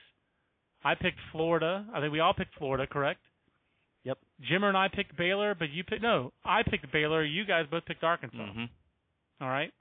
[0.85, 1.87] I picked Florida.
[1.95, 3.21] I think we all picked Florida, correct?
[4.05, 4.19] Yep.
[4.51, 6.33] Jimmer and I picked Baylor, but you picked no.
[6.45, 7.25] I picked Baylor.
[7.25, 8.53] You guys both picked Arkansas.
[8.53, 8.65] hmm
[9.41, 9.73] All right.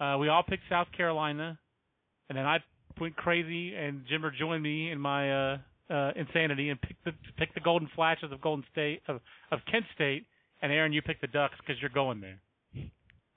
[0.00, 1.58] Uh, we all picked South Carolina,
[2.28, 2.58] and then I
[3.00, 5.58] went crazy, and Jimmer joined me in my uh,
[5.90, 9.20] uh, insanity and picked the picked the Golden Flashes of Golden State of
[9.50, 10.26] of Kent State,
[10.62, 12.38] and Aaron, you picked the Ducks because you're going there.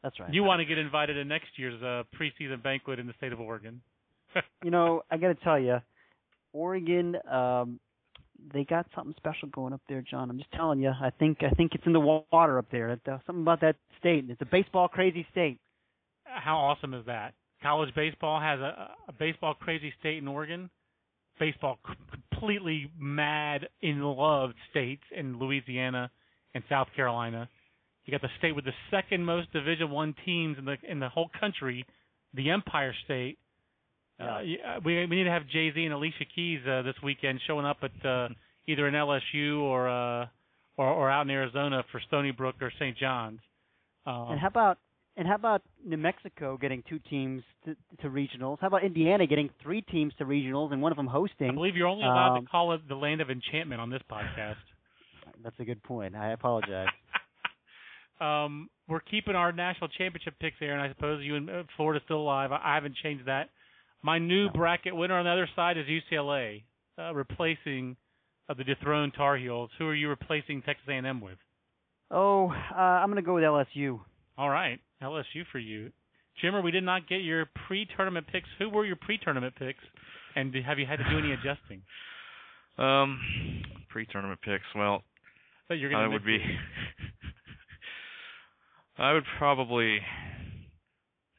[0.04, 0.34] That's right.
[0.34, 3.40] You want to get invited to next year's uh, preseason banquet in the state of
[3.40, 3.82] Oregon.
[4.64, 5.78] you know, I got to tell you,
[6.54, 7.80] Oregon, um,
[8.54, 10.30] they got something special going up there, John.
[10.30, 10.90] I'm just telling you.
[10.90, 12.92] I think I think it's in the water up there.
[12.92, 14.26] Uh, something about that state.
[14.30, 15.60] It's a baseball crazy state.
[16.24, 17.34] How awesome is that?
[17.62, 20.70] College baseball has a, a baseball crazy state in Oregon.
[21.40, 21.80] Baseball
[22.12, 26.12] completely mad in love states in Louisiana
[26.54, 27.50] and South Carolina.
[28.06, 31.10] You got the state with the second most Division One teams in the in the
[31.10, 31.86] whole country,
[32.34, 33.38] the Empire State.
[34.22, 37.40] Uh, yeah, we we need to have Jay Z and Alicia Keys uh, this weekend
[37.48, 38.30] showing up at uh,
[38.68, 40.28] either in LSU or uh,
[40.78, 42.98] or or out in Arizona for Stony Brook or St.
[42.98, 43.40] John's.
[44.06, 44.78] Um, And how about
[45.18, 48.58] and how about New Mexico getting two teams to, to regionals?
[48.62, 51.50] How about Indiana getting three teams to regionals and one of them hosting?
[51.50, 54.02] I believe you're only allowed Um, to call it the land of enchantment on this
[54.10, 54.56] podcast.
[55.44, 56.16] That's a good point.
[56.16, 56.88] I apologize.
[58.22, 60.80] um, we're keeping our national championship picks, Aaron.
[60.80, 62.52] I suppose you and Florida still alive.
[62.52, 63.50] I, I haven't changed that.
[64.04, 64.52] My new No.
[64.54, 66.64] bracket winner on the other side is UCLA,
[66.98, 67.96] uh, replacing
[68.50, 69.70] uh, the dethroned Tar Heels.
[69.78, 71.38] Who are you replacing Texas A&M with?
[72.14, 74.00] oh, uh, I'm going to go with LSU.
[74.38, 75.92] All right, LSU for you.
[76.44, 78.50] Jimmer, we did not get your pre-tournament picks.
[78.60, 79.84] Who were your pre-tournament picks,
[80.36, 81.82] and have you had to do any adjusting?
[82.78, 83.20] Um,
[83.90, 84.64] pre-tournament picks.
[84.76, 85.04] Well,
[85.70, 86.40] That you're going I would be.
[88.98, 90.00] I would probably.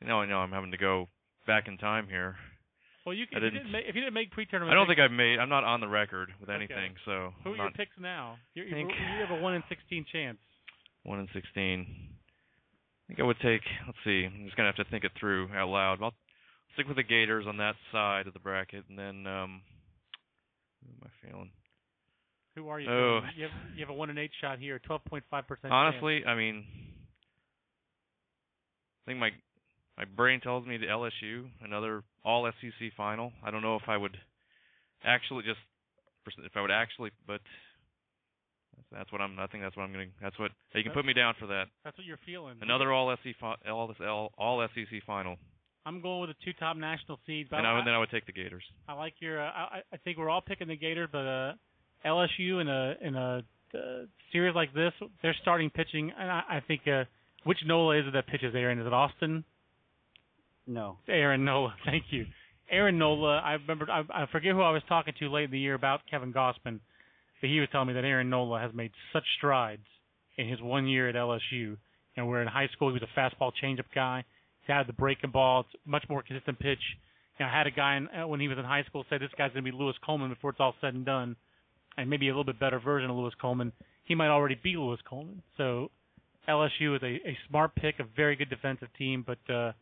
[0.00, 1.08] You know, I know I'm having to go
[1.46, 2.36] back in time here.
[3.04, 4.70] Well, you can, if, you didn't- make, if you didn't make pre-tournament.
[4.70, 5.38] I don't picks, think I've made.
[5.40, 6.56] I'm not on the record with Okay.
[6.56, 8.36] anything, so Who are I'm your not picks now?
[8.54, 10.38] You're, you you have a one in sixteen chance.
[11.02, 11.86] one in sixteen.
[11.88, 13.62] I think I would take.
[13.86, 14.24] Let's see.
[14.24, 15.98] I'm just gonna have to think it through out loud.
[16.00, 16.14] I'll
[16.74, 19.62] stick with the Gators on that side of the bracket, and then um,
[20.80, 21.50] who am I feeling?
[22.54, 22.88] Who are you?
[22.88, 23.20] Oh.
[23.36, 25.72] You have you have a one in eight shot here, twelve point five percent.
[25.72, 26.64] Honestly, I mean,
[29.04, 29.30] I think my
[29.98, 33.32] my brain tells me the LSU, another All SEC final.
[33.44, 34.16] I don't know if I would
[35.04, 35.58] actually just
[36.38, 37.40] if I would actually, but
[38.76, 39.38] that's, that's what I'm.
[39.38, 40.06] I think that's what I'm gonna.
[40.20, 41.64] That's what you can put me down for that.
[41.84, 42.56] that's what you're feeling.
[42.60, 43.34] Another All SEC
[43.68, 45.36] all all, SEC final,
[45.84, 47.48] I'm going with the two top national seeds.
[47.52, 48.62] And I, would then I would take the Gators.
[48.88, 49.42] I like your.
[49.42, 51.52] Uh, I I think we're all picking the Gators, but uh,
[52.06, 53.42] LSU in a in a
[53.74, 53.78] uh,
[54.32, 54.92] series like this,
[55.22, 57.04] they're starting pitching, and I, I think uh,
[57.44, 58.78] which Nola is it that pitches Aaron?
[58.78, 59.44] Is it Austin?
[60.66, 60.98] No.
[61.08, 61.74] Aaron Nola.
[61.84, 62.26] Thank you.
[62.70, 63.38] Aaron Nola.
[63.38, 63.86] I remember.
[63.90, 66.80] I, I forget who I was talking to late in the year about Kevin Gausman,
[67.40, 69.86] but he was telling me that Aaron Nola has made such strides
[70.38, 71.76] in his one year at LSU.
[72.16, 74.24] And where in high school he was a fastball changeup guy.
[74.66, 75.60] He had the breaking ball.
[75.60, 76.78] It's much more consistent pitch.
[77.38, 79.18] You know, I had a guy in, uh, when he was in high school say
[79.18, 81.36] this guy's going to be Louis Coleman before it's all said and done,
[81.96, 83.72] and maybe a little bit better version of Louis Coleman.
[84.04, 85.42] He might already be Louis Coleman.
[85.56, 85.90] So
[86.48, 89.72] LSU is a, a smart pick, a very good defensive team, but uh,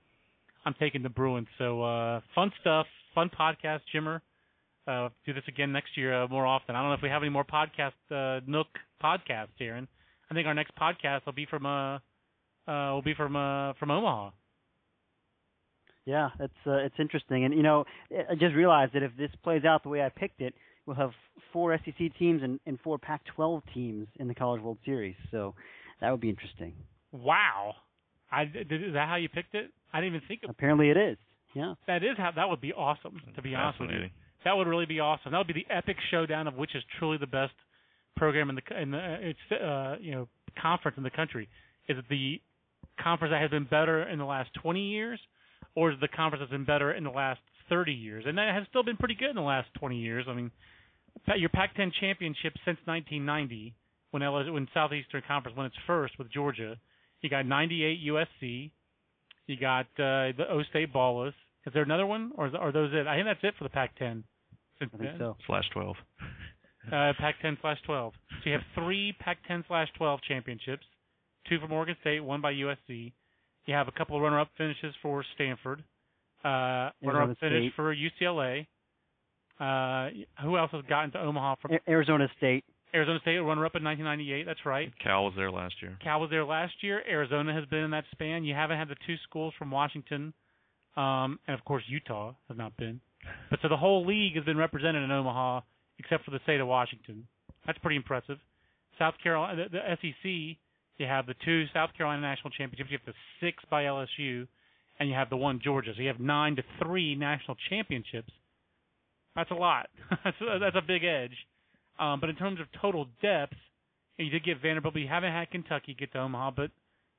[0.65, 1.49] I'm taking the Bruins.
[1.59, 4.21] So uh, fun stuff, fun podcast, Jimmer.
[4.87, 6.75] uh, do this again next year uh, more often.
[6.75, 8.67] I don't know if we have any more podcast uh, Nook
[9.03, 9.89] podcasts, Aaron.
[10.31, 11.97] I think our next podcast will be from uh,
[12.69, 14.31] uh will be from uh from Omaha.
[16.07, 19.65] Yeah, it's uh, it's interesting, and you know, I just realized that if this plays
[19.65, 20.55] out the way I picked it,
[20.87, 21.11] we'll have
[21.53, 25.15] four SEC teams and, and four Pac-12 teams in the College World Series.
[25.31, 25.55] So
[26.01, 26.75] that would be interesting.
[27.13, 27.75] Wow,
[28.33, 29.71] I did, is that how you picked it?
[29.93, 30.51] I didn't even think of.
[30.51, 31.17] Apparently, it is.
[31.55, 33.21] Yeah, that is how that would be awesome.
[33.35, 34.07] To be honest with you,
[34.45, 35.33] that would really be awesome.
[35.33, 37.53] That would be the epic showdown of which is truly the best
[38.17, 40.29] program in the in the it's uh, you know
[40.61, 41.49] conference in the country.
[41.89, 42.41] Is it the
[43.03, 45.19] conference that has been better in the last 20 years,
[45.75, 48.25] or is it the conference that's been better in the last 30 years?
[48.27, 50.27] And that has still been pretty good in the last 20 years.
[50.29, 50.51] I mean,
[51.37, 53.75] your Pac-10 championship since 1990,
[54.11, 56.77] when LSU, when Southeastern Conference won its first with Georgia,
[57.23, 58.71] you got 98 USC,
[59.51, 61.35] you got uh, the O State Ballers.
[61.67, 63.07] Is there another one, or is, are those it?
[63.07, 64.23] I think that's it for the Pac-10.
[64.79, 65.19] Since I think then.
[65.19, 65.37] so.
[65.47, 65.97] Slash 12.
[66.87, 68.13] uh, Pac-10 slash 12.
[68.15, 70.85] So you have three Pac-10 slash 12 championships,
[71.49, 73.13] two from Oregon State, one by USC.
[73.67, 75.85] You have a couple of runner-up finishes for Stanford,
[76.45, 78.67] uh, runner-up finish for UCLA.
[79.61, 80.09] Uh,
[80.43, 82.65] who else has gotten to Omaha from Arizona State?
[82.95, 84.47] Arizona State runner-up in 1998.
[84.47, 84.93] That's right.
[85.03, 85.97] Cal was there last year.
[86.03, 87.03] Cal was there last year.
[87.09, 88.45] Arizona has been in that span.
[88.45, 90.33] You haven't had the two schools from Washington,
[90.97, 93.01] um, and of course Utah has not been.
[93.51, 95.61] But so the whole league has been represented in Omaha
[95.99, 97.27] except for the state of Washington.
[97.67, 98.39] That's pretty impressive.
[98.99, 100.59] South Carolina, the, the SEC,
[100.99, 102.91] you have the two South Carolina national championships.
[102.91, 104.47] You have the six by LSU,
[104.99, 105.93] and you have the one Georgia.
[105.95, 108.33] So you have nine to three national championships.
[109.37, 109.89] That's a lot.
[110.25, 111.37] that's, a, that's a big edge.
[112.01, 113.55] Um, but in terms of total depth,
[114.17, 116.53] you did get Vanderbilt, but you haven't had Kentucky get to Omaha.
[116.57, 116.71] But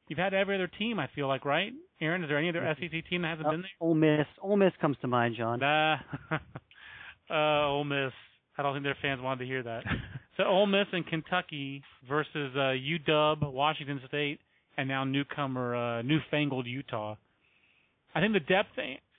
[0.07, 0.99] you've had every other team.
[0.99, 1.71] I feel like, right?
[1.99, 3.71] Aaron, is there any other SEC team that hasn't uh, been there?
[3.79, 4.25] Ole Miss.
[4.41, 5.59] Ole Miss comes to mind, John.
[5.59, 5.97] Nah.
[7.29, 8.11] uh, Ole Miss.
[8.57, 9.83] I don't think their fans wanted to hear that.
[10.37, 14.39] so Ole Miss and Kentucky versus uh, UW, Washington State,
[14.77, 17.15] and now newcomer, uh, newfangled Utah.
[18.13, 18.69] I think the depth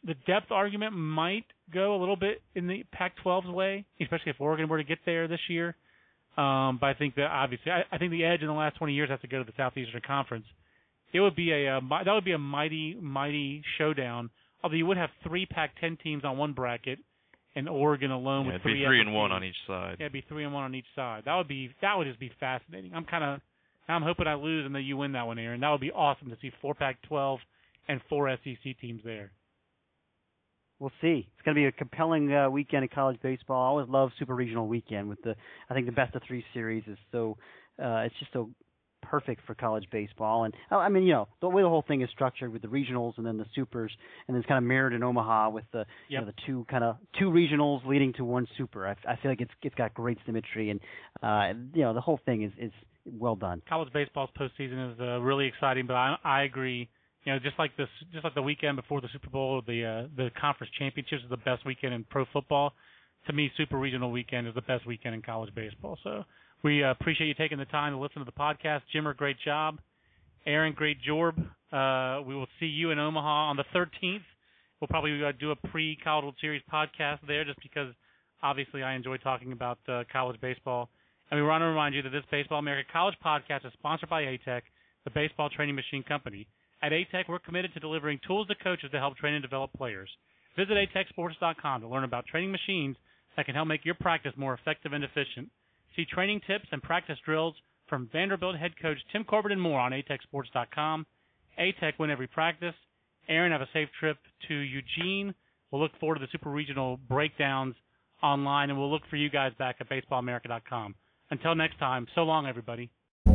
[0.05, 4.69] the depth argument might go a little bit in the Pac-12's way, especially if Oregon
[4.69, 5.77] were to get there this year.
[6.36, 8.94] Um, but I think that obviously, I, I think the edge in the last 20
[8.94, 10.47] years has to go to the Southeastern Conference.
[11.12, 14.31] It would be a, a that would be a mighty mighty showdown.
[14.65, 17.01] Although you would have three Pac-10 teams on one bracket,
[17.55, 18.74] and Oregon alone yeah, with three.
[18.74, 19.97] be three and one on each side.
[19.99, 21.23] Yeah, it'd be three and one on each side.
[21.27, 22.93] That would be that would just be fascinating.
[22.94, 23.40] I'm kind of
[23.89, 25.61] I'm hoping I lose and that you win that one, Aaron.
[25.61, 27.39] That would be awesome to see four Pac-12
[27.89, 29.32] and four SEC teams there.
[30.83, 31.29] We'll see.
[31.33, 33.63] It's going to be a compelling uh, weekend of college baseball.
[33.63, 35.37] I always love Super Regional Weekend with the.
[35.71, 37.39] I think the best of three series is so.
[37.81, 38.51] Uh, it's just so
[39.01, 40.43] perfect for college baseball.
[40.43, 42.69] And oh, I mean, you know, the way the whole thing is structured with the
[42.69, 43.93] regionals and then the supers,
[44.27, 45.87] and it's kind of mirrored in Omaha with the yep.
[46.09, 48.89] you know the two kind of two regionals leading to one super.
[48.89, 50.81] I, I feel like it's it's got great symmetry, and
[51.23, 52.73] uh, you know the whole thing is is
[53.07, 53.63] well done.
[53.69, 56.89] College baseball's postseason is uh, really exciting, but I, I agree.
[57.24, 60.09] You know, just like this, just like the weekend before the Super Bowl, the uh,
[60.16, 62.73] the conference championships is the best weekend in pro football.
[63.28, 65.97] To me, Super Regional Weekend is the best weekend in college baseball.
[66.03, 66.24] So
[66.65, 68.81] we uh, appreciate you taking the time to listen to the podcast.
[68.94, 69.78] Jimmer, great job.
[70.44, 71.39] Aaron, great job.
[71.73, 74.23] Uh, we will see you in Omaha on the 13th.
[74.81, 77.94] We'll probably uh, do a pre-College World Series podcast there, just because
[78.43, 80.90] obviously I enjoy talking about uh, college baseball.
[81.31, 84.23] And we want to remind you that this Baseball America College podcast is sponsored by
[84.23, 84.62] ATEC,
[85.05, 86.49] the baseball training machine company.
[86.83, 90.11] At ATEC, we're committed to delivering tools to coaches to help train and develop players.
[90.57, 92.97] Visit atecsports.com to learn about training machines
[93.37, 95.49] that can help make your practice more effective and efficient.
[95.95, 97.55] See training tips and practice drills
[97.89, 101.07] from Vanderbilt head coach Tim Corbin and more on atecsports.com.
[101.59, 102.75] ATEC win every practice.
[103.29, 104.19] Aaron, have a safe trip
[104.49, 105.35] to Eugene.
[105.71, 107.75] We'll look forward to the super regional breakdowns
[108.23, 110.95] online, and we'll look for you guys back at baseballamerica.com.
[111.31, 112.91] Until next time, so long, everybody.